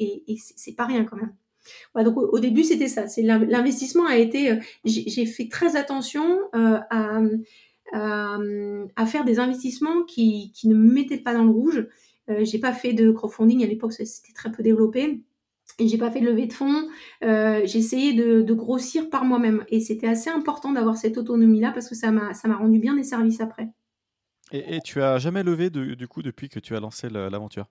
et, 0.00 0.32
et 0.32 0.36
c'est 0.56 0.74
pas 0.74 0.86
rien 0.86 1.04
quand 1.04 1.16
même. 1.16 1.34
donc 2.04 2.16
au, 2.16 2.38
début, 2.38 2.64
c'était 2.64 2.88
ça. 2.88 3.04
L'investissement 3.18 4.06
a 4.06 4.16
été. 4.16 4.52
Euh, 4.52 4.56
j'ai 4.84 5.26
fait 5.26 5.48
très 5.48 5.76
attention 5.76 6.40
à, 6.52 7.20
à, 7.92 9.06
faire 9.06 9.24
des 9.24 9.38
investissements 9.38 10.02
qui, 10.04 10.52
ne 10.64 10.74
me 10.74 10.92
mettaient 10.92 11.18
pas 11.18 11.34
dans 11.34 11.44
le 11.44 11.50
rouge. 11.50 11.86
j'ai 12.40 12.58
pas 12.58 12.72
fait 12.72 12.92
de 12.92 13.10
crowdfunding 13.10 13.62
à 13.64 13.66
l'époque, 13.66 13.92
c'était 13.92 14.32
très 14.32 14.50
peu 14.50 14.62
développé 14.62 15.20
j'ai 15.86 15.98
pas 15.98 16.10
fait 16.10 16.20
de 16.20 16.26
levée 16.26 16.46
de 16.46 16.52
fonds. 16.52 16.88
Euh, 17.22 17.62
j'ai 17.64 17.78
essayé 17.78 18.12
de, 18.12 18.52
grossir 18.52 19.08
par 19.10 19.24
moi-même. 19.24 19.64
Et 19.68 19.80
c'était 19.80 20.08
assez 20.08 20.30
important 20.30 20.72
d'avoir 20.72 20.96
cette 20.96 21.18
autonomie-là 21.18 21.72
parce 21.72 21.88
que 21.88 21.94
ça 21.94 22.10
m'a 22.10 22.56
rendu 22.56 22.78
bien 22.78 22.94
des 22.94 23.04
services 23.04 23.40
après. 23.40 23.68
Et, 24.52 24.80
tu 24.80 25.00
as 25.00 25.18
jamais 25.18 25.42
levé 25.42 25.70
du 25.70 26.08
coup 26.08 26.22
depuis 26.22 26.48
que 26.48 26.58
tu 26.58 26.74
as 26.74 26.80
lancé 26.80 27.08
l'aventure? 27.08 27.66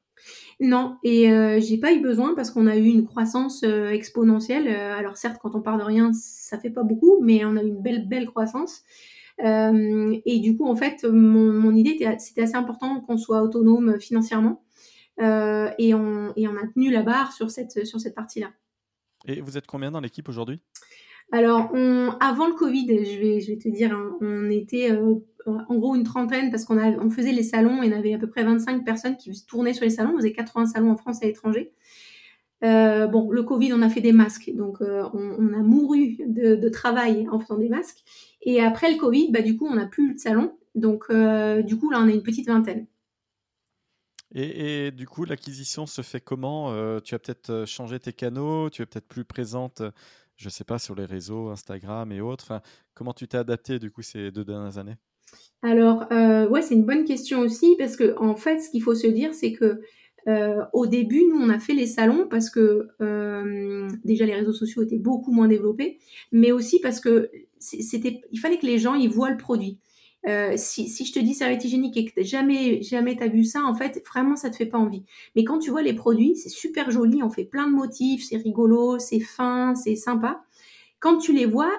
Non, 0.60 0.98
et 1.04 1.32
euh, 1.32 1.60
j'ai 1.60 1.78
pas 1.78 1.94
eu 1.94 2.02
besoin 2.02 2.36
parce 2.36 2.52
qu'on 2.52 2.68
a 2.68 2.78
eu 2.78 2.86
une 2.86 3.06
croissance 3.06 3.63
euh, 3.63 3.89
exponentielle. 3.89 4.68
Euh, 4.68 4.98
alors 4.98 5.18
certes, 5.18 5.39
quand 5.42 5.56
on 5.56 5.62
part 5.62 5.78
de 5.78 5.84
rien, 5.84 6.12
ça 6.13 6.58
fait 6.58 6.70
pas 6.70 6.84
beaucoup, 6.84 7.22
mais 7.22 7.44
on 7.44 7.58
a 7.58 7.63
eu 7.63 7.68
une 7.68 7.82
belle 7.82 8.08
belle 8.08 8.28
croissance. 8.28 8.84
et 9.42 10.39
du 10.39 10.58
coup, 10.58 10.68
en 10.68 10.76
fait, 10.76 11.04
mon, 11.04 11.52
mon 11.54 11.76
idée, 11.76 11.98
c'était 12.18 12.44
assez 12.44 12.56
important 12.56 13.02
qu'on 13.02 13.18
soit 13.18 13.42
autonome 13.42 14.00
financièrement. 14.00 14.63
Euh, 15.22 15.70
et, 15.78 15.94
on, 15.94 16.34
et, 16.36 16.48
on, 16.48 16.56
a 16.56 16.68
tenu 16.74 16.92
la 16.92 17.04
barre 17.04 17.34
sur 17.34 17.52
cette, 17.52 17.86
sur 17.86 18.00
cette 18.00 18.15
partie-là. 18.15 18.52
Et 19.26 19.42
vous 19.42 19.58
êtes 19.58 19.68
combien 19.68 19.92
dans 19.92 20.00
l'équipe 20.00 20.30
aujourd'hui? 20.30 20.62
Alors, 21.32 21.70
on, 21.74 22.12
avant 22.20 22.48
le 22.48 22.54
Covid, 22.54 22.88
je 22.88 23.20
vais, 23.20 23.39
je 23.42 23.52
vais 23.52 23.58
te 23.58 23.68
dire, 23.68 23.92
hein, 23.92 24.18
on 24.22 24.50
était 24.50 24.92
euh, 24.92 25.15
en 25.45 25.75
gros 25.75 25.95
une 25.95 26.04
trentaine 26.04 26.52
parce 26.52 26.65
qu'on 26.65 26.78
on 26.78 27.10
faisait 27.10 27.32
les 27.32 27.43
salons 27.43 27.82
et 27.84 27.88
y 27.88 27.93
avait 27.93 28.13
à 28.13 28.17
peu 28.17 28.28
près 28.28 28.43
25 28.43 28.84
personnes 28.84 29.17
qui 29.17 29.32
tournaient 29.45 29.73
sur 29.73 29.86
les 29.86 29.91
salons. 29.91 30.12
On 30.13 30.17
faisait 30.17 30.34
80 30.34 30.67
salons 30.67 30.91
en 30.91 30.97
France 30.97 31.21
et 31.21 31.25
à 31.25 31.28
l'étranger. 31.28 31.71
Euh, 32.63 33.08
bon, 33.08 33.32
le 33.32 33.43
Covid, 33.43 33.71
on 33.73 33.82
a 33.82 33.89
fait 33.89 34.02
des 34.02 34.12
masques, 34.12 34.52
donc 34.54 34.82
on, 34.82 35.12
on, 35.13 35.54
a 35.54 35.63
mouru 35.63 36.17
de, 36.28 36.69
travail 36.69 37.28
en 37.32 37.39
faisant 37.39 37.58
des 37.58 37.69
masques. 37.69 38.04
Et 38.41 38.62
après 38.62 38.91
le 38.91 38.97
Covid, 38.97 39.32
bah, 39.32 39.41
du 39.41 39.56
coup, 39.56 39.65
on 39.65 39.75
n'a 39.75 39.86
plus 39.86 40.13
de 40.13 40.19
salon. 40.19 40.52
Donc, 40.75 41.06
du 41.10 41.78
coup, 41.78 41.89
là, 41.89 41.99
on 42.02 42.08
est 42.08 42.13
une 42.13 42.23
petite 42.23 42.47
vingtaine. 42.47 42.86
Et, 44.34 44.91
du 44.91 45.08
coup, 45.08 45.25
l'acquisition 45.25 45.88
se 45.88 46.02
fait 46.02 46.21
comment? 46.21 46.71
Euh, 46.71 46.99
Tu 46.99 47.15
as 47.15 47.19
peut-être 47.19 47.49
euh, 47.49 47.65
changé 47.65 47.99
tes 47.99 48.13
canaux, 48.13 48.69
tu 48.69 48.82
es 48.84 48.86
peut-être 48.86 49.08
plus 49.08 49.25
présente, 49.25 49.82
je 50.38 50.45
ne 50.45 50.49
sais 50.52 50.63
pas, 50.63 50.78
sur 50.80 50.95
les 50.95 51.06
réseaux, 51.06 51.49
Instagram 51.49 52.12
et 52.12 52.21
autres. 52.21 52.62
comment 52.93 53.13
tu 53.13 53.28
t'es 53.28 53.38
adapté 53.38 53.80
du 53.80 53.91
coup 53.91 54.02
ces 54.04 54.32
deux 54.32 54.45
dernières 54.45 54.78
années? 54.78 54.97
Alors, 55.62 56.06
euh, 56.12 56.48
ouais, 56.48 56.62
c'est 56.62 56.76
une 56.76 56.86
bonne 56.86 57.06
question 57.06 57.39
aussi 57.39 57.76
parce 57.78 57.96
que 57.98 58.18
en 58.18 58.36
fait, 58.36 58.60
ce 58.60 58.70
qu'il 58.70 58.82
faut 58.82 58.96
se 58.96 59.08
dire, 59.08 59.34
c'est 59.34 59.54
que 59.54 59.82
au 60.74 60.86
début, 60.86 61.24
nous, 61.26 61.39
on 61.42 61.50
a 61.50 61.58
fait 61.58 61.74
les 61.74 61.88
salons 61.88 62.28
parce 62.30 62.52
que 62.52 62.88
déjà 64.06 64.26
les 64.26 64.36
réseaux 64.36 64.54
sociaux 64.54 64.84
étaient 64.84 65.00
beaucoup 65.00 65.32
moins 65.32 65.48
développés, 65.48 65.98
mais 66.32 66.52
aussi 66.52 66.80
parce 66.80 67.00
que 67.00 67.32
c'était, 67.58 68.22
il 68.32 68.39
fallait 68.39 68.60
que 68.60 68.68
les 68.68 68.78
gens 68.78 68.94
ils 68.94 69.10
voient 69.10 69.32
le 69.32 69.38
produit. 69.38 69.80
Euh, 70.28 70.54
si, 70.58 71.06
je 71.06 71.13
te 71.13 71.20
dis 71.20 71.34
serviette 71.34 71.63
hygiénique 71.63 71.96
et 71.96 72.06
que 72.06 72.22
jamais 72.24 72.82
jamais 72.82 73.15
t'as 73.15 73.28
vu 73.28 73.46
ça, 73.46 73.63
en 73.63 73.74
fait, 73.74 74.04
vraiment 74.08 74.36
ça 74.36 74.50
te 74.50 74.56
fait 74.56 74.65
pas 74.65 74.78
envie. 74.78 75.04
Mais 75.36 75.44
quand 75.44 75.60
tu 75.60 75.72
vois 75.72 75.82
les 75.82 75.94
produits, 75.94 76.36
c'est 76.36 76.50
super 76.50 76.92
joli, 76.92 77.24
on 77.24 77.30
fait 77.30 77.46
plein 77.46 77.68
de 77.68 77.76
motifs, 77.76 78.26
c'est 78.28 78.38
rigolo, 78.38 79.00
c'est 79.00 79.22
fin, 79.22 79.76
c'est 79.76 79.96
sympa. 79.96 80.44
Quand 81.00 81.18
tu 81.18 81.32
les 81.32 81.46
vois, 81.46 81.72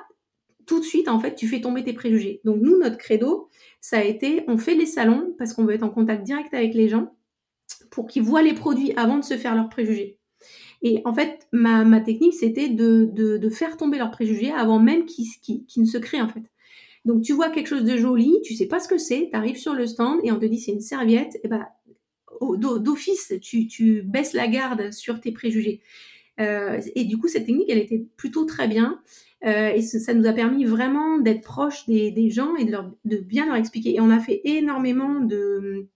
tout 0.71 0.79
de 0.79 0.85
suite, 0.85 1.09
en 1.09 1.19
fait, 1.19 1.35
tu 1.35 1.49
fais 1.49 1.61
tomber 1.61 1.83
tes 1.83 1.93
préjugés. 1.93 2.41
Donc 2.45 2.63
nous, 2.63 2.79
notre 2.79 2.97
credo, 2.97 3.49
ça 3.81 3.99
a 3.99 4.05
été, 4.05 4.45
on 4.47 4.57
fait 4.57 4.77
les 4.77 4.87
salons 4.87 5.35
parce 5.37 5.53
qu'on 5.53 5.65
veut 5.65 5.75
être 5.75 5.83
en 5.83 5.91
contact 5.91 6.23
direct 6.23 6.55
avec 6.55 6.75
les 6.75 6.89
gens 6.89 7.13
pour 7.91 8.07
qu'ils 8.07 8.23
voient 8.23 8.43
les 8.43 8.53
produits 8.53 8.93
avant 8.95 9.19
de 9.19 9.25
se 9.25 9.37
faire 9.37 9.57
leurs 9.57 9.69
préjugés. 9.69 10.21
Et 10.81 11.03
en 11.05 11.13
fait, 11.13 11.49
ma, 11.51 12.01
technique, 12.01 12.35
c'était 12.35 12.69
de, 12.69 13.51
faire 13.51 13.77
tomber 13.77 13.99
leurs 13.99 14.13
préjugés 14.13 14.53
avant 14.53 14.79
même 14.79 15.07
qu'ils 15.07 15.65
ne 15.77 15.85
se 15.85 15.99
créent, 15.99 16.23
en 16.23 16.29
fait. 16.29 16.45
Donc 17.05 17.23
tu 17.23 17.33
vois 17.33 17.51
quelque 17.51 17.67
chose 17.67 17.85
de 17.85 17.97
joli, 17.97 18.39
tu 18.45 18.55
sais 18.55 18.67
pas 18.67 18.79
ce 18.79 18.87
que 18.87 18.99
c'est, 18.99 19.29
tu 19.33 19.37
arrives 19.37 19.57
sur 19.57 19.75
le 19.75 19.89
stand 19.89 20.21
et 20.23 20.31
on 20.31 20.39
te 20.39 20.47
dit 20.47 20.61
c'est 20.61 20.73
une 20.73 20.83
serviette, 20.83 21.41
et 21.43 21.49
ben 21.49 21.67
d'office 22.59 23.33
tu, 23.43 23.67
tu, 23.67 24.03
baisses 24.03 24.35
la 24.35 24.47
garde 24.47 24.93
sur 24.93 25.19
tes 25.21 25.33
préjugés. 25.33 25.81
Euh, 26.39 26.79
et 26.95 27.05
du 27.05 27.17
coup 27.17 27.27
cette 27.27 27.47
technique 27.47 27.71
elle 27.71 27.79
était 27.79 28.07
plutôt 28.17 28.45
très 28.45 28.69
bien 28.69 29.01
euh, 29.45 29.71
et 29.71 29.81
ça 29.83 30.13
nous 30.13 30.27
a 30.27 30.33
permis 30.33 30.65
vraiment 30.65 31.19
d'être 31.19 31.43
proche 31.43 31.87
des, 31.87 32.31
gens 32.31 32.55
et 32.57 32.65
de, 32.65 33.17
bien 33.19 33.47
leur 33.47 33.57
expliquer. 33.57 33.95
Et 33.95 34.01
on 34.01 34.11
a 34.11 34.19
fait 34.19 34.41
énormément 34.45 35.21
de 35.21 35.87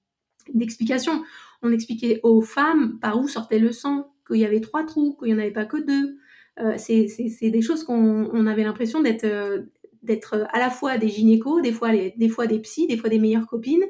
d'explications. 0.53 1.23
On 1.63 1.73
expliquait 1.73 2.21
aux 2.23 2.43
femmes 2.43 2.99
par 3.01 3.19
où 3.19 3.29
sortait 3.29 3.59
le 3.59 3.73
sang, 3.73 4.13
qu'il 4.27 4.37
y 4.37 4.45
avait 4.45 4.61
trois 4.61 4.85
trous, 4.85 5.17
qu'il 5.19 5.29
n'y 5.29 5.35
en 5.35 5.39
avait 5.39 5.51
pas 5.51 5.65
que 5.65 5.79
deux. 5.79 6.19
Euh, 6.61 6.75
c'est 6.77 7.51
des 7.51 7.63
choses 7.63 7.83
qu'on 7.85 8.31
on 8.33 8.47
avait 8.47 8.65
l'impression 8.65 9.01
d'être 9.01 9.25
euh, 9.25 9.63
d'être 10.03 10.47
à 10.53 10.59
la 10.59 10.69
fois 10.69 10.99
des 10.99 11.09
gynécos, 11.09 11.63
des 11.63 11.73
fois, 11.73 11.91
des 11.93 12.29
fois 12.29 12.47
des 12.47 12.59
psys, 12.59 12.87
des 12.87 12.99
fois 12.99 13.09
des 13.09 13.19
meilleures 13.19 13.47
copines, 13.47 13.85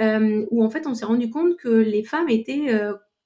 où 0.00 0.64
en 0.64 0.70
fait 0.70 0.88
on 0.88 0.94
s'est 0.94 1.04
rendu 1.04 1.30
compte 1.30 1.56
que 1.56 1.68
les 1.68 2.02
femmes 2.02 2.28
étaient 2.28 2.66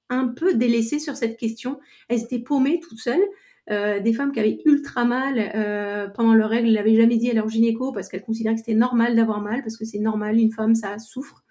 un 0.09 0.27
peu 0.27 0.53
délaissées 0.53 0.99
sur 0.99 1.15
cette 1.15 1.37
question. 1.37 1.79
Elles 2.09 2.21
étaient 2.21 2.39
paumées 2.39 2.79
toutes 2.79 2.99
seules. 2.99 3.25
Euh, 3.69 3.99
des 3.99 4.13
femmes 4.13 4.31
qui 4.31 4.39
avaient 4.39 4.61
ultra 4.65 5.03
mal 5.03 5.51
euh, 5.55 6.07
pendant 6.07 6.33
leurs 6.33 6.49
règles, 6.49 6.69
l'avaient 6.69 6.95
jamais 6.95 7.17
dit 7.17 7.29
à 7.29 7.33
leur 7.33 7.49
gynéco 7.49 7.91
parce 7.91 8.07
qu'elles 8.07 8.23
considéraient 8.23 8.55
que 8.55 8.61
c'était 8.61 8.73
normal 8.73 9.15
d'avoir 9.15 9.41
mal, 9.41 9.61
parce 9.61 9.77
que 9.77 9.85
c'est 9.85 9.99
normal, 9.99 10.39
une 10.39 10.51
femme, 10.51 10.75
ça 10.75 10.99
souffre. 10.99 11.43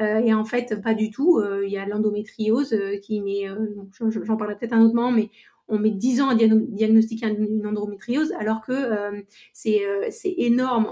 Euh, 0.00 0.18
et 0.18 0.34
en 0.34 0.44
fait, 0.44 0.80
pas 0.82 0.94
du 0.94 1.10
tout. 1.10 1.42
Il 1.64 1.70
y 1.70 1.78
a 1.78 1.86
l'endométriose 1.86 2.76
qui 3.02 3.20
met, 3.20 3.46
j'en 4.00 4.36
parlerai 4.36 4.58
peut-être 4.58 4.74
un 4.74 4.82
autre 4.82 4.94
moment, 4.94 5.12
mais 5.12 5.30
on 5.68 5.78
met 5.78 5.90
10 5.90 6.20
ans 6.20 6.28
à 6.28 6.34
diagnostiquer 6.34 7.26
une 7.26 7.66
endométriose 7.66 8.32
alors 8.38 8.60
que 8.60 8.72
euh, 8.72 9.20
euh, 9.66 10.06
c'est 10.10 10.34
énorme 10.38 10.86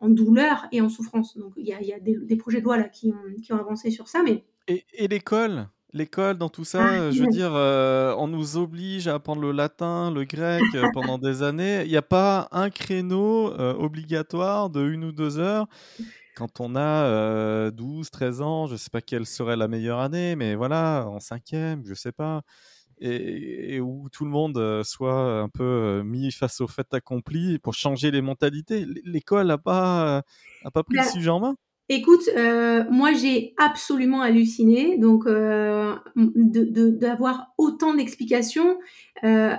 en, 0.00 0.08
douleur 0.08 0.66
et 0.72 0.80
en 0.80 0.88
souffrance. 0.88 1.36
Donc 1.36 1.52
il 1.56 1.66
y 1.66 1.92
a, 1.92 2.00
des, 2.00 2.36
projets 2.36 2.60
de 2.60 2.64
loi 2.64 2.78
là, 2.78 2.84
qui, 2.84 3.12
ont, 3.50 3.56
avancé 3.56 3.90
sur 3.90 4.08
ça. 4.08 4.22
Mais... 4.22 4.44
Et, 4.68 5.08
l'école? 5.08 5.68
L'école, 5.92 6.36
dans 6.36 6.48
tout 6.48 6.64
ça, 6.64 6.84
ah, 6.84 7.10
je 7.10 7.22
veux 7.22 7.28
dire, 7.28 7.52
euh, 7.54 8.14
on 8.18 8.28
nous 8.28 8.56
oblige 8.56 9.08
à 9.08 9.14
apprendre 9.14 9.40
le 9.40 9.52
latin, 9.52 10.10
le 10.10 10.24
grec 10.24 10.62
pendant 10.92 11.16
des 11.18 11.42
années. 11.42 11.82
Il 11.84 11.90
n'y 11.90 11.96
a 11.96 12.02
pas 12.02 12.48
un 12.52 12.70
créneau 12.70 13.52
obligatoire 13.56 14.70
de 14.70 14.86
une 14.86 15.04
ou 15.04 15.12
deux 15.12 15.38
heures 15.38 15.66
quand 16.36 16.60
on 16.60 16.76
a 16.76 17.70
12, 17.72 18.10
13 18.10 18.42
ans, 18.42 18.66
je 18.66 18.74
ne 18.74 18.76
sais 18.76 18.90
pas 18.90 19.00
quelle 19.00 19.26
serait 19.26 19.56
la 19.56 19.66
meilleure 19.66 19.98
année, 19.98 20.36
mais 20.36 20.54
voilà, 20.54 21.04
en 21.08 21.18
cinquième, 21.18 21.84
je 21.84 21.90
ne 21.90 21.94
sais 21.96 22.12
pas 22.12 22.42
et, 23.00 23.80
où 23.80 24.08
tout 24.10 24.24
le 24.24 24.30
monde 24.30 24.82
soit 24.84 25.40
un 25.40 25.48
peu 25.48 26.02
mis 26.04 26.30
face 26.32 26.60
au 26.60 26.68
fait 26.68 26.92
accompli 26.92 27.58
pour 27.58 27.74
changer 27.74 28.10
les 28.10 28.22
mentalités. 28.22 28.86
L'école 29.04 29.48
n'a 29.48 29.58
pas, 29.58 30.22
a 30.64 30.70
pas 30.70 30.82
pris 30.82 30.96
le 30.96 31.02
bah, 31.02 31.10
sujet 31.10 31.30
en 31.30 31.40
main? 31.40 31.56
Écoute, 31.90 32.28
euh, 32.36 32.84
moi 32.90 33.14
j'ai 33.14 33.54
absolument 33.56 34.20
halluciné 34.20 34.98
donc 34.98 35.26
euh, 35.26 35.94
d'avoir 36.16 37.54
autant 37.56 37.94
d'explications 37.94 38.78
euh, 39.24 39.54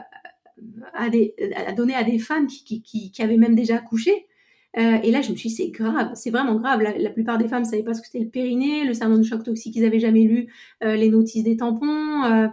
à, 0.94 1.06
à 1.06 1.72
donner 1.74 1.96
à 1.96 2.04
des 2.04 2.20
femmes 2.20 2.46
qui, 2.46 2.84
qui, 2.84 3.12
qui, 3.12 3.22
avaient 3.24 3.38
même 3.38 3.56
déjà 3.56 3.78
accouché. 3.78 4.28
et 4.76 5.10
là, 5.10 5.22
je 5.22 5.32
me 5.32 5.36
suis 5.36 5.50
dit, 5.50 5.56
c'est 5.56 5.70
grave, 5.70 6.12
c'est 6.14 6.30
vraiment 6.30 6.56
grave. 6.56 6.82
La, 6.82 7.10
plupart 7.10 7.40
des 7.40 7.48
femmes 7.48 7.64
ne 7.64 7.68
savaient 7.68 7.84
pas 7.84 7.96
ce 7.96 8.02
que 8.02 8.08
c'était 8.08 8.24
le 8.24 8.30
périnée, 8.30 8.86
le 8.86 8.94
syndrome 8.94 9.22
de 9.22 9.26
choc 9.26 9.44
toxique, 9.44 9.76
ils 9.76 9.82
n'avaient 9.82 10.00
jamais 10.00 10.24
lu 10.24 10.54
les 10.82 11.10
notices 11.10 11.44
des 11.44 11.58
tampons. 11.58 12.50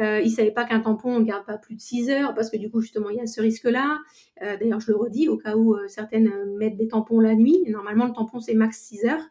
Euh, 0.00 0.20
ils 0.20 0.30
savaient 0.30 0.52
pas 0.52 0.64
qu'un 0.64 0.80
tampon, 0.80 1.16
on 1.16 1.20
ne 1.20 1.24
garde 1.24 1.44
pas 1.44 1.58
plus 1.58 1.74
de 1.74 1.80
6 1.80 2.10
heures 2.10 2.34
parce 2.34 2.50
que 2.50 2.56
du 2.56 2.70
coup, 2.70 2.80
justement, 2.80 3.10
il 3.10 3.16
y 3.16 3.20
a 3.20 3.26
ce 3.26 3.40
risque-là. 3.40 3.98
Euh, 4.42 4.56
d'ailleurs, 4.56 4.80
je 4.80 4.92
le 4.92 4.96
redis, 4.96 5.28
au 5.28 5.36
cas 5.36 5.56
où 5.56 5.74
euh, 5.74 5.88
certaines 5.88 6.32
mettent 6.56 6.76
des 6.76 6.88
tampons 6.88 7.20
la 7.20 7.34
nuit. 7.34 7.64
Normalement, 7.68 8.06
le 8.06 8.12
tampon, 8.12 8.38
c'est 8.38 8.54
max 8.54 8.80
6 8.80 9.06
heures. 9.06 9.24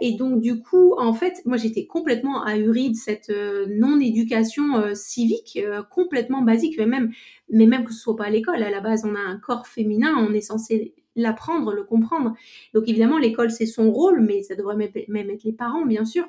et 0.00 0.16
donc, 0.18 0.42
du 0.42 0.60
coup, 0.60 0.94
en 0.98 1.14
fait, 1.14 1.40
moi, 1.46 1.56
j'étais 1.56 1.86
complètement 1.86 2.44
ahurie 2.44 2.90
de 2.90 2.96
cette 2.96 3.32
non-éducation 3.68 4.94
civique, 4.94 5.58
complètement 5.90 6.42
basique, 6.42 6.76
mais 6.76 6.84
même, 6.84 7.12
mais 7.48 7.66
même 7.66 7.84
que 7.84 7.92
ce 7.92 8.00
soit 8.00 8.16
pas 8.16 8.24
à 8.24 8.30
l'école. 8.30 8.62
À 8.62 8.70
la 8.70 8.80
base, 8.80 9.06
on 9.06 9.14
a 9.14 9.20
un 9.20 9.38
corps 9.38 9.66
féminin, 9.66 10.14
on 10.18 10.34
est 10.34 10.42
censé 10.42 10.94
l'apprendre, 11.16 11.72
le 11.72 11.82
comprendre. 11.84 12.34
Donc, 12.74 12.88
évidemment, 12.88 13.16
l'école, 13.16 13.50
c'est 13.50 13.64
son 13.64 13.90
rôle, 13.90 14.20
mais 14.20 14.42
ça 14.42 14.54
devrait 14.54 14.76
même 14.76 15.30
être 15.30 15.44
les 15.44 15.52
parents, 15.54 15.86
bien 15.86 16.04
sûr. 16.04 16.28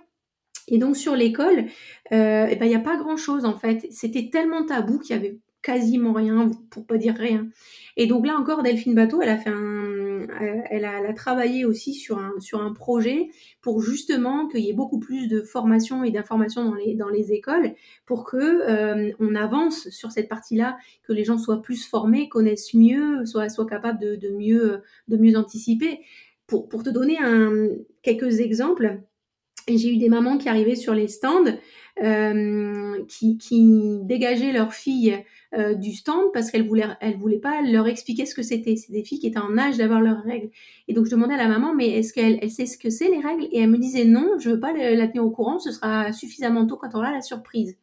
Et 0.68 0.78
donc 0.78 0.98
sur 0.98 1.16
l'école, 1.16 1.66
euh, 2.12 2.48
eh 2.50 2.56
ben, 2.56 2.66
il 2.66 2.70
n'y 2.70 2.76
a 2.76 2.80
pas 2.80 2.98
grand-chose 2.98 3.46
en 3.46 3.58
fait. 3.58 3.88
C'était 3.92 4.30
tellement 4.30 4.66
tabou 4.66 5.00
qu'il 5.00 5.16
y 5.16 5.20
avait 5.20 5.40
quasiment 5.66 6.14
rien, 6.14 6.52
pour 6.70 6.86
pas 6.86 6.98
dire 6.98 7.16
rien. 7.16 7.48
Et 7.98 8.06
donc 8.06 8.28
là 8.28 8.36
encore, 8.38 8.62
Delphine 8.62 8.94
Bateau, 8.94 9.22
elle 9.24 9.30
a 9.30 9.38
fait 9.38 9.50
un, 9.50 10.28
elle 10.70 10.86
a, 10.86 11.12
travaillé 11.14 11.66
aussi 11.66 11.96
sur 11.96 12.20
un, 12.20 12.40
sur 12.40 12.62
un 12.62 12.72
projet 12.72 13.30
pour 13.62 13.82
justement 13.82 14.48
qu'il 14.48 14.62
y 14.62 14.70
ait 14.70 14.74
beaucoup 14.74 15.00
plus 15.00 15.28
de 15.28 15.42
formation 15.42 16.04
et 16.04 16.12
d'information 16.12 16.66
dans 16.66 16.76
les, 16.76 16.94
dans 16.94 17.10
les 17.10 17.32
écoles 17.32 17.74
pour 18.06 18.26
que 18.26 18.38
euh, 18.38 19.12
on 19.20 19.34
avance 19.34 19.90
sur 19.90 20.12
cette 20.12 20.30
partie-là, 20.30 20.78
que 21.04 21.14
les 21.14 21.24
gens 21.24 21.40
soient 21.40 21.64
plus 21.64 21.88
formés, 21.88 22.30
connaissent 22.30 22.76
mieux, 22.76 23.26
soient, 23.26 23.50
soient 23.50 23.66
capables 23.66 24.00
de, 24.00 24.16
de 24.16 24.30
mieux, 24.30 24.84
de 25.08 25.18
mieux 25.18 25.36
anticiper. 25.36 26.02
Pour, 26.46 26.70
pour 26.70 26.84
te 26.84 26.92
donner 26.92 27.18
un, 27.20 27.70
quelques 28.04 28.40
exemples, 28.40 29.02
j'ai 29.68 29.94
eu 29.94 29.98
des 29.98 30.10
mamans 30.10 30.38
qui 30.38 30.50
arrivaient 30.50 30.76
sur 30.76 30.94
les 30.94 31.08
stands, 31.08 31.58
euh, 32.04 33.04
qui, 33.08 33.38
qui, 33.38 34.00
dégageaient 34.04 34.52
leurs 34.52 34.74
filles 34.74 35.24
euh, 35.54 35.74
du 35.74 35.94
stand 35.94 36.26
parce 36.34 36.52
qu'elles 36.52 36.68
voulaient, 36.68 36.90
elles 37.00 37.18
voulaient 37.18 37.40
pas 37.40 37.62
leur 37.62 37.88
expliquer 37.88 38.26
ce 38.26 38.36
que 38.36 38.44
c'était. 38.44 38.76
C'est 38.76 38.92
des 38.92 39.04
filles 39.04 39.20
qui 39.20 39.28
étaient 39.28 39.40
en 39.40 39.58
âge 39.58 39.78
d'avoir 39.78 40.02
leurs 40.02 40.22
règles. 40.24 40.50
Et 40.88 40.94
donc 40.94 41.06
je 41.06 41.12
demandais 41.12 41.36
à 41.36 41.38
la 41.38 41.48
maman, 41.48 41.74
mais 41.74 41.90
est-ce 41.90 42.14
qu'elle 42.14 42.38
elle 42.42 42.52
sait 42.52 42.66
ce 42.66 42.78
que 42.78 42.90
c'est 42.90 43.10
les 43.10 43.22
règles? 43.22 43.48
Et 43.52 43.60
elle 43.60 43.70
me 43.70 43.78
disait 43.78 44.06
non, 44.06 44.38
je 44.40 44.50
veux 44.50 44.60
pas 44.60 44.74
la 44.74 45.08
tenir 45.08 45.26
au 45.26 45.32
courant, 45.32 45.58
ce 45.58 45.72
sera 45.72 46.12
suffisamment 46.12 46.68
tôt 46.68 46.78
quand 46.78 46.90
on 46.94 46.98
aura 46.98 47.12
la 47.12 47.22
surprise. 47.22 47.78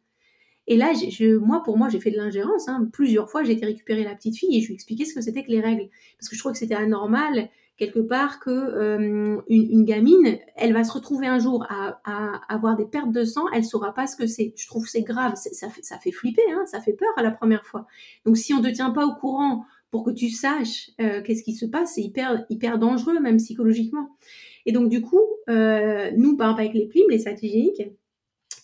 Et 0.67 0.77
là, 0.77 0.93
je, 0.93 1.37
moi, 1.37 1.61
pour 1.63 1.77
moi, 1.77 1.89
j'ai 1.89 1.99
fait 1.99 2.11
de 2.11 2.17
l'ingérence. 2.17 2.69
Hein. 2.69 2.87
Plusieurs 2.93 3.29
fois, 3.29 3.43
j'ai 3.43 3.53
été 3.53 3.65
récupérer 3.65 4.03
la 4.03 4.15
petite 4.15 4.37
fille 4.37 4.57
et 4.57 4.61
je 4.61 4.67
lui 4.67 4.75
expliquais 4.75 5.05
ce 5.05 5.13
que 5.13 5.21
c'était 5.21 5.43
que 5.43 5.51
les 5.51 5.59
règles. 5.59 5.89
Parce 6.17 6.29
que 6.29 6.35
je 6.35 6.39
crois 6.39 6.53
que 6.53 6.57
c'était 6.57 6.75
anormal 6.75 7.49
quelque 7.77 7.99
part 7.99 8.39
que 8.39 8.51
euh, 8.51 9.41
une, 9.47 9.83
gamine, 9.83 10.37
elle 10.55 10.73
va 10.73 10.83
se 10.83 10.91
retrouver 10.91 11.27
un 11.27 11.39
jour 11.39 11.65
à, 11.69 11.99
avoir 12.47 12.75
des 12.75 12.85
pertes 12.85 13.11
de 13.11 13.23
sang, 13.23 13.45
elle 13.53 13.65
saura 13.65 13.93
pas 13.93 14.07
ce 14.07 14.15
que 14.15 14.27
c'est. 14.27 14.53
Je 14.55 14.67
trouve 14.67 14.87
c'est 14.87 15.01
grave, 15.01 15.33
ça 15.35 15.69
fait, 15.69 15.83
ça 15.83 15.97
fait 15.97 16.11
flipper, 16.11 16.43
hein, 16.51 16.65
ça 16.65 16.79
fait 16.79 16.93
peur 16.93 17.09
à 17.17 17.23
la 17.23 17.31
première 17.31 17.65
fois. 17.65 17.87
Donc 18.25 18.37
si 18.37 18.53
on 18.53 18.61
ne 18.61 18.69
te 18.69 18.73
tient 18.73 18.91
pas 18.91 19.05
au 19.05 19.15
courant 19.15 19.65
pour 19.89 20.03
que 20.03 20.11
tu 20.11 20.29
saches 20.29 20.91
euh, 21.01 21.21
qu'est-ce 21.23 21.43
qui 21.43 21.53
se 21.53 21.65
passe, 21.65 21.95
c'est 21.95 22.01
hyper 22.01 22.45
hyper 22.49 22.77
dangereux 22.77 23.19
même 23.19 23.37
psychologiquement. 23.37 24.09
Et 24.65 24.71
donc 24.71 24.89
du 24.89 25.01
coup, 25.01 25.23
euh, 25.49 26.11
nous 26.15 26.37
par 26.37 26.49
exemple 26.49 26.61
avec 26.61 26.73
les 26.73 26.87
plumes, 26.87 27.09
les 27.09 27.19
sacs 27.19 27.41
hygiéniques, 27.41 27.83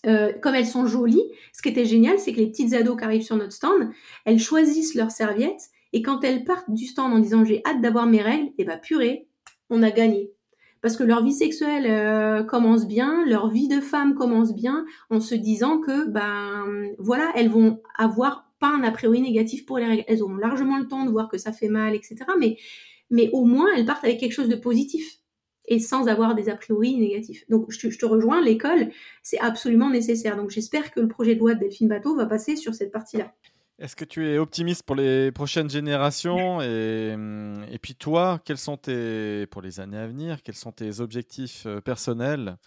comme 0.02 0.54
elles 0.54 0.66
sont 0.66 0.86
jolies, 0.86 1.30
ce 1.52 1.60
qui 1.60 1.68
était 1.68 1.84
génial, 1.84 2.18
c'est 2.18 2.32
que 2.32 2.38
les 2.38 2.46
petites 2.46 2.72
ados 2.72 2.96
qui 2.96 3.04
arrivent 3.04 3.22
sur 3.22 3.36
notre 3.36 3.52
stand, 3.52 3.90
elles 4.24 4.38
choisissent 4.38 4.94
leurs 4.94 5.10
serviettes 5.10 5.68
et 5.92 6.02
quand 6.02 6.22
elles 6.24 6.44
partent 6.44 6.70
du 6.70 6.86
stand 6.86 7.12
en 7.12 7.18
disant 7.18 7.44
j'ai 7.44 7.62
hâte 7.66 7.80
d'avoir 7.80 8.06
mes 8.06 8.22
règles, 8.22 8.48
et 8.48 8.54
eh 8.58 8.64
bah 8.64 8.74
ben, 8.74 8.80
purée, 8.80 9.28
on 9.70 9.82
a 9.82 9.90
gagné. 9.90 10.30
Parce 10.82 10.96
que 10.96 11.04
leur 11.04 11.22
vie 11.22 11.32
sexuelle 11.32 11.86
euh, 11.86 12.42
commence 12.42 12.86
bien, 12.86 13.24
leur 13.26 13.50
vie 13.50 13.68
de 13.68 13.80
femme 13.80 14.14
commence 14.14 14.54
bien, 14.54 14.84
en 15.10 15.20
se 15.20 15.34
disant 15.34 15.78
que 15.78 16.08
ben 16.08 16.94
voilà, 16.98 17.30
elles 17.34 17.50
vont 17.50 17.82
avoir 17.96 18.50
pas 18.60 18.68
un 18.68 18.82
a 18.82 18.90
priori 18.90 19.20
négatif 19.20 19.66
pour 19.66 19.78
les 19.78 19.86
règles. 19.86 20.04
Elles 20.06 20.22
auront 20.22 20.36
largement 20.36 20.78
le 20.78 20.88
temps 20.88 21.04
de 21.04 21.10
voir 21.10 21.28
que 21.28 21.38
ça 21.38 21.52
fait 21.52 21.68
mal, 21.68 21.94
etc. 21.94 22.16
Mais, 22.38 23.30
au 23.32 23.44
moins 23.44 23.66
elles 23.76 23.84
partent 23.84 24.04
avec 24.04 24.20
quelque 24.20 24.32
chose 24.32 24.48
de 24.48 24.56
positif 24.56 25.18
et 25.66 25.80
sans 25.80 26.08
avoir 26.08 26.34
des 26.34 26.48
a 26.48 26.56
priori 26.56 26.96
négatifs. 26.96 27.44
Donc 27.48 27.70
je 27.70 27.78
te, 27.78 27.90
je 27.90 27.98
te 27.98 28.06
rejoins, 28.06 28.40
l'école, 28.40 28.90
c'est 29.22 29.38
absolument 29.40 29.90
nécessaire. 29.90 30.36
Donc 30.36 30.50
j'espère 30.50 30.92
que 30.92 31.00
le 31.00 31.08
projet 31.08 31.34
de 31.34 31.40
loi 31.40 31.54
de 31.54 31.60
Delphine 31.60 31.88
Bateau 31.88 32.16
va 32.16 32.26
passer 32.26 32.56
sur 32.56 32.74
cette 32.74 32.92
partie-là. 32.92 33.32
Est-ce 33.80 33.96
que 33.96 34.04
tu 34.04 34.28
es 34.28 34.36
optimiste 34.36 34.82
pour 34.82 34.94
les 34.94 35.32
prochaines 35.32 35.70
générations 35.70 36.60
et, 36.60 37.16
et, 37.70 37.78
puis 37.78 37.94
toi, 37.94 38.38
quels 38.44 38.58
sont 38.58 38.76
tes, 38.76 39.46
pour 39.46 39.62
les 39.62 39.80
années 39.80 39.96
à 39.96 40.06
venir, 40.06 40.42
quels 40.42 40.54
sont 40.54 40.70
tes 40.70 41.00
objectifs 41.00 41.64
euh, 41.64 41.80
personnels 41.80 42.58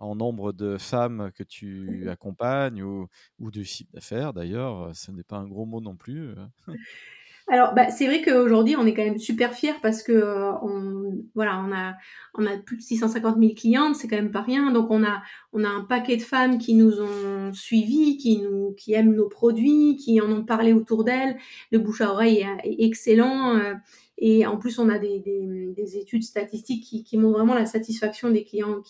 en 0.00 0.16
nombre 0.16 0.52
de 0.54 0.78
femmes 0.78 1.30
que 1.34 1.42
tu 1.42 2.08
accompagnes 2.08 2.82
ou, 2.82 3.06
ou 3.38 3.50
de 3.50 3.62
chiffre 3.62 3.90
d'affaires 3.92 4.32
d'ailleurs 4.32 4.96
Ce 4.96 5.10
n'est 5.10 5.22
pas 5.22 5.36
un 5.36 5.46
gros 5.46 5.66
mot 5.66 5.82
non 5.82 5.94
plus. 5.94 6.34
Alors, 7.48 7.74
bah, 7.74 7.90
c'est 7.90 8.06
vrai 8.06 8.22
qu'aujourd'hui, 8.22 8.76
on 8.76 8.86
est 8.86 8.94
quand 8.94 9.02
même 9.04 9.18
super 9.18 9.52
fiers 9.52 9.74
parce 9.82 10.02
que 10.02 10.12
euh, 10.12 10.52
on, 10.62 11.24
voilà, 11.34 11.62
on 11.66 11.72
a, 11.72 11.94
on 12.34 12.46
a 12.46 12.56
plus 12.56 12.76
de 12.76 12.82
650 12.82 13.36
000 13.38 13.52
clientes, 13.54 13.96
c'est 13.96 14.06
quand 14.06 14.16
même 14.16 14.30
pas 14.30 14.42
rien. 14.42 14.70
Donc, 14.70 14.90
on 14.90 15.02
a, 15.04 15.22
on 15.52 15.64
a 15.64 15.68
un 15.68 15.82
paquet 15.82 16.16
de 16.16 16.22
femmes 16.22 16.58
qui 16.58 16.74
nous 16.74 17.00
ont 17.00 17.52
suivis, 17.52 18.16
qui 18.16 18.38
nous, 18.38 18.74
qui 18.78 18.92
aiment 18.94 19.14
nos 19.14 19.28
produits, 19.28 19.96
qui 19.96 20.20
en 20.20 20.30
ont 20.30 20.44
parlé 20.44 20.72
autour 20.72 21.04
d'elles. 21.04 21.36
Le 21.72 21.78
bouche 21.78 22.00
à 22.00 22.12
oreille 22.12 22.46
est, 22.62 22.84
excellent. 22.84 23.56
Euh, 23.56 23.74
et 24.18 24.46
en 24.46 24.56
plus, 24.56 24.78
on 24.78 24.88
a 24.88 24.98
des, 24.98 25.18
des, 25.18 25.72
des 25.76 25.96
études 25.96 26.22
statistiques 26.22 26.84
qui, 26.84 27.02
qui, 27.02 27.18
montrent 27.18 27.38
vraiment 27.38 27.54
la 27.54 27.66
satisfaction 27.66 28.30
des 28.30 28.44
clients 28.44 28.80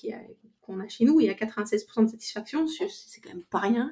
qu'on 0.61 0.79
a 0.79 0.89
chez 0.89 1.05
nous. 1.05 1.21
Il 1.21 1.27
y 1.27 1.31
a 1.31 1.35
96% 1.35 2.05
de 2.05 2.11
satisfaction, 2.11 2.67
c'est 2.67 3.21
quand 3.23 3.31
même 3.31 3.45
pas 3.45 3.61
rien. 3.61 3.91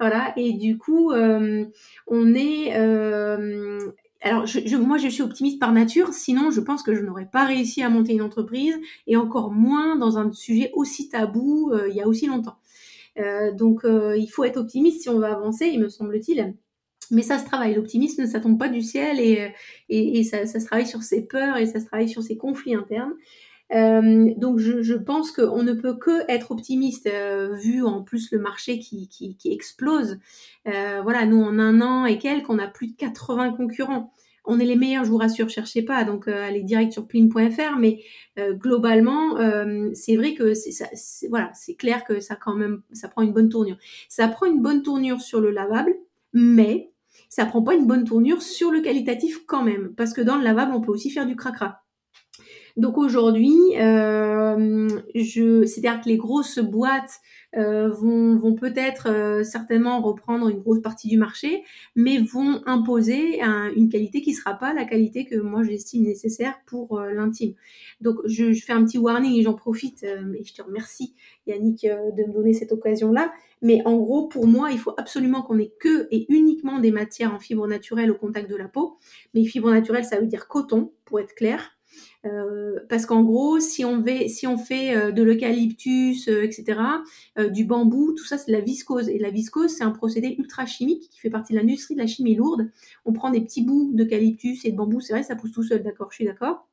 Voilà, 0.00 0.32
et 0.36 0.52
du 0.52 0.76
coup, 0.76 1.12
euh, 1.12 1.64
on 2.06 2.34
est... 2.34 2.76
Euh, 2.76 3.78
alors, 4.20 4.46
je, 4.46 4.76
moi, 4.76 4.96
je 4.96 5.08
suis 5.08 5.22
optimiste 5.22 5.60
par 5.60 5.72
nature, 5.72 6.12
sinon, 6.14 6.50
je 6.50 6.60
pense 6.60 6.82
que 6.82 6.94
je 6.94 7.02
n'aurais 7.02 7.28
pas 7.30 7.44
réussi 7.44 7.82
à 7.82 7.90
monter 7.90 8.14
une 8.14 8.22
entreprise, 8.22 8.74
et 9.06 9.16
encore 9.16 9.52
moins 9.52 9.96
dans 9.96 10.18
un 10.18 10.32
sujet 10.32 10.70
aussi 10.72 11.10
tabou 11.10 11.70
euh, 11.72 11.88
il 11.90 11.94
y 11.94 12.00
a 12.00 12.08
aussi 12.08 12.26
longtemps. 12.26 12.58
donc, 13.52 13.82
il 13.84 14.28
faut 14.28 14.44
être 14.44 14.56
optimiste 14.56 15.02
si 15.02 15.08
on 15.08 15.18
veut 15.18 15.26
avancer, 15.26 15.66
il 15.66 15.80
me 15.80 15.88
semble-t-il. 15.88 16.54
Mais 17.10 17.22
ça 17.22 17.38
se 17.38 17.44
travaille, 17.44 17.74
l'optimisme, 17.74 18.26
ça 18.26 18.40
tombe 18.40 18.58
pas 18.58 18.68
du 18.68 18.80
ciel 18.80 19.20
et, 19.20 19.52
et, 19.90 20.18
et 20.18 20.24
ça, 20.24 20.46
ça, 20.46 20.58
se 20.58 20.66
travaille 20.66 20.86
sur 20.86 21.02
ses 21.02 21.26
peurs 21.26 21.58
et 21.58 21.66
ça 21.66 21.78
se 21.78 21.84
travaille 21.86 22.08
sur 22.08 22.22
ses 22.22 22.36
conflits 22.38 22.74
internes. 22.74 23.12
Euh, 23.74 24.32
donc 24.36 24.58
je, 24.58 24.82
je 24.82 24.94
pense 24.94 25.32
qu'on 25.32 25.62
ne 25.62 25.72
peut 25.72 25.96
que 25.96 26.30
être 26.30 26.52
optimiste 26.52 27.06
euh, 27.06 27.54
vu 27.54 27.82
en 27.84 28.02
plus 28.02 28.30
le 28.30 28.38
marché 28.38 28.78
qui, 28.78 29.36
explose. 29.46 30.18
Euh, 30.68 31.00
voilà, 31.02 31.26
nous 31.26 31.42
en 31.42 31.58
un 31.58 31.80
an 31.80 32.06
et 32.06 32.18
quelques, 32.18 32.48
on 32.50 32.58
a 32.58 32.68
plus 32.68 32.88
de 32.88 32.96
80 32.96 33.52
concurrents. 33.52 34.12
On 34.46 34.60
est 34.60 34.66
les 34.66 34.76
meilleurs, 34.76 35.04
je 35.04 35.10
vous 35.10 35.16
rassure, 35.16 35.48
cherchez 35.48 35.82
pas, 35.82 36.04
donc 36.04 36.28
allez 36.28 36.62
direct 36.62 36.92
sur 36.92 37.06
pline.fr. 37.06 37.78
Mais 37.78 38.00
globalement, 38.36 39.38
c'est 39.94 40.16
vrai 40.16 40.34
que 40.34 40.52
c'est 40.52 41.28
voilà, 41.30 41.50
c'est 41.54 41.76
clair 41.76 42.04
que 42.04 42.20
ça 42.20 42.36
quand 42.36 42.54
même, 42.54 42.82
ça 42.92 43.08
prend 43.08 43.22
une 43.22 43.32
bonne 43.32 43.48
tournure. 43.48 43.78
Ça 44.10 44.28
prend 44.28 44.44
une 44.44 44.60
bonne 44.60 44.82
tournure 44.82 45.22
sur 45.22 45.40
le 45.40 45.50
lavable, 45.50 45.94
mais 46.34 46.90
ça 47.30 47.46
prend 47.46 47.62
pas 47.62 47.72
une 47.72 47.86
bonne 47.86 48.04
tournure 48.04 48.42
sur 48.42 48.70
le 48.70 48.82
qualitatif 48.82 49.46
quand 49.46 49.64
même, 49.64 49.94
parce 49.96 50.12
que 50.12 50.20
dans 50.20 50.36
le 50.36 50.44
lavable, 50.44 50.72
on 50.74 50.82
peut 50.82 50.92
aussi 50.92 51.08
faire 51.08 51.26
du 51.26 51.36
cracra. 51.36 51.83
Donc 52.76 52.98
aujourd'hui, 52.98 53.54
euh, 53.78 54.88
c'est-à-dire 55.14 56.00
que 56.00 56.08
les 56.08 56.16
grosses 56.16 56.58
boîtes 56.58 57.20
euh, 57.56 57.88
vont, 57.88 58.54
peut-être 58.54 59.08
euh, 59.08 59.44
certainement 59.44 60.00
reprendre 60.00 60.48
une 60.48 60.58
grosse 60.58 60.80
partie 60.80 61.06
du 61.06 61.16
marché, 61.16 61.62
mais 61.94 62.18
vont 62.18 62.62
imposer 62.66 63.40
une 63.76 63.88
qualité 63.88 64.22
qui 64.22 64.32
sera 64.34 64.54
pas 64.54 64.74
la 64.74 64.84
qualité 64.84 65.24
que 65.24 65.36
moi 65.36 65.62
j'estime 65.62 66.02
nécessaire 66.02 66.58
pour 66.66 66.98
euh, 66.98 67.12
l'intime. 67.12 67.54
Donc 68.00 68.16
je, 68.24 68.52
je, 68.52 68.64
fais 68.64 68.72
un 68.72 68.84
petit 68.84 68.98
warning 68.98 69.38
et 69.38 69.42
j'en 69.42 69.54
profite, 69.54 70.02
et 70.02 70.44
je 70.44 70.52
te 70.52 70.62
remercie 70.62 71.14
Yannick 71.46 71.82
de 71.84 72.28
me 72.28 72.32
donner 72.32 72.54
cette 72.54 72.72
occasion-là. 72.72 73.32
Mais 73.62 73.82
en 73.84 73.96
gros, 73.96 74.26
pour 74.26 74.46
moi, 74.46 74.72
il 74.72 74.78
faut 74.78 74.92
absolument 74.96 75.42
qu'on 75.42 75.58
ait 75.58 75.72
que 75.78 76.08
et 76.10 76.26
uniquement 76.28 76.80
des 76.80 76.90
matières 76.90 77.32
en 77.32 77.38
fibre 77.38 77.66
naturelle 77.68 78.10
au 78.10 78.16
contact 78.16 78.50
de 78.50 78.56
la 78.56 78.68
peau. 78.68 78.98
Mais 79.32 79.44
fibre 79.44 79.70
naturelle, 79.70 80.04
ça 80.04 80.18
veut 80.18 80.26
dire 80.26 80.48
coton, 80.48 80.92
pour 81.04 81.20
être 81.20 81.34
clair. 81.34 81.73
Euh, 82.26 82.78
parce 82.88 83.06
qu'en 83.06 83.22
gros, 83.22 83.60
si 83.60 83.84
on, 83.84 84.02
fait 84.58 84.96
euh, 84.96 85.12
de 85.12 85.22
l'eucalyptus, 85.22 86.28
euh, 86.28 86.42
etc., 86.42 86.80
du 87.50 87.64
bambou, 87.64 88.12
tout 88.12 88.24
ça, 88.24 88.38
c'est 88.38 88.50
de 88.50 88.56
la 88.56 88.62
viscose. 88.62 89.08
Et 89.08 89.18
la 89.18 89.30
viscose, 89.30 89.70
c'est 89.70 89.84
un 89.84 89.90
procédé 89.90 90.34
ultra 90.38 90.66
chimique 90.66 91.10
qui 91.10 91.20
fait 91.20 91.30
partie 91.30 91.52
de 91.52 91.58
l'industrie 91.58 91.94
de 91.94 92.00
la 92.00 92.06
chimie 92.06 92.34
lourde. 92.34 92.70
On 93.04 93.12
prend 93.12 93.30
des 93.30 93.40
petits 93.40 93.62
bouts 93.62 93.92
d'eucalyptus 93.92 94.64
et 94.64 94.72
de 94.72 94.76
bambou, 94.76 95.00
c'est 95.00 95.12
vrai, 95.12 95.22
ça 95.22 95.36
pousse 95.36 95.52
tout 95.52 95.62
seul, 95.62 95.82
d'accord, 95.82 96.08
je 96.10 96.16
suis 96.16 96.24
d'accord. 96.24 96.66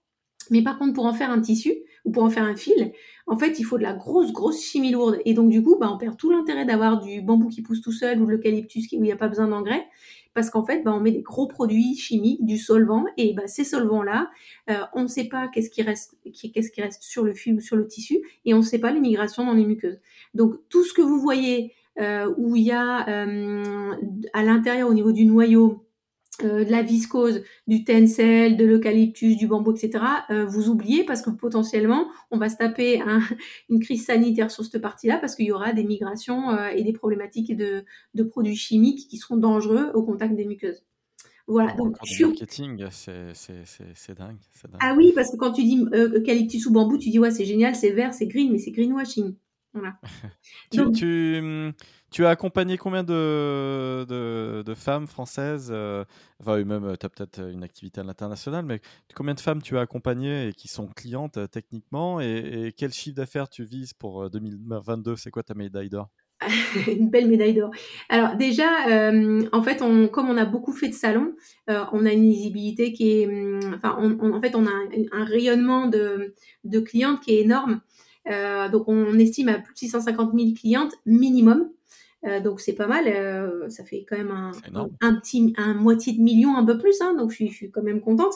Mais 0.50 0.64
par 0.64 0.78
contre, 0.78 0.94
pour 0.94 1.06
en 1.06 1.14
faire 1.14 1.32
un 1.32 1.40
tissu 1.40 1.74
ou 2.04 2.12
pour 2.12 2.24
en 2.24 2.30
faire 2.30 2.44
un 2.44 2.56
fil, 2.56 2.92
en 3.28 3.38
fait, 3.38 3.60
il 3.60 3.64
faut 3.64 3.78
de 3.78 3.84
la 3.84 3.94
grosse, 3.94 4.34
grosse 4.34 4.62
chimie 4.62 4.92
lourde. 4.92 5.20
Et 5.26 5.34
donc, 5.34 5.50
du 5.50 5.62
coup, 5.62 5.78
bah, 5.80 5.90
on 5.94 5.98
perd 5.98 6.18
tout 6.18 6.32
l'intérêt 6.32 6.66
d'avoir 6.66 7.00
du 7.00 7.22
bambou 7.22 7.48
qui 7.48 7.62
pousse 7.62 7.82
tout 7.82 7.92
seul 7.92 8.22
ou 8.22 8.26
de 8.26 8.32
l'eucalyptus 8.32 8.92
où 8.92 8.96
il 8.96 9.02
n'y 9.02 9.12
a 9.12 9.18
pas 9.18 9.28
besoin 9.28 9.48
d'engrais 9.48 9.86
parce 10.34 10.50
qu'en 10.50 10.64
fait, 10.64 10.82
bah, 10.84 10.94
on 10.94 11.00
met 11.00 11.12
des 11.12 11.22
gros 11.22 11.48
produits 11.48 11.96
chimiques, 11.96 12.46
du 12.46 12.58
solvant, 12.58 13.06
et 13.18 13.34
bah, 13.34 13.48
ces 13.48 13.64
solvants-là, 13.64 14.30
euh, 14.70 14.76
on 14.94 15.04
ne 15.04 15.08
sait 15.08 15.26
pas 15.26 15.50
qu'est-ce 15.50 15.70
qui 15.70 15.82
reste, 15.84 16.16
sur 17.02 17.24
le 17.24 17.34
fil 17.34 17.56
ou 17.56 17.60
sur 17.60 17.76
le 17.76 17.88
tissu, 17.88 18.20
et 18.46 18.54
on 18.54 18.58
ne 18.58 18.64
sait 18.64 18.80
pas 18.80 18.92
les 18.92 19.00
migrations 19.00 19.46
dans 19.46 19.54
les 19.54 19.66
muqueuses. 19.66 20.00
Donc 20.34 20.56
tout 20.70 20.84
ce 20.84 20.94
que 20.94 21.02
vous 21.02 21.20
voyez 21.20 21.74
euh, 22.00 22.34
où 22.38 22.56
il 22.56 22.64
y 22.64 22.72
a 22.72 23.08
euh, 23.10 23.96
à 24.34 24.44
l'intérieur 24.44 24.90
au 24.90 24.94
niveau 24.94 25.12
du 25.12 25.26
noyau 25.26 25.86
euh, 26.44 26.64
de 26.64 26.72
la 26.72 26.82
viscose, 26.82 27.44
du 27.68 27.84
tencel, 27.84 28.56
de 28.56 28.66
l'eucalyptus, 28.66 29.38
du 29.38 29.48
bambou, 29.48 29.74
etc., 29.76 30.04
euh, 30.30 30.46
vous 30.46 30.70
oubliez 30.70 31.04
parce 31.04 31.22
que 31.22 31.30
potentiellement, 31.30 32.08
on 32.32 32.38
va 32.38 32.50
se 32.50 32.56
taper 32.56 33.04
une 33.70 33.80
crise 33.80 34.06
sanitaire 34.06 34.50
sur 34.50 34.64
cette 34.64 34.82
partie-là 34.82 35.18
parce 35.18 35.36
qu'il 35.36 35.46
y 35.46 35.52
aura 35.52 35.74
des 35.74 35.84
migrations 35.84 36.52
euh, 36.52 36.70
et 36.70 36.84
des 36.84 36.94
problématiques 36.94 37.56
de, 37.56 37.84
de, 38.14 38.24
produits 38.24 38.56
chimiques 38.56 39.08
qui 39.10 39.18
seront 39.18 39.38
dangereux 39.38 39.92
au 39.94 40.04
contact 40.04 40.36
des 40.36 40.46
muqueuses. 40.46 40.84
Voilà. 41.48 41.74
Donc, 41.74 41.98
marketing, 42.22 42.86
c'est 42.92 44.18
dingue, 44.18 44.38
Ah 44.80 44.96
oui, 44.98 45.12
parce 45.14 45.32
que 45.32 45.36
quand 45.36 45.52
tu 45.52 45.64
dis 45.64 45.86
eucalyptus 45.92 46.66
ou 46.66 46.72
bambou, 46.72 46.98
tu 46.98 47.10
dis 47.10 47.20
ouais, 47.20 47.32
c'est 47.32 47.46
génial, 47.46 47.76
c'est 47.76 47.92
vert, 47.92 48.14
c'est 48.14 48.28
green, 48.28 48.52
mais 48.52 48.58
c'est 48.58 48.72
greenwashing. 48.72 49.36
Voilà. 49.74 49.96
tu, 50.72 50.92
tu, 50.94 51.38
hum, 51.40 51.74
tu, 52.12 52.26
as 52.26 52.30
accompagné 52.30 52.78
combien 52.78 53.04
de, 53.04 54.74
femmes 54.76 55.08
françaises 55.08 55.70
euh, 55.72 56.04
Enfin, 56.40 56.64
même, 56.64 56.96
tu 57.00 57.06
as 57.06 57.10
peut-être 57.10 57.40
une 57.52 57.64
activité 57.64 58.02
à 58.02 58.04
l'international, 58.04 58.66
mais 58.66 58.82
combien 59.16 59.34
de 59.34 59.40
femmes 59.40 59.62
tu 59.62 59.78
as 59.78 59.82
accompagnées 59.82 60.50
et 60.50 60.54
qui 60.54 60.68
sont 60.68 60.88
clientes 60.88 61.38
euh, 61.38 61.48
techniquement 61.48 62.20
et, 62.20 62.74
quel 62.76 62.92
chiffre 62.94 63.16
d'affaires 63.16 63.50
tu 63.50 63.64
vises 63.64 63.94
pour 63.94 64.30
2022 64.30 65.16
C'est 65.16 65.32
quoi 65.32 65.44
ta 65.44 65.54
médaille 65.54 65.90
d'or? 65.90 66.10
Une 66.88 67.10
belle 67.10 67.30
médaille 67.30 67.54
d'or. 67.54 67.72
Alors 68.10 68.36
déjà, 68.36 68.88
euh, 68.88 69.44
en 69.52 69.64
fait, 69.64 69.84
comme 70.12 70.30
on 70.30 70.38
a 70.38 70.46
beaucoup 70.46 70.74
fait 70.74 70.90
de 70.90 70.94
salons, 70.94 71.34
euh, 71.70 71.84
on 71.92 72.06
a 72.06 72.12
une 72.12 72.30
visibilité 72.30 72.94
qui 72.94 73.12
est, 73.12 73.28
hum, 73.28 73.60
enfin, 73.76 73.96
en 74.00 74.42
fait, 74.42 74.56
on 74.56 74.66
a 74.66 74.72
un, 75.12 75.24
rayonnement 75.24 75.88
de, 75.88 76.34
clientes 76.86 77.22
qui 77.22 77.36
est 77.36 77.42
énorme. 77.42 77.82
Euh, 78.30 78.70
donc, 78.70 78.88
on 78.88 79.18
estime 79.20 79.50
à 79.50 79.60
plus 79.60 79.74
de 79.74 79.80
650 79.80 80.32
000 80.34 80.54
clientes 80.60 80.94
minimum. 81.06 81.70
Euh, 82.26 82.40
donc 82.40 82.60
c'est 82.62 82.74
pas 82.74 82.88
mal, 82.88 83.08
euh, 83.08 83.68
ça 83.70 83.84
fait 83.84 84.06
quand 84.08 84.18
même 84.18 84.32
un, 84.32 84.52
un, 85.02 85.16
petit, 85.16 85.54
un 85.58 85.74
moitié 85.74 86.14
de 86.14 86.22
million, 86.22 86.56
un 86.56 86.64
peu 86.64 86.78
plus, 86.78 87.02
hein, 87.02 87.16
donc 87.16 87.32
je 87.32 87.36
suis, 87.36 87.50
je 87.50 87.56
suis, 87.56 87.72
quand 87.72 87.82
même 87.82 88.02
contente. 88.02 88.36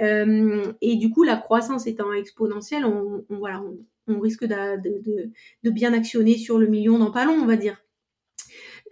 Euh, 0.00 0.72
et 0.80 0.96
du 0.96 1.10
coup, 1.10 1.24
la 1.24 1.36
croissance 1.36 1.86
étant 1.86 2.12
exponentielle, 2.12 2.84
on, 2.84 3.24
on 3.28 3.36
voilà, 3.38 3.60
on, 3.60 3.76
on 4.06 4.20
risque 4.20 4.44
de, 4.44 4.80
de, 4.80 5.30
de, 5.64 5.70
bien 5.70 5.92
actionner 5.92 6.36
sur 6.36 6.58
le 6.58 6.68
million 6.68 6.98
dans 6.98 7.10
pas 7.10 7.24
long, 7.24 7.34
on 7.34 7.46
va 7.46 7.56
dire. 7.56 7.82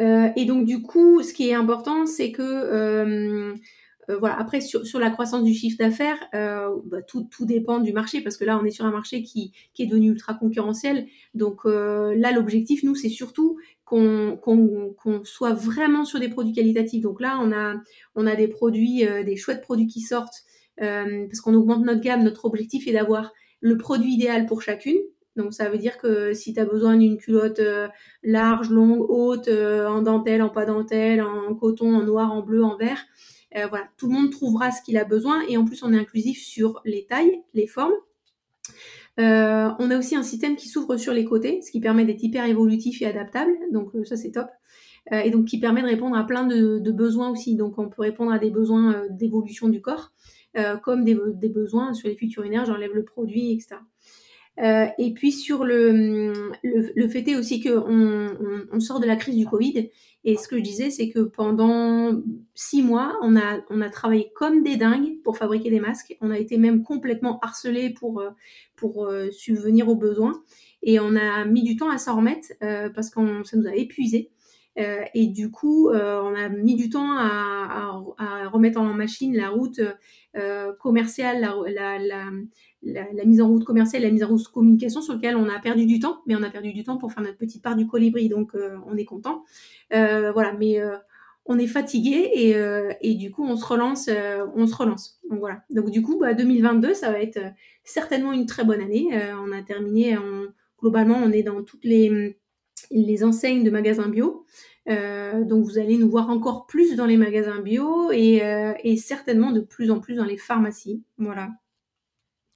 Euh, 0.01 0.31
et 0.37 0.45
donc 0.45 0.65
du 0.65 0.83
coup, 0.83 1.23
ce 1.23 1.33
qui 1.33 1.49
est 1.51 1.55
important, 1.55 2.07
c'est 2.07 2.33
que 2.33 3.55
euh, 4.09 4.15
euh, 4.15 4.19
voilà. 4.19 4.39
Après, 4.39 4.61
sur, 4.61 4.87
sur, 4.87 4.99
la 4.99 5.11
croissance 5.11 5.45
du 5.45 5.55
chiffre 5.55 5.79
d'affaires, 5.79 6.19
bah, 6.33 7.03
tout, 7.07 7.29
tout, 7.31 7.45
dépend 7.45 7.79
du 7.79 7.93
marché 7.93 8.21
parce 8.21 8.37
que 8.37 8.45
là, 8.45 8.59
on 8.61 8.65
est 8.65 8.71
sur 8.71 8.85
un 8.85 8.91
marché 8.91 9.23
qui, 9.23 9.53
qui 9.75 9.83
est 9.83 9.87
devenu 9.87 10.11
ultra 10.11 10.35
concurrentiel. 10.35 11.07
Donc 11.35 11.65
là, 11.65 12.33
l'objectif, 12.33 12.83
nous, 12.83 12.95
c'est 12.95 13.09
surtout 13.09 13.59
qu'on 13.85 14.39
qu'on 14.43 15.25
soit 15.25 15.53
vraiment 15.53 16.05
sur 16.05 16.19
des 16.19 16.29
produits 16.29 16.55
qualitatifs. 16.55 17.03
Donc 17.03 17.21
là, 17.21 17.39
on 17.43 17.53
a, 17.53 17.75
on 18.15 18.27
a 18.27 18.35
des 18.35 18.49
produits, 18.49 19.05
des 19.25 19.37
chouettes 19.37 19.63
produits 19.63 19.87
qui 19.87 20.01
sortent 20.01 20.45
parce 20.79 21.41
qu'on 21.41 21.55
augmente 21.55 21.85
notre 21.85 22.01
gamme. 22.01 22.25
Notre 22.25 22.45
objectif 22.45 22.87
est 22.89 22.93
d'avoir 22.93 23.33
le 23.61 23.77
produit 23.77 24.15
idéal 24.15 24.47
pour 24.47 24.63
chacune. 24.63 24.99
Donc 25.37 25.55
ça 25.55 25.69
veut 25.71 25.79
dire 25.79 25.99
que 25.99 26.35
si 26.35 26.53
tu 26.53 26.61
as 26.61 26.65
besoin 26.65 26.97
d'une 26.97 27.17
culotte 27.17 27.61
euh, 27.61 27.89
large, 28.23 28.71
longue, 28.71 29.01
haute, 29.09 29.49
euh, 29.49 29.87
en 29.87 30.03
dentelle, 30.03 30.43
en 30.43 30.51
pas 30.51 30.67
dentelle, 30.67 31.23
en 31.23 31.55
coton, 31.55 31.95
en 31.95 32.03
noir, 32.03 32.33
en 32.33 32.43
bleu, 32.43 32.63
en 32.63 32.77
vert, 32.77 33.07
euh, 33.57 33.67
voilà, 33.69 33.87
tout 33.97 34.07
le 34.07 34.15
monde 34.15 34.31
trouvera 34.31 34.71
ce 34.71 34.83
qu'il 34.83 34.97
a 34.97 35.05
besoin 35.05 35.43
et 35.49 35.57
en 35.57 35.65
plus 35.65 35.83
on 35.83 35.93
est 35.93 35.99
inclusif 35.99 36.43
sur 36.43 36.81
les 36.85 37.07
tailles, 37.07 37.43
les 37.55 37.67
formes. 37.67 37.93
on 39.19 39.91
a 39.91 39.99
aussi 39.99 40.17
un 40.17 40.23
système 40.23 40.57
qui 40.57 40.69
s'ouvre 40.69 40.97
sur 40.97 41.13
les 41.13 41.25
côtés, 41.25 41.61
ce 41.63 41.71
qui 41.71 41.81
permet 41.81 42.05
d'être 42.05 42.23
hyper 42.23 42.45
évolutif 42.47 43.03
et 43.03 43.07
adaptable. 43.07 43.53
Donc 43.73 43.93
ça 44.05 44.17
c'est 44.17 44.31
top. 44.31 44.49
et 45.13 45.31
donc 45.31 45.47
qui 45.47 45.59
permet 45.61 45.83
de 45.83 45.87
répondre 45.87 46.17
à 46.17 46.25
plein 46.25 46.45
de, 46.45 46.91
besoins 46.91 47.31
aussi. 47.31 47.57
Donc 47.57 47.79
on 47.79 47.89
peut 47.89 48.03
répondre 48.03 48.33
à 48.33 48.39
des 48.39 48.51
besoins 48.51 49.03
d'évolution 49.11 49.69
du 49.69 49.81
corps. 49.81 50.13
Euh, 50.59 50.77
comme 50.77 51.03
des, 51.03 51.19
des, 51.35 51.49
besoins 51.49 51.95
sur 51.95 52.09
les 52.09 52.15
fuites 52.15 52.37
urinaires, 52.37 52.67
j'enlève 52.67 52.93
le 52.93 53.05
produit, 53.05 53.53
etc. 53.53 53.77
Euh, 54.61 54.87
et 54.99 55.15
puis 55.15 55.33
sur 55.33 55.65
le, 55.65 56.53
le, 56.63 56.93
le 56.95 57.09
fait 57.09 57.27
est 57.29 57.37
aussi 57.37 57.63
qu'on 57.63 57.85
on, 57.89 58.67
on, 58.71 58.81
sort 58.81 59.01
de 59.01 59.07
la 59.07 59.17
crise 59.17 59.37
du 59.37 59.47
Covid. 59.47 59.91
Et 60.25 60.37
ce 60.37 60.47
que 60.47 60.59
je 60.59 60.63
disais, 60.63 60.91
c'est 60.91 61.09
que 61.09 61.21
pendant 61.21 62.23
six 62.55 62.83
mois, 62.83 63.17
on 63.23 63.37
a, 63.37 63.61
on 63.71 63.81
a 63.81 63.89
travaillé 63.89 64.31
comme 64.35 64.63
des 64.63 64.77
dingues 64.77 65.21
pour 65.25 65.39
fabriquer 65.39 65.71
des 65.71 65.81
masques. 65.81 66.17
On 66.21 66.31
a 66.31 66.39
été 66.39 66.59
même 66.59 66.83
complètement 66.83 67.41
harcelés 67.41 67.91
pour, 67.91 68.21
euh, 68.21 68.31
pour 68.77 69.11
subvenir 69.31 69.89
aux 69.89 69.97
besoins. 69.97 70.43
Et 70.83 70.99
on 71.01 71.15
a 71.17 71.45
mis 71.45 71.63
du 71.63 71.77
temps 71.77 71.91
à 71.91 71.99
s'en 71.99 72.17
remettre 72.17 72.49
euh, 72.63 72.89
parce 72.91 73.11
que 73.11 73.21
ça 73.45 73.57
nous 73.57 73.67
a 73.67 73.75
épuisés. 73.75 74.31
Euh, 74.79 75.05
et 75.15 75.27
du 75.27 75.51
coup, 75.51 75.91
euh, 75.91 76.21
on 76.23 76.35
a 76.35 76.49
mis 76.49 76.77
du 76.77 76.89
temps 76.89 77.13
à, 77.13 78.03
à, 78.19 78.45
à, 78.45 78.49
remettre 78.49 78.81
en 78.81 78.95
machine 78.95 79.37
la 79.37 79.51
route 79.51 79.81
euh, 80.37 80.73
commerciale, 80.81 81.41
la, 81.41 81.55
la, 81.69 81.99
la, 82.83 83.05
la, 83.13 83.25
mise 83.25 83.43
en 83.43 83.49
route 83.49 83.65
commerciale, 83.65 84.03
la 84.03 84.11
mise 84.11 84.25
en 84.25 84.29
route 84.29 84.49
communication 84.49 85.03
sur 85.03 85.15
lequel 85.15 85.37
on 85.37 85.49
a 85.49 85.59
perdu 85.59 85.87
du 85.87 86.01
temps, 86.01 86.23
mais 86.27 86.35
on 86.37 86.43
a 86.43 86.51
perdu 86.51 86.73
du 86.73 86.85
temps 86.85 86.97
pour 86.97 87.13
faire 87.13 87.23
notre 87.23 87.39
petite 87.39 87.63
part 87.63 87.77
du 87.77 87.87
colibri, 87.87 88.29
donc 88.29 88.53
on 88.87 88.97
est 88.97 89.05
content. 89.05 89.45
voilà, 89.91 90.55
mais 90.59 90.81
on 91.45 91.59
est 91.59 91.67
fatigué 91.67 92.31
et, 92.33 92.57
et, 93.03 93.15
du 93.15 93.31
coup 93.31 93.45
on 93.45 93.57
se 93.57 93.65
relance, 93.67 94.09
on 94.57 94.67
se 94.67 94.75
relance. 94.75 95.21
Donc 95.29 95.41
voilà. 95.41 95.63
Donc 95.71 95.91
du 95.91 96.01
coup, 96.01 96.19
bah, 96.19 96.33
2022, 96.33 96.95
ça 96.95 97.11
va 97.11 97.21
être 97.21 97.41
certainement 97.85 98.33
une 98.33 98.47
très 98.47 98.65
bonne 98.65 98.81
année. 98.81 99.11
on 99.39 99.53
a 99.53 99.63
terminé, 99.63 100.17
en, 100.17 100.47
globalement, 100.81 101.19
on 101.23 101.31
est 101.31 101.43
dans 101.43 101.63
toutes 101.63 101.85
les 101.85 102.39
les 102.93 103.25
enseignes 103.25 103.65
de 103.65 103.71
magasins 103.71 104.09
bio. 104.09 104.45
Euh, 104.89 105.45
donc 105.45 105.65
vous 105.65 105.79
allez 105.79 105.97
nous 105.97 106.11
voir 106.11 106.29
encore 106.31 106.67
plus 106.67 106.97
dans 106.97 107.07
les 107.07 107.17
magasins 107.17 107.61
bio 107.61 108.11
et, 108.11 108.43
euh, 108.43 108.73
et, 108.83 108.97
certainement 108.97 109.53
de 109.53 109.61
plus 109.61 109.91
en 109.91 110.01
plus 110.01 110.17
dans 110.17 110.25
les 110.25 110.37
pharmacies. 110.37 111.03
Voilà. 111.19 111.51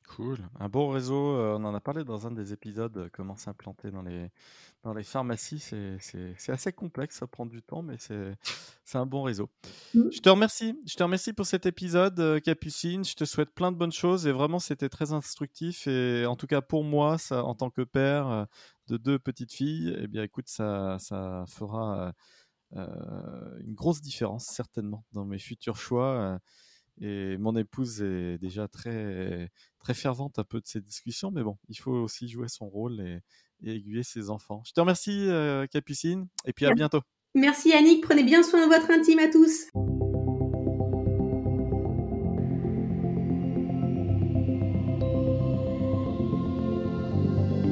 Cool. 0.08 0.38
Un 0.60 0.68
bon 0.68 0.88
réseau, 0.90 1.36
euh, 1.36 1.56
on 1.58 1.64
en 1.64 1.74
a 1.74 1.80
parlé 1.80 2.04
dans 2.04 2.26
un 2.26 2.30
des 2.30 2.52
épisodes, 2.52 2.96
euh, 2.96 3.08
comment 3.12 3.36
s'implanter 3.36 3.90
dans 3.90 4.02
les, 4.02 4.30
dans 4.82 4.94
les 4.94 5.02
pharmacies. 5.02 5.58
C'est 5.58 6.52
assez 6.52 6.72
complexe, 6.72 7.16
ça 7.18 7.26
prend 7.26 7.44
du 7.44 7.62
temps, 7.62 7.82
mais 7.82 7.96
c'est 7.98 8.98
un 8.98 9.06
bon 9.06 9.22
réseau. 9.22 9.50
Mmh. 9.94 10.10
Je 10.12 10.20
te 10.20 10.28
remercie. 10.28 10.78
Je 10.86 10.94
te 10.94 11.02
remercie 11.02 11.32
pour 11.32 11.46
cet 11.46 11.66
épisode, 11.66 12.18
euh, 12.20 12.40
Capucine. 12.40 13.04
Je 13.04 13.14
te 13.14 13.24
souhaite 13.24 13.50
plein 13.50 13.72
de 13.72 13.76
bonnes 13.76 13.92
choses 13.92 14.26
et 14.26 14.32
vraiment, 14.32 14.58
c'était 14.58 14.88
très 14.88 15.12
instructif. 15.12 15.86
Et 15.86 16.24
en 16.24 16.36
tout 16.36 16.46
cas, 16.46 16.60
pour 16.60 16.84
moi, 16.84 17.18
ça, 17.18 17.44
en 17.44 17.54
tant 17.54 17.70
que 17.70 17.82
père 17.82 18.46
de 18.86 18.96
deux 18.96 19.18
petites 19.18 19.52
filles, 19.52 19.96
eh 19.98 20.06
bien, 20.06 20.22
écoute, 20.22 20.48
ça, 20.48 20.98
ça 21.00 21.44
fera 21.48 22.12
une 22.72 23.74
grosse 23.74 24.00
différence, 24.00 24.46
certainement, 24.46 25.04
dans 25.12 25.24
mes 25.24 25.38
futurs 25.38 25.76
choix. 25.76 26.38
Et 26.98 27.36
mon 27.36 27.54
épouse 27.56 28.00
est 28.00 28.38
déjà 28.38 28.68
très, 28.68 29.50
très 29.86 29.94
fervente 29.94 30.40
un 30.40 30.44
peu 30.44 30.60
de 30.60 30.66
ces 30.66 30.80
discussions, 30.80 31.30
mais 31.30 31.44
bon, 31.44 31.58
il 31.68 31.76
faut 31.76 31.92
aussi 31.92 32.26
jouer 32.26 32.48
son 32.48 32.68
rôle 32.68 33.00
et, 33.00 33.22
aiguiller 33.64 34.02
ses 34.02 34.30
enfants. 34.30 34.62
Je 34.66 34.72
te 34.72 34.80
remercie, 34.80 35.28
euh, 35.28 35.66
Capucine, 35.68 36.26
et 36.44 36.52
puis 36.52 36.66
à 36.66 36.74
bientôt. 36.74 37.02
Merci 37.36 37.68
Yannick, 37.68 38.02
prenez 38.02 38.24
bien 38.24 38.42
soin 38.42 38.66
de 38.66 38.72
votre 38.72 38.90
intime 38.90 39.20
à 39.20 39.28
tous. 39.28 39.66